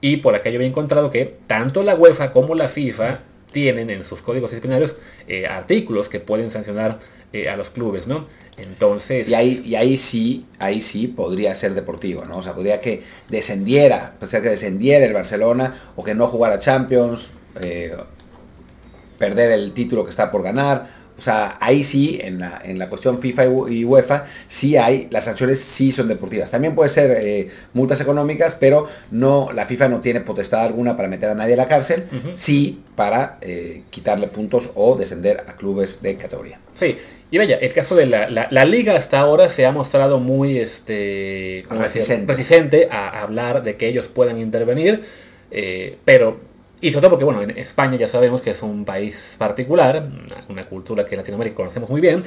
Y 0.01 0.19
por 0.19 0.35
acá 0.35 0.51
yo 0.51 0.57
había 0.57 0.69
encontrado 0.69 1.11
que 1.11 1.39
tanto 1.47 1.83
la 1.83 1.95
UEFA 1.95 2.33
como 2.33 2.55
la 2.55 2.69
FIFA 2.69 3.21
tienen 3.53 3.91
en 3.91 4.05
sus 4.05 4.21
códigos 4.21 4.51
disciplinarios 4.51 4.97
eh, 5.29 5.47
artículos 5.47 6.09
que 6.09 6.21
pueden 6.21 6.51
sancionar 6.51 6.99
eh, 7.33 7.49
a 7.49 7.57
los 7.57 7.71
clubes, 7.71 8.07
¿no? 8.07 8.27
Entonces... 8.59 9.29
Y 9.29 9.35
ahí, 9.35 9.63
y 9.65 9.75
ahí 9.75 9.97
sí, 9.97 10.47
ahí 10.59 10.81
sí 10.81 11.09
podría 11.09 11.55
ser 11.55 11.75
deportivo, 11.75 12.25
¿no? 12.25 12.39
O 12.39 12.43
sea, 12.43 12.55
podría 12.55 12.81
que 12.81 13.03
descendiera, 13.29 14.15
puede 14.19 14.43
que 14.43 14.49
descendiera 14.49 15.05
el 15.05 15.13
Barcelona 15.13 15.93
o 15.97 16.03
que 16.03 16.15
no 16.15 16.27
jugara 16.29 16.59
Champions, 16.59 17.31
eh, 17.61 17.95
perder 19.19 19.53
el 19.53 19.73
título 19.73 20.05
que 20.05 20.11
está 20.11 20.31
por 20.31 20.43
ganar. 20.43 21.06
O 21.17 21.21
sea, 21.21 21.57
ahí 21.61 21.83
sí, 21.83 22.19
en 22.23 22.39
la, 22.39 22.61
en 22.65 22.79
la 22.79 22.89
cuestión 22.89 23.19
FIFA 23.19 23.45
y 23.71 23.85
UEFA, 23.85 24.27
sí 24.47 24.77
hay, 24.77 25.09
las 25.11 25.25
sanciones 25.25 25.59
sí 25.61 25.91
son 25.93 26.09
deportivas. 26.09 26.51
También 26.51 26.75
puede 26.75 26.91
ser 26.91 27.11
eh, 27.11 27.49
multas 27.73 28.01
económicas, 28.01 28.57
pero 28.59 28.87
no, 29.11 29.51
la 29.55 29.67
FIFA 29.67 29.89
no 29.89 30.01
tiene 30.01 30.21
potestad 30.21 30.65
alguna 30.65 30.97
para 30.97 31.09
meter 31.09 31.31
a 31.31 31.35
nadie 31.35 31.55
a 31.55 31.57
la 31.57 31.69
cárcel, 31.69 32.05
sí 32.33 32.83
para 32.95 33.39
quitarle 33.91 34.29
puntos 34.29 34.71
o 34.75 34.97
descender 34.97 35.45
a 35.47 35.57
clubes 35.57 36.03
de 36.03 36.17
categoría. 36.17 36.61
Sí, 36.75 36.97
y 37.31 37.39
vaya, 37.39 37.57
el 37.57 37.73
caso 37.73 37.97
de 37.97 38.07
la, 38.07 38.29
la, 38.29 38.65
liga 38.65 38.95
hasta 38.95 39.19
ahora 39.19 39.49
se 39.49 39.67
ha 39.67 39.73
mostrado 39.73 40.21
muy 40.21 40.59
este, 40.59 41.65
reticente. 41.69 42.89
a 42.91 43.23
hablar 43.23 43.65
de 43.65 43.77
que 43.77 43.89
ellos 43.89 44.07
puedan 44.07 44.39
intervenir, 44.39 45.03
eh, 45.51 45.97
pero, 46.05 46.39
y 46.81 46.91
sobre 46.91 47.03
todo 47.03 47.11
porque, 47.13 47.25
bueno, 47.25 47.43
en 47.43 47.51
España 47.57 47.97
ya 47.97 48.09
sabemos 48.09 48.43
que 48.43 48.51
es 48.51 48.63
un 48.63 48.85
país 48.85 49.37
particular, 49.39 50.09
una, 50.49 50.65
cultura 50.65 51.07
que 51.07 51.15
en 51.15 51.21
Latinoamérica 51.21 51.57
conocemos 51.57 51.89
muy 51.89 52.01
bien, 52.01 52.23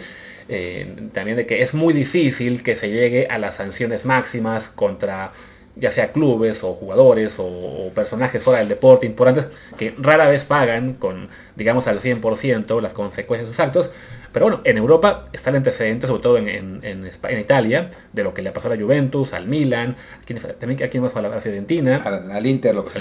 eh, 0.47 1.09
también 1.13 1.37
de 1.37 1.45
que 1.45 1.61
es 1.61 1.73
muy 1.73 1.93
difícil 1.93 2.63
que 2.63 2.75
se 2.75 2.89
llegue 2.89 3.27
a 3.27 3.37
las 3.37 3.55
sanciones 3.55 4.05
máximas 4.05 4.69
contra 4.69 5.31
ya 5.75 5.91
sea 5.91 6.11
clubes 6.11 6.63
o 6.63 6.73
jugadores 6.73 7.35
o, 7.39 7.91
personajes 7.95 8.43
fuera 8.43 8.59
del 8.59 8.69
deporte 8.69 9.05
importantes 9.05 9.47
que 9.77 9.93
rara 9.97 10.27
vez 10.27 10.45
pagan 10.45 10.93
con, 10.93 11.29
digamos, 11.55 11.87
al 11.87 11.99
100% 11.99 12.81
las 12.81 12.93
consecuencias 12.93 13.47
de 13.49 13.53
sus 13.53 13.59
actos, 13.59 13.89
Pero 14.31 14.45
bueno, 14.45 14.61
en 14.63 14.77
Europa 14.77 15.27
está 15.33 15.49
el 15.49 15.57
antecedente, 15.57 16.07
sobre 16.07 16.21
todo 16.21 16.37
en, 16.37 16.81
en, 16.83 17.39
Italia, 17.39 17.89
de 18.13 18.23
lo 18.23 18.33
que 18.33 18.41
le 18.41 18.51
pasó 18.51 18.67
a 18.67 18.75
la 18.75 18.81
Juventus, 18.81 19.33
al 19.33 19.47
Milan, 19.47 19.95
también 20.59 20.83
aquí 20.83 20.99
más 20.99 21.11
fue 21.11 21.21
a 21.21 21.29
la 21.29 21.41
Fiorentina. 21.41 21.97
Al, 21.97 22.45
Inter 22.45 22.75
lo 22.75 22.85
que 22.85 22.91
se 22.91 22.99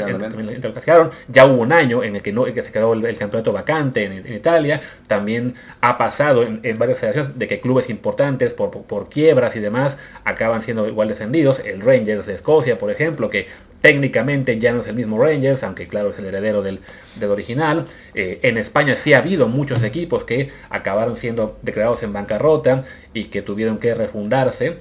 Ya 1.28 1.46
hubo 1.46 1.62
un 1.62 1.72
año 1.72 2.02
en 2.02 2.16
el 2.16 2.22
que, 2.22 2.32
no, 2.32 2.44
que 2.44 2.62
se 2.62 2.72
quedó 2.72 2.92
el, 2.94 3.18
campeonato 3.18 3.52
vacante 3.52 4.04
en, 4.04 4.32
Italia. 4.32 4.80
También 5.06 5.54
ha 5.80 5.98
pasado 5.98 6.42
en, 6.42 6.78
varias 6.78 6.98
federaciones 6.98 7.38
de 7.38 7.48
que 7.48 7.60
clubes 7.60 7.90
importantes 7.90 8.54
por, 8.54 8.70
por 8.70 9.08
quiebras 9.08 9.56
y 9.56 9.60
demás 9.60 9.98
acaban 10.24 10.62
siendo 10.62 10.88
igual 10.88 11.08
descendidos. 11.08 11.60
El 11.60 11.80
Rangers 11.80 12.26
de 12.26 12.34
Escocia, 12.34 12.78
por 12.78 12.90
ejemplo, 12.90 13.30
que 13.30 13.48
Técnicamente 13.80 14.58
ya 14.58 14.72
no 14.72 14.80
es 14.80 14.88
el 14.88 14.96
mismo 14.96 15.22
Rangers, 15.22 15.62
aunque 15.62 15.86
claro 15.86 16.10
es 16.10 16.18
el 16.18 16.26
heredero 16.26 16.62
del, 16.62 16.80
original. 17.28 17.84
Eh, 18.14 18.40
en 18.42 18.58
España 18.58 18.96
sí 18.96 19.12
ha 19.12 19.18
habido 19.18 19.46
muchos 19.46 19.82
equipos 19.84 20.24
que 20.24 20.50
acabaron 20.68 21.16
siendo 21.16 21.58
declarados 21.62 22.02
en 22.02 22.12
bancarrota 22.12 22.84
y 23.14 23.24
que 23.26 23.40
tuvieron 23.40 23.78
que 23.78 23.94
refundarse. 23.94 24.78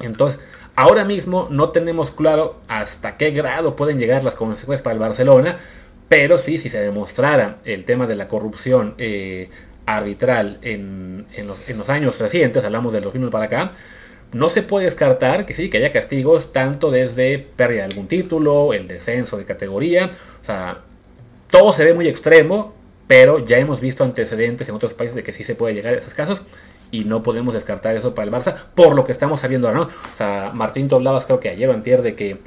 Entonces, 0.00 0.38
ahora 0.76 1.04
mismo 1.04 1.48
no 1.50 1.70
tenemos 1.70 2.12
claro 2.12 2.60
hasta 2.68 3.16
qué 3.16 3.32
grado 3.32 3.74
pueden 3.74 3.98
llegar 3.98 4.22
las 4.22 4.36
consecuencias 4.36 4.82
para 4.82 4.94
el 4.94 5.00
Barcelona, 5.00 5.58
pero 6.08 6.38
sí, 6.38 6.58
si 6.58 6.70
se 6.70 6.80
demostrara 6.80 7.58
el 7.64 7.84
tema 7.84 8.06
de 8.06 8.16
la 8.16 8.28
corrupción 8.28 8.94
eh, 8.98 9.50
arbitral 9.86 10.58
en, 10.62 11.26
los, 11.46 11.68
en, 11.68 11.78
los, 11.78 11.88
años 11.88 12.18
recientes, 12.18 12.64
hablamos 12.64 12.92
del 12.92 13.02
2000 13.02 13.30
para 13.30 13.44
acá, 13.46 13.72
no 14.32 14.48
se 14.48 14.62
puede 14.62 14.84
descartar 14.84 15.46
que 15.46 15.54
sí, 15.54 15.70
que 15.70 15.78
haya 15.78 15.92
castigos 15.92 16.52
tanto 16.52 16.90
desde 16.90 17.38
pérdida 17.38 17.80
de 17.80 17.84
algún 17.84 18.08
título, 18.08 18.72
el 18.72 18.86
descenso 18.88 19.36
de 19.36 19.44
categoría, 19.44 20.10
o 20.42 20.44
sea, 20.44 20.82
todo 21.50 21.72
se 21.72 21.84
ve 21.84 21.94
muy 21.94 22.08
extremo, 22.08 22.74
pero 23.06 23.44
ya 23.44 23.58
hemos 23.58 23.80
visto 23.80 24.04
antecedentes 24.04 24.68
en 24.68 24.74
otros 24.74 24.94
países 24.94 25.16
de 25.16 25.22
que 25.22 25.32
sí 25.32 25.42
se 25.42 25.56
puede 25.56 25.74
llegar 25.74 25.94
a 25.94 25.96
esos 25.96 26.14
casos 26.14 26.42
y 26.92 27.04
no 27.04 27.22
podemos 27.22 27.54
descartar 27.54 27.96
eso 27.96 28.14
para 28.14 28.26
el 28.26 28.32
Barça 28.32 28.54
por 28.74 28.94
lo 28.94 29.04
que 29.04 29.12
estamos 29.12 29.40
sabiendo 29.40 29.68
ahora, 29.68 29.80
¿no? 29.80 29.86
O 29.86 30.16
sea, 30.16 30.52
Martín, 30.54 30.88
tú 30.88 30.96
hablabas 30.96 31.26
creo 31.26 31.40
que 31.40 31.48
ayer 31.48 31.68
o 31.68 31.72
antier 31.72 32.02
de 32.02 32.14
que, 32.14 32.38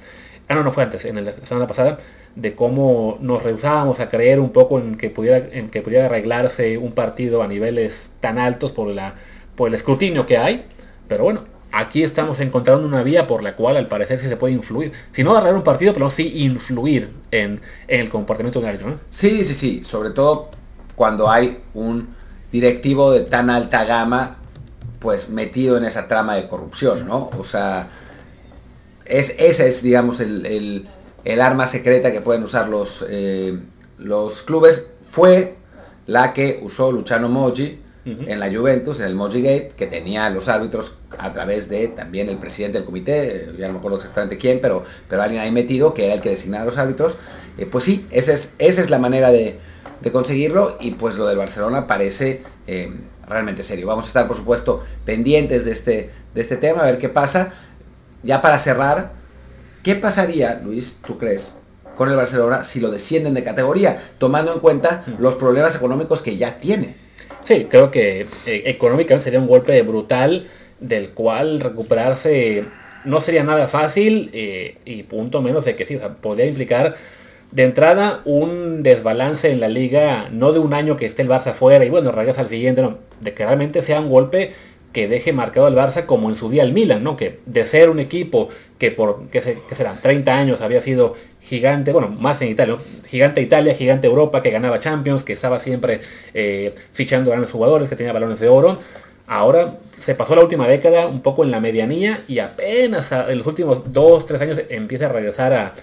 ah 0.47 0.55
no, 0.55 0.63
no 0.63 0.71
fue 0.71 0.83
antes, 0.83 1.03
en 1.05 1.23
la 1.23 1.33
semana 1.33 1.67
pasada, 1.67 1.97
de 2.35 2.55
cómo 2.55 3.17
nos 3.21 3.43
rehusábamos 3.43 3.99
a 3.99 4.09
creer 4.09 4.39
un 4.39 4.51
poco 4.51 4.79
en 4.79 4.95
que 4.95 5.09
pudiera, 5.09 5.37
en 5.37 5.69
que 5.69 5.81
pudiera 5.81 6.05
arreglarse 6.05 6.77
un 6.77 6.93
partido 6.93 7.43
a 7.43 7.47
niveles 7.47 8.11
tan 8.19 8.37
altos 8.39 8.71
por, 8.71 8.87
la, 8.87 9.15
por 9.55 9.67
el 9.67 9.73
escrutinio 9.73 10.25
que 10.25 10.37
hay, 10.37 10.65
pero 11.07 11.25
bueno, 11.25 11.45
aquí 11.73 12.03
estamos 12.03 12.39
encontrando 12.39 12.87
una 12.87 13.03
vía 13.03 13.25
por 13.25 13.41
la 13.41 13.55
cual 13.55 13.75
al 13.77 13.87
parecer 13.87 14.19
sí 14.19 14.27
se 14.27 14.37
puede 14.37 14.53
influir. 14.53 14.93
Si 15.11 15.23
no 15.23 15.31
agarrar 15.31 15.55
un 15.55 15.63
partido, 15.63 15.91
pero 15.91 16.09
sí 16.09 16.31
influir 16.43 17.09
en, 17.31 17.59
el 17.87 18.09
comportamiento 18.09 18.59
del 18.59 18.69
árbitro. 18.69 18.91
¿no? 18.91 18.99
Sí, 19.09 19.43
sí, 19.43 19.55
sí. 19.55 19.83
Sobre 19.83 20.11
todo 20.11 20.51
cuando 20.95 21.29
hay 21.29 21.63
un 21.73 22.15
directivo 22.51 23.11
de 23.11 23.21
tan 23.21 23.49
alta 23.49 23.83
gama, 23.85 24.37
pues 24.99 25.29
metido 25.29 25.75
en 25.75 25.83
esa 25.83 26.07
trama 26.07 26.35
de 26.35 26.47
corrupción, 26.47 27.07
¿no? 27.07 27.31
O 27.37 27.43
sea, 27.43 27.89
es, 29.05 29.35
esa 29.39 29.65
es, 29.65 29.81
digamos, 29.81 30.19
el, 30.19 30.87
arma 31.41 31.65
secreta 31.65 32.11
que 32.11 32.21
pueden 32.21 32.43
usar 32.43 32.69
los, 32.69 33.03
eh, 33.09 33.59
los 33.97 34.43
clubes. 34.43 34.91
Fue 35.09 35.55
la 36.05 36.33
que 36.33 36.59
usó 36.63 36.91
Luciano 36.91 37.29
Moggi 37.29 37.82
en 38.05 38.39
la 38.39 38.53
Juventus, 38.53 38.99
en 38.99 39.05
el 39.05 39.15
Moji 39.15 39.41
Gate, 39.41 39.71
que 39.77 39.87
tenía 39.87 40.29
los 40.29 40.49
árbitros 40.49 40.97
a 41.17 41.31
través 41.31 41.69
de 41.69 41.87
también 41.87 42.27
el 42.27 42.37
presidente 42.37 42.77
del 42.77 42.85
comité, 42.85 43.53
ya 43.57 43.67
no 43.67 43.73
me 43.73 43.79
acuerdo 43.79 43.97
exactamente 43.97 44.37
quién, 44.37 44.59
pero, 44.59 44.83
pero 45.07 45.21
alguien 45.21 45.41
ahí 45.41 45.51
metido, 45.51 45.93
que 45.93 46.05
era 46.05 46.15
el 46.15 46.21
que 46.21 46.29
designaba 46.29 46.63
a 46.63 46.65
los 46.65 46.77
árbitros. 46.77 47.17
Eh, 47.57 47.65
pues 47.65 47.85
sí, 47.85 48.05
esa 48.11 48.33
es, 48.33 48.55
esa 48.57 48.81
es 48.81 48.89
la 48.89 48.99
manera 48.99 49.31
de, 49.31 49.59
conseguirlo 50.11 50.75
y 50.81 50.91
pues 50.91 51.15
lo 51.15 51.25
del 51.27 51.37
Barcelona 51.37 51.87
parece 51.87 52.43
eh, 52.67 52.93
realmente 53.25 53.63
serio. 53.63 53.87
Vamos 53.87 54.03
a 54.03 54.07
estar, 54.09 54.27
por 54.27 54.35
supuesto, 54.35 54.83
pendientes 55.05 55.63
de 55.63 55.71
este, 55.71 56.09
de 56.35 56.41
este 56.41 56.57
tema, 56.57 56.81
a 56.81 56.85
ver 56.85 56.97
qué 56.97 57.07
pasa. 57.07 57.53
Ya 58.21 58.41
para 58.41 58.57
cerrar, 58.57 59.13
¿qué 59.81 59.95
pasaría, 59.95 60.59
Luis, 60.61 60.99
tú 61.07 61.17
crees, 61.17 61.55
con 61.95 62.09
el 62.09 62.17
Barcelona 62.17 62.63
si 62.63 62.81
lo 62.81 62.91
descienden 62.91 63.33
de 63.33 63.45
categoría, 63.45 63.97
tomando 64.17 64.53
en 64.53 64.59
cuenta 64.59 65.05
los 65.19 65.35
problemas 65.35 65.73
económicos 65.73 66.21
que 66.21 66.35
ya 66.35 66.57
tiene? 66.57 67.02
Sí, 67.43 67.67
creo 67.69 67.91
que 67.91 68.21
eh, 68.45 68.63
económicamente 68.65 69.25
sería 69.25 69.39
un 69.39 69.47
golpe 69.47 69.81
brutal 69.81 70.47
del 70.79 71.11
cual 71.11 71.59
recuperarse 71.59 72.65
no 73.05 73.19
sería 73.21 73.43
nada 73.43 73.67
fácil 73.67 74.29
eh, 74.33 74.77
y 74.85 75.03
punto 75.03 75.41
menos 75.41 75.65
de 75.65 75.75
que 75.75 75.85
sí, 75.85 75.95
o 75.95 75.99
sea, 75.99 76.15
podría 76.15 76.45
implicar 76.45 76.95
de 77.51 77.63
entrada 77.63 78.21
un 78.25 78.81
desbalance 78.81 79.51
en 79.51 79.59
la 79.59 79.67
liga, 79.67 80.29
no 80.31 80.53
de 80.53 80.59
un 80.59 80.73
año 80.73 80.97
que 80.97 81.05
esté 81.05 81.21
el 81.21 81.29
Barça 81.29 81.53
fuera 81.53 81.85
y 81.85 81.89
bueno, 81.89 82.11
regresa 82.11 82.41
al 82.41 82.49
siguiente, 82.49 82.81
no, 82.81 82.97
de 83.19 83.33
que 83.33 83.45
realmente 83.45 83.81
sea 83.81 83.99
un 83.99 84.09
golpe 84.09 84.51
que 84.93 85.07
deje 85.07 85.33
marcado 85.33 85.65
al 85.65 85.75
Barça 85.75 86.05
como 86.05 86.29
en 86.29 86.35
su 86.35 86.49
día 86.49 86.63
el 86.63 86.71
Milan, 86.71 87.03
¿no? 87.03 87.17
Que 87.17 87.39
de 87.45 87.65
ser 87.65 87.89
un 87.89 87.99
equipo 87.99 88.47
que 88.77 88.91
por, 88.91 89.27
¿qué, 89.27 89.41
será? 89.41 89.93
30 89.99 90.37
años 90.37 90.61
había 90.61 90.81
sido 90.81 91.15
gigante, 91.41 91.91
bueno, 91.91 92.09
más 92.09 92.41
en 92.41 92.49
Italia, 92.49 92.77
gigante 93.05 93.41
Italia, 93.41 93.73
gigante 93.73 94.07
Europa, 94.07 94.41
que 94.41 94.51
ganaba 94.51 94.79
Champions, 94.79 95.23
que 95.23 95.33
estaba 95.33 95.59
siempre 95.59 96.01
eh, 96.33 96.75
fichando 96.91 97.31
grandes 97.31 97.51
jugadores, 97.51 97.89
que 97.89 97.95
tenía 97.95 98.13
balones 98.13 98.39
de 98.39 98.49
oro. 98.49 98.77
Ahora 99.25 99.79
se 99.99 100.13
pasó 100.15 100.35
la 100.35 100.43
última 100.43 100.67
década 100.67 101.07
un 101.07 101.21
poco 101.21 101.43
en 101.43 101.49
la 101.49 101.59
medianía 101.59 102.23
y 102.27 102.39
apenas 102.39 103.11
en 103.11 103.37
los 103.37 103.47
últimos 103.47 103.91
2, 103.91 104.25
3 104.27 104.41
años 104.41 104.61
empieza 104.69 105.07
a 105.07 105.09
regresar 105.09 105.53
a, 105.53 105.73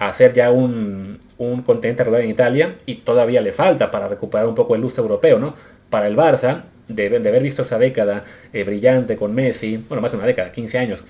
a 0.00 0.12
ser 0.12 0.34
ya 0.34 0.50
un, 0.50 1.18
un 1.38 1.62
continente 1.62 2.04
regular 2.04 2.24
en 2.24 2.30
Italia 2.30 2.76
y 2.84 2.96
todavía 2.96 3.40
le 3.40 3.52
falta 3.52 3.90
para 3.90 4.08
recuperar 4.08 4.46
un 4.46 4.54
poco 4.54 4.74
el 4.74 4.82
lustre 4.82 5.02
europeo, 5.02 5.38
¿no? 5.38 5.54
Para 5.88 6.08
el 6.08 6.16
Barça, 6.16 6.64
de, 6.94 7.06
haber 7.06 7.42
visto 7.42 7.62
esa 7.62 7.78
década 7.78 8.24
eh, 8.52 8.64
brillante 8.64 9.16
con 9.16 9.34
Messi, 9.34 9.76
bueno, 9.88 10.02
más 10.02 10.12
de 10.12 10.18
una 10.18 10.26
década, 10.26 10.52
15 10.52 10.78
años, 10.78 11.04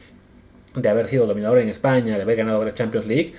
de 0.74 0.88
haber 0.88 1.06
sido 1.06 1.26
dominador 1.26 1.58
en 1.58 1.68
España, 1.68 2.16
de 2.16 2.22
haber 2.22 2.36
ganado 2.36 2.64
la 2.64 2.72
Champions 2.72 3.06
League, 3.06 3.32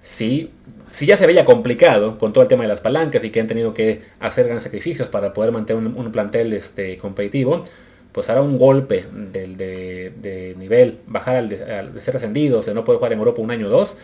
sí, 0.00 0.50
sí 0.90 1.06
ya 1.06 1.16
se 1.16 1.26
veía 1.26 1.44
complicado 1.44 2.18
con 2.18 2.32
todo 2.32 2.42
el 2.42 2.48
tema 2.48 2.62
de 2.62 2.68
las 2.68 2.80
palancas 2.80 3.24
y 3.24 3.30
que 3.30 3.40
han 3.40 3.46
tenido 3.46 3.74
que 3.74 4.00
hacer 4.20 4.44
grandes 4.44 4.64
sacrificios 4.64 5.08
para 5.08 5.32
poder 5.32 5.52
mantener 5.52 5.82
un, 5.82 6.12
plantel 6.12 6.52
este, 6.52 6.98
competitivo, 6.98 7.64
pues 8.12 8.28
ahora 8.28 8.42
un 8.42 8.58
golpe 8.58 9.06
de, 9.32 10.54
nivel, 10.58 10.98
bajar 11.06 11.36
al 11.36 11.48
de, 11.48 11.64
al 11.64 12.00
ser 12.00 12.16
ascendidos, 12.16 12.66
de 12.66 12.74
no 12.74 12.84
poder 12.84 12.98
jugar 12.98 13.12
en 13.12 13.18
Europa 13.18 13.40
un 13.40 13.50
año 13.50 13.66
o 13.68 13.70
dos, 13.70 13.96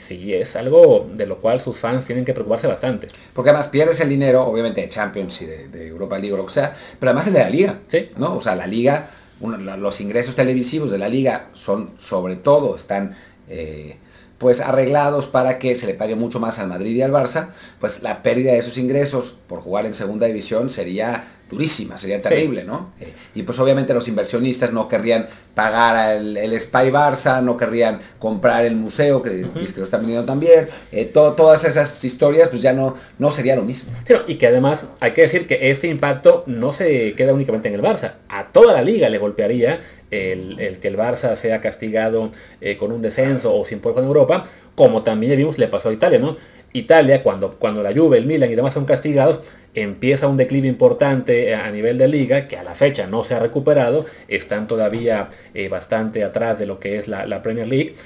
sí 0.00 0.34
es 0.34 0.56
algo 0.56 1.08
de 1.14 1.26
lo 1.26 1.38
cual 1.38 1.60
sus 1.60 1.78
fans 1.78 2.06
tienen 2.06 2.24
que 2.24 2.32
preocuparse 2.32 2.66
bastante. 2.66 3.08
Porque 3.32 3.50
además 3.50 3.68
pierdes 3.68 4.00
el 4.00 4.08
dinero, 4.08 4.44
obviamente, 4.44 4.80
de 4.80 4.88
Champions 4.88 5.42
y 5.42 5.46
de, 5.46 5.86
Europa 5.88 6.18
League 6.18 6.32
o 6.32 6.36
lo 6.36 6.46
que 6.46 6.52
sea, 6.52 6.74
pero 6.98 7.10
además 7.10 7.26
el 7.26 7.34
de 7.34 7.40
la 7.40 7.50
liga. 7.50 7.78
Sí. 7.86 8.10
¿no? 8.16 8.36
O 8.36 8.42
sea, 8.42 8.54
la 8.54 8.66
liga, 8.66 9.10
los 9.40 10.00
ingresos 10.00 10.34
televisivos 10.36 10.90
de 10.90 10.98
la 10.98 11.08
liga 11.08 11.50
son, 11.52 11.90
sobre 11.98 12.36
todo, 12.36 12.76
están... 12.76 13.16
Eh, 13.48 13.96
pues 14.40 14.62
arreglados 14.62 15.26
para 15.26 15.58
que 15.58 15.76
se 15.76 15.86
le 15.86 15.92
pague 15.92 16.16
mucho 16.16 16.40
más 16.40 16.58
al 16.58 16.66
Madrid 16.66 16.96
y 16.96 17.02
al 17.02 17.12
Barça, 17.12 17.48
pues 17.78 18.02
la 18.02 18.22
pérdida 18.22 18.52
de 18.52 18.58
esos 18.58 18.78
ingresos 18.78 19.36
por 19.46 19.60
jugar 19.60 19.84
en 19.84 19.92
segunda 19.92 20.26
división 20.26 20.70
sería 20.70 21.24
durísima, 21.50 21.98
sería 21.98 22.22
terrible, 22.22 22.64
¿no? 22.64 22.92
Eh, 23.00 23.12
y 23.34 23.42
pues 23.42 23.58
obviamente 23.58 23.92
los 23.92 24.08
inversionistas 24.08 24.72
no 24.72 24.88
querrían 24.88 25.28
pagar 25.54 26.16
el, 26.16 26.38
el 26.38 26.58
Spy 26.58 26.90
Barça, 26.90 27.42
no 27.42 27.58
querrían 27.58 28.00
comprar 28.18 28.64
el 28.64 28.76
museo, 28.76 29.20
que, 29.20 29.46
que 29.52 29.72
lo 29.76 29.84
están 29.84 30.00
vendiendo 30.00 30.24
también, 30.24 30.68
eh, 30.90 31.04
todas 31.04 31.64
esas 31.64 32.02
historias 32.02 32.48
pues 32.48 32.62
ya 32.62 32.72
no, 32.72 32.96
no 33.18 33.30
sería 33.32 33.56
lo 33.56 33.62
mismo. 33.62 33.92
y 34.26 34.36
que 34.36 34.46
además 34.46 34.86
hay 35.00 35.10
que 35.10 35.22
decir 35.22 35.46
que 35.46 35.70
este 35.70 35.88
impacto 35.88 36.44
no 36.46 36.72
se 36.72 37.14
queda 37.14 37.34
únicamente 37.34 37.68
en 37.68 37.74
el 37.74 37.82
Barça, 37.82 38.14
a 38.30 38.46
toda 38.46 38.72
la 38.72 38.80
liga 38.80 39.10
le 39.10 39.18
golpearía 39.18 39.80
el, 40.10 40.78
que 40.80 40.88
el 40.88 40.96
Barça 40.96 41.36
sea 41.36 41.60
castigado 41.60 42.30
eh, 42.60 42.76
con 42.76 42.92
un 42.92 43.02
descenso 43.02 43.54
o 43.54 43.64
sin 43.64 43.80
poder 43.80 44.00
en 44.00 44.06
Europa, 44.06 44.44
como 44.74 45.02
también 45.02 45.36
vimos 45.36 45.58
le 45.58 45.68
pasó 45.68 45.88
a 45.88 45.92
Italia, 45.92 46.18
¿no? 46.18 46.36
Italia, 46.72 47.22
cuando, 47.22 47.50
cuando 47.58 47.82
la 47.82 47.92
Juve, 47.92 48.18
el 48.18 48.26
Milan 48.26 48.50
y 48.50 48.54
demás 48.54 48.74
son 48.74 48.84
castigados, 48.84 49.40
empieza 49.74 50.28
un 50.28 50.36
declive 50.36 50.68
importante 50.68 51.54
a 51.54 51.70
nivel 51.70 51.98
de 51.98 52.08
liga, 52.08 52.46
que 52.46 52.56
a 52.56 52.62
la 52.62 52.74
fecha 52.74 53.06
no 53.06 53.24
se 53.24 53.34
ha 53.34 53.40
recuperado, 53.40 54.06
están 54.28 54.68
todavía 54.68 55.30
eh, 55.54 55.68
bastante 55.68 56.22
atrás 56.22 56.58
de 56.58 56.66
lo 56.66 56.78
que 56.78 56.96
es 56.96 57.08
la, 57.08 57.42
Premier 57.42 57.66
League, 57.66 57.96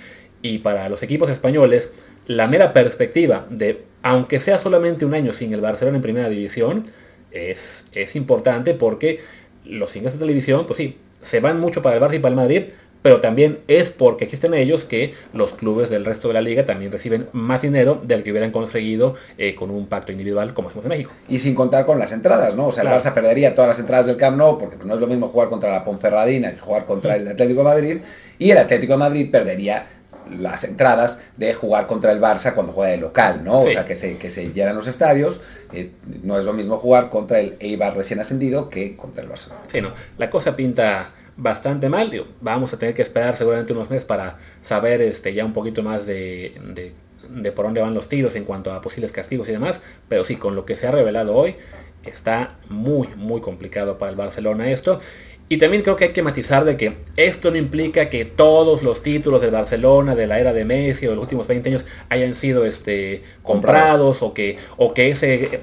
y 0.40 0.58
para 0.58 0.88
los 0.88 1.02
equipos 1.02 1.28
españoles, 1.30 1.92
la 2.26 2.46
mera 2.46 2.72
perspectiva 2.72 3.46
de, 3.50 3.82
aunque 4.02 4.40
sea 4.40 4.58
solamente 4.58 5.04
un 5.04 5.12
año 5.12 5.34
sin 5.34 5.52
el 5.52 5.60
Barcelona 5.60 5.96
en 5.96 6.02
primera 6.02 6.30
división, 6.30 6.86
es, 7.32 7.86
es 7.92 8.16
importante 8.16 8.72
porque 8.74 9.20
los 9.64 9.94
ingresos 9.96 10.20
de 10.20 10.26
televisión, 10.26 10.66
pues 10.66 10.78
sí, 10.78 10.98
se 11.24 11.40
van 11.40 11.58
mucho 11.58 11.82
para 11.82 11.96
el 11.96 12.02
Barça 12.02 12.14
y 12.14 12.18
para 12.20 12.30
el 12.30 12.36
Madrid, 12.36 12.62
pero 13.04 13.20
también 13.20 13.58
es 13.68 13.90
porque 13.90 14.24
existen 14.24 14.54
ellos 14.54 14.86
que 14.86 15.12
los 15.34 15.52
clubes 15.52 15.90
del 15.90 16.06
resto 16.06 16.28
de 16.28 16.34
la 16.34 16.40
liga 16.40 16.64
también 16.64 16.90
reciben 16.90 17.28
más 17.32 17.60
dinero 17.60 18.00
del 18.02 18.22
que 18.22 18.30
hubieran 18.30 18.50
conseguido 18.50 19.14
eh, 19.36 19.54
con 19.54 19.70
un 19.70 19.86
pacto 19.86 20.10
individual 20.10 20.54
como 20.54 20.68
hacemos 20.68 20.86
en 20.86 20.88
México. 20.88 21.12
Y 21.28 21.38
sin 21.38 21.54
contar 21.54 21.84
con 21.84 21.98
las 21.98 22.12
entradas, 22.12 22.56
¿no? 22.56 22.68
O 22.68 22.72
sea, 22.72 22.82
el 22.82 22.88
Barça 22.88 23.12
perdería 23.12 23.54
todas 23.54 23.68
las 23.68 23.78
entradas 23.78 24.06
del 24.06 24.16
Camp 24.16 24.38
Nou 24.38 24.58
porque 24.58 24.76
pues, 24.76 24.86
no 24.86 24.94
es 24.94 25.00
lo 25.00 25.06
mismo 25.06 25.28
jugar 25.28 25.50
contra 25.50 25.70
la 25.70 25.84
Ponferradina 25.84 26.52
que 26.52 26.60
jugar 26.60 26.86
contra 26.86 27.16
el 27.16 27.28
Atlético 27.28 27.60
de 27.60 27.64
Madrid 27.64 27.96
y 28.38 28.50
el 28.50 28.56
Atlético 28.56 28.94
de 28.94 28.98
Madrid 28.98 29.30
perdería 29.30 29.86
las 30.30 30.64
entradas 30.64 31.20
de 31.36 31.54
jugar 31.54 31.86
contra 31.86 32.12
el 32.12 32.20
Barça 32.20 32.54
cuando 32.54 32.72
juega 32.72 32.92
de 32.92 32.98
local, 32.98 33.42
¿no? 33.44 33.60
O 33.60 33.70
sea, 33.70 33.84
que 33.84 33.96
se, 33.96 34.16
que 34.16 34.30
se 34.30 34.52
llenan 34.52 34.76
los 34.76 34.86
estadios. 34.86 35.40
Eh, 35.72 35.90
no 36.22 36.38
es 36.38 36.44
lo 36.44 36.52
mismo 36.52 36.78
jugar 36.78 37.10
contra 37.10 37.40
el 37.40 37.56
Eibar 37.60 37.96
recién 37.96 38.20
ascendido 38.20 38.70
que 38.70 38.96
contra 38.96 39.22
el 39.22 39.30
Barça. 39.30 39.52
Sí, 39.68 39.80
no. 39.80 39.92
La 40.18 40.30
cosa 40.30 40.56
pinta 40.56 41.10
bastante 41.36 41.88
mal. 41.88 42.10
vamos 42.40 42.72
a 42.72 42.78
tener 42.78 42.94
que 42.94 43.02
esperar 43.02 43.36
seguramente 43.36 43.72
unos 43.72 43.90
meses 43.90 44.04
para 44.04 44.38
saber 44.62 45.02
este, 45.02 45.34
ya 45.34 45.44
un 45.44 45.52
poquito 45.52 45.82
más 45.82 46.06
de, 46.06 46.54
de, 46.74 46.92
de, 47.28 47.52
por 47.52 47.64
dónde 47.66 47.80
van 47.80 47.94
los 47.94 48.08
tiros 48.08 48.36
en 48.36 48.44
cuanto 48.44 48.72
a 48.72 48.80
posibles 48.80 49.12
castigos 49.12 49.48
y 49.48 49.52
demás. 49.52 49.80
Pero 50.08 50.24
sí, 50.24 50.36
con 50.36 50.54
lo 50.54 50.64
que 50.64 50.76
se 50.76 50.86
ha 50.86 50.90
revelado 50.90 51.34
hoy, 51.34 51.56
está 52.04 52.56
muy, 52.68 53.08
muy 53.16 53.40
complicado 53.40 53.98
para 53.98 54.10
el 54.10 54.16
Barcelona 54.16 54.70
esto. 54.70 55.00
Y 55.48 55.58
también 55.58 55.82
creo 55.82 55.96
que 55.96 56.04
hay 56.04 56.12
que 56.12 56.22
matizar 56.22 56.64
de 56.64 56.76
que 56.76 56.96
esto 57.16 57.50
no 57.50 57.58
implica 57.58 58.08
que 58.08 58.24
todos 58.24 58.82
los 58.82 59.02
títulos 59.02 59.42
del 59.42 59.50
Barcelona 59.50 60.14
de 60.14 60.26
la 60.26 60.40
era 60.40 60.54
de 60.54 60.64
Messi 60.64 61.06
o 61.06 61.10
de 61.10 61.16
los 61.16 61.22
últimos 61.22 61.46
20 61.46 61.68
años 61.68 61.84
hayan 62.08 62.34
sido 62.34 62.64
este, 62.64 63.22
comprados 63.42 64.22
o 64.22 64.32
que, 64.32 64.56
o 64.78 64.94
que 64.94 65.08
ese, 65.08 65.60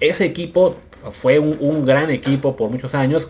ese 0.00 0.24
equipo 0.24 0.76
fue 1.12 1.38
un, 1.38 1.84
gran 1.84 2.10
equipo 2.10 2.56
por 2.56 2.70
muchos 2.70 2.94
años 2.94 3.28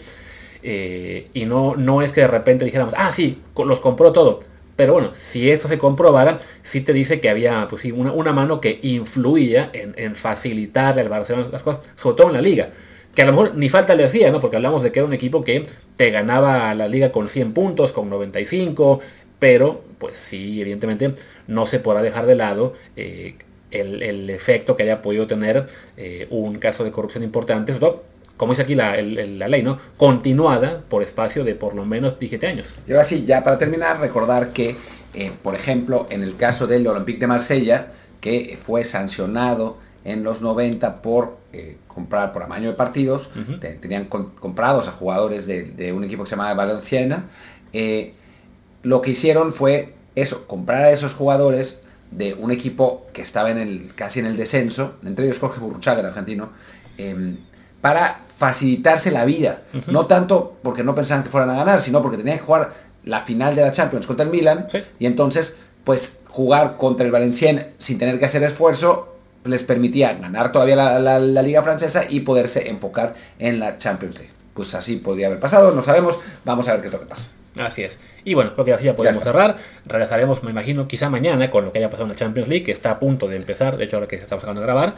eh, 0.62 1.28
y 1.35 1.45
no, 1.45 1.74
no 1.76 2.01
es 2.01 2.12
que 2.12 2.22
de 2.22 2.28
repente 2.28 2.64
dijéramos, 2.64 2.95
ah, 2.97 3.12
sí, 3.12 3.43
los 3.57 3.80
compró 3.80 4.12
todo. 4.12 4.41
Pero 4.76 4.95
bueno, 4.95 5.11
si 5.16 5.51
esto 5.51 5.68
se 5.68 5.76
comprobara, 5.76 6.41
sí 6.62 6.80
te 6.80 6.95
dice 6.95 7.20
que 7.20 7.28
había 7.28 7.68
pues, 7.68 7.85
una, 7.85 8.11
una 8.11 8.32
mano 8.32 8.61
que 8.61 8.80
influía 8.82 9.70
en, 9.74 9.95
en 9.99 10.16
facilitarle 10.16 11.03
al 11.03 11.11
Barcelona 11.11 11.49
las 11.53 11.62
cosas, 11.62 11.82
sobre 11.95 12.16
todo 12.16 12.28
en 12.28 12.32
la 12.32 12.41
liga 12.41 12.70
que 13.15 13.23
a 13.23 13.27
lo 13.27 13.33
mejor 13.33 13.55
ni 13.55 13.69
falta 13.69 13.95
le 13.95 14.05
hacía, 14.05 14.31
¿no? 14.31 14.41
Porque 14.41 14.57
hablamos 14.57 14.83
de 14.83 14.93
que 14.93 14.99
era 14.99 15.07
un 15.07 15.12
equipo 15.12 15.45
que 15.45 15.67
te 15.97 16.11
ganaba 16.11 16.75
la 16.75 16.89
liga 16.89 17.12
con 17.12 17.29
100 17.29 17.53
puntos, 17.53 17.93
con 17.93 18.11
95, 18.11 19.01
pero 19.39 19.85
pues 19.99 20.17
sí, 20.17 20.61
evidentemente 20.61 21.15
no 21.47 21.67
se 21.67 21.79
podrá 21.79 22.03
dejar 22.03 22.27
de 22.27 22.35
lado 22.35 22.75
eh, 22.97 23.37
el, 23.71 24.31
efecto 24.31 24.77
que 24.77 24.85
haya 24.85 25.03
podido 25.03 25.27
tener 25.27 25.67
eh, 25.97 26.27
un 26.31 26.59
caso 26.59 26.85
de 26.85 26.91
corrupción 26.91 27.25
importante, 27.25 27.73
sobre 27.73 27.87
todo, 27.87 28.05
como 28.37 28.53
dice 28.53 28.62
aquí 28.62 28.75
la, 28.75 28.97
ley, 28.97 29.62
¿no? 29.62 29.79
Continuada 29.97 30.83
por 30.89 31.03
espacio 31.03 31.45
de 31.45 31.55
por 31.55 31.75
lo 31.75 31.85
menos 31.85 32.19
17 32.19 32.47
años. 32.47 32.79
Y 32.87 32.93
ahora 32.93 33.05
sí, 33.05 33.25
ya 33.25 33.45
para 33.45 33.59
terminar, 33.59 34.01
recordar 34.01 34.53
que, 34.53 34.77
eh, 35.15 35.33
por 35.43 35.55
ejemplo, 35.55 36.07
en 36.11 36.23
el 36.23 36.37
caso 36.37 36.67
del 36.67 36.87
Olympique 36.87 37.21
de 37.21 37.27
Marsella, 37.29 37.93
que 38.21 38.59
fue 38.61 38.85
sancionado 38.85 39.79
en 40.05 40.23
los 40.25 40.41
90 40.41 41.03
por 41.03 41.37
eh, 41.53 41.77
comprar 41.95 42.32
por 42.32 42.42
amaño 42.42 42.68
de 42.68 42.74
partidos, 42.74 43.30
tenían 43.80 44.07
comprados 44.07 44.88
a 44.88 44.92
jugadores 44.92 45.47
de, 45.47 45.92
un 45.92 46.05
equipo 46.05 46.24
que 46.24 46.30
se 46.30 46.36
llamaba 46.36 46.55
Valenciana. 46.55 47.26
Eh, 47.72 48.14
lo 48.82 49.01
que 49.01 49.12
hicieron 49.12 49.53
fue 49.53 49.95
eso, 50.14 50.47
comprar 50.47 50.84
a 50.84 50.90
esos 50.90 51.14
jugadores 51.14 51.82
de 52.11 52.34
un 52.34 52.51
equipo 52.51 53.07
que 53.12 53.22
estaba 53.22 53.51
en 53.51 53.59
el, 53.59 53.95
casi 53.95 54.20
en 54.20 54.26
el 54.26 54.36
descenso, 54.36 54.97
entre 55.05 55.24
ellos 55.24 55.38
Jorge 55.38 55.61
Burruchaga, 55.61 56.01
el 56.01 56.07
argentino, 56.07 56.51
em, 56.99 57.38
para 57.80 58.20
facilitarse 58.36 59.11
la 59.11 59.24
vida. 59.24 59.62
No 59.86 60.07
tanto 60.07 60.57
porque 60.62 60.82
no 60.82 60.95
pensaban 60.95 61.22
que 61.22 61.30
fueran 61.30 61.51
a 61.51 61.55
ganar, 61.55 61.82
sino 61.82 62.03
porque 62.03 62.16
tenían 62.16 62.38
que 62.38 62.45
jugar 62.45 62.72
la 63.05 63.20
final 63.20 63.55
de 63.55 63.62
la 63.62 63.72
Champions 63.72 64.07
contra 64.07 64.24
el 64.24 64.32
Milan 64.32 64.66
y 64.99 65.07
entonces 65.07 65.57
pues 65.84 66.22
jugar 66.28 66.76
contra 66.78 67.05
el 67.05 67.12
Valenciennes 67.12 67.66
sin 67.78 67.99
tener 67.99 68.18
que 68.18 68.24
hacer 68.24 68.42
esfuerzo 68.42 69.14
les 69.45 69.62
permitía 69.62 70.14
ganar 70.14 70.53
todavía 70.53 70.76
la, 70.76 71.18
liga 71.20 71.62
francesa 71.62 72.05
y 72.09 72.20
poderse 72.20 72.68
enfocar 72.68 73.14
en 73.38 73.61
la 73.61 73.78
Champions 73.78 74.18
League. 74.18 74.32
Pues 74.55 74.74
así 74.74 74.97
podría 74.97 75.26
haber 75.26 75.40
pasado, 75.40 75.72
no 75.72 75.82
sabemos, 75.82 76.18
vamos 76.45 76.68
a 76.68 76.72
ver 76.72 76.80
qué 76.80 76.86
es 76.88 76.92
lo 76.92 77.01
que 77.01 77.07
pasa. 77.07 77.28
Así 77.59 77.84
es. 77.84 77.98
Y 78.24 78.34
bueno, 78.34 78.52
creo 78.55 78.64
que 78.64 78.72
así 78.72 78.86
ya 78.86 78.96
podemos 78.96 79.22
cerrar. 79.22 79.57
Regresaremos, 79.86 80.42
me 80.42 80.50
imagino, 80.50 80.88
quizá 80.88 81.11
mañana 81.11 81.50
con 81.50 81.64
lo 81.64 81.72
que 81.72 81.78
haya 81.78 81.90
pasado 81.90 82.05
en 82.05 82.11
la 82.11 82.16
Champions 82.16 82.48
League, 82.48 82.64
que 82.64 82.72
está 82.72 82.92
a 82.92 82.98
punto 82.98 83.28
de 83.28 83.36
empezar, 83.36 83.76
de 83.76 83.84
hecho 83.84 83.96
ahora 83.96 84.09
que 84.09 84.16
estamos 84.16 84.42
acabando 84.42 84.62
de 84.62 84.66
grabar. 84.66 84.96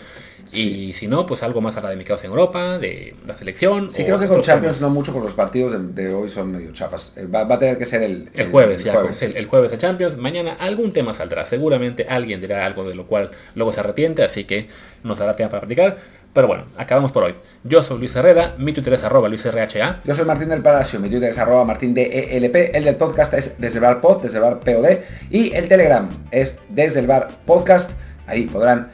Y 0.52 0.92
si 0.92 1.08
no, 1.08 1.26
pues 1.26 1.42
algo 1.42 1.60
más 1.60 1.76
académicos 1.76 2.22
en 2.22 2.30
Europa, 2.30 2.78
de 2.78 3.14
la 3.26 3.36
selección. 3.36 3.92
Sí, 3.92 4.04
creo 4.04 4.18
que 4.18 4.28
con 4.28 4.42
Champions 4.42 4.80
no 4.80 4.90
mucho, 4.90 5.12
porque 5.12 5.26
los 5.26 5.34
partidos 5.34 5.76
de, 5.94 6.14
hoy 6.14 6.28
son 6.28 6.52
medio 6.52 6.72
chafas. 6.72 7.12
Eh, 7.16 7.26
va, 7.26 7.42
a 7.42 7.58
tener 7.58 7.78
que 7.78 7.84
ser 7.84 8.02
el, 8.02 8.30
el, 8.32 8.50
jueves, 8.50 8.84
ya, 8.84 8.92
jueves. 8.92 9.22
El, 9.22 9.46
jueves 9.46 9.72
de 9.72 9.78
Champions. 9.78 10.16
Mañana 10.16 10.56
algún 10.58 10.92
tema 10.92 11.12
saldrá. 11.12 11.44
Seguramente 11.44 12.06
alguien 12.08 12.40
dirá 12.40 12.64
algo 12.64 12.88
de 12.88 12.94
lo 12.94 13.06
cual 13.06 13.32
luego 13.54 13.72
se 13.72 13.80
arrepiente, 13.80 14.22
así 14.22 14.44
que 14.44 14.68
nos 15.02 15.18
dará 15.18 15.34
tiempo 15.34 15.50
para 15.50 15.62
platicar. 15.62 15.98
Pero 16.36 16.48
bueno, 16.48 16.64
acabamos 16.76 17.12
por 17.12 17.24
hoy. 17.24 17.34
Yo 17.64 17.82
soy 17.82 17.96
Luis 17.96 18.14
Herrera, 18.14 18.54
mi 18.58 18.74
Twitter 18.74 18.92
es 18.92 19.02
arroba 19.02 19.26
LuisRHA. 19.26 20.02
Yo 20.04 20.14
soy 20.14 20.26
Martín 20.26 20.50
del 20.50 20.60
Palacio, 20.60 21.00
mi 21.00 21.08
Twitter 21.08 21.30
es 21.30 21.38
arroba 21.38 21.64
Martín 21.64 21.94
DELP, 21.94 22.74
el 22.74 22.84
del 22.84 22.96
podcast 22.96 23.32
es 23.32 23.58
desde 23.58 23.78
el 23.78 23.84
bar 23.84 24.02
pod, 24.02 24.20
desde 24.20 24.36
el 24.36 24.44
bar 24.44 24.60
POD, 24.60 24.98
y 25.30 25.54
el 25.54 25.66
Telegram 25.66 26.06
es 26.30 26.58
desde 26.68 27.00
el 27.00 27.06
bar 27.06 27.28
podcast. 27.46 27.92
Ahí 28.26 28.42
podrán 28.42 28.90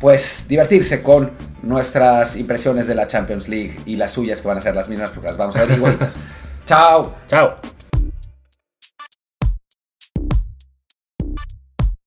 pues 0.00 0.46
divertirse 0.48 1.00
con 1.00 1.30
nuestras 1.62 2.36
impresiones 2.36 2.88
de 2.88 2.96
la 2.96 3.06
Champions 3.06 3.48
League 3.48 3.76
y 3.86 3.94
las 3.94 4.10
suyas 4.10 4.40
que 4.40 4.48
van 4.48 4.58
a 4.58 4.60
ser 4.60 4.74
las 4.74 4.88
mismas 4.88 5.10
porque 5.10 5.28
las 5.28 5.36
vamos 5.36 5.54
a 5.54 5.64
ver 5.64 5.78
igualitas. 5.78 6.16
Chao. 6.66 7.14
Chao. 7.28 7.79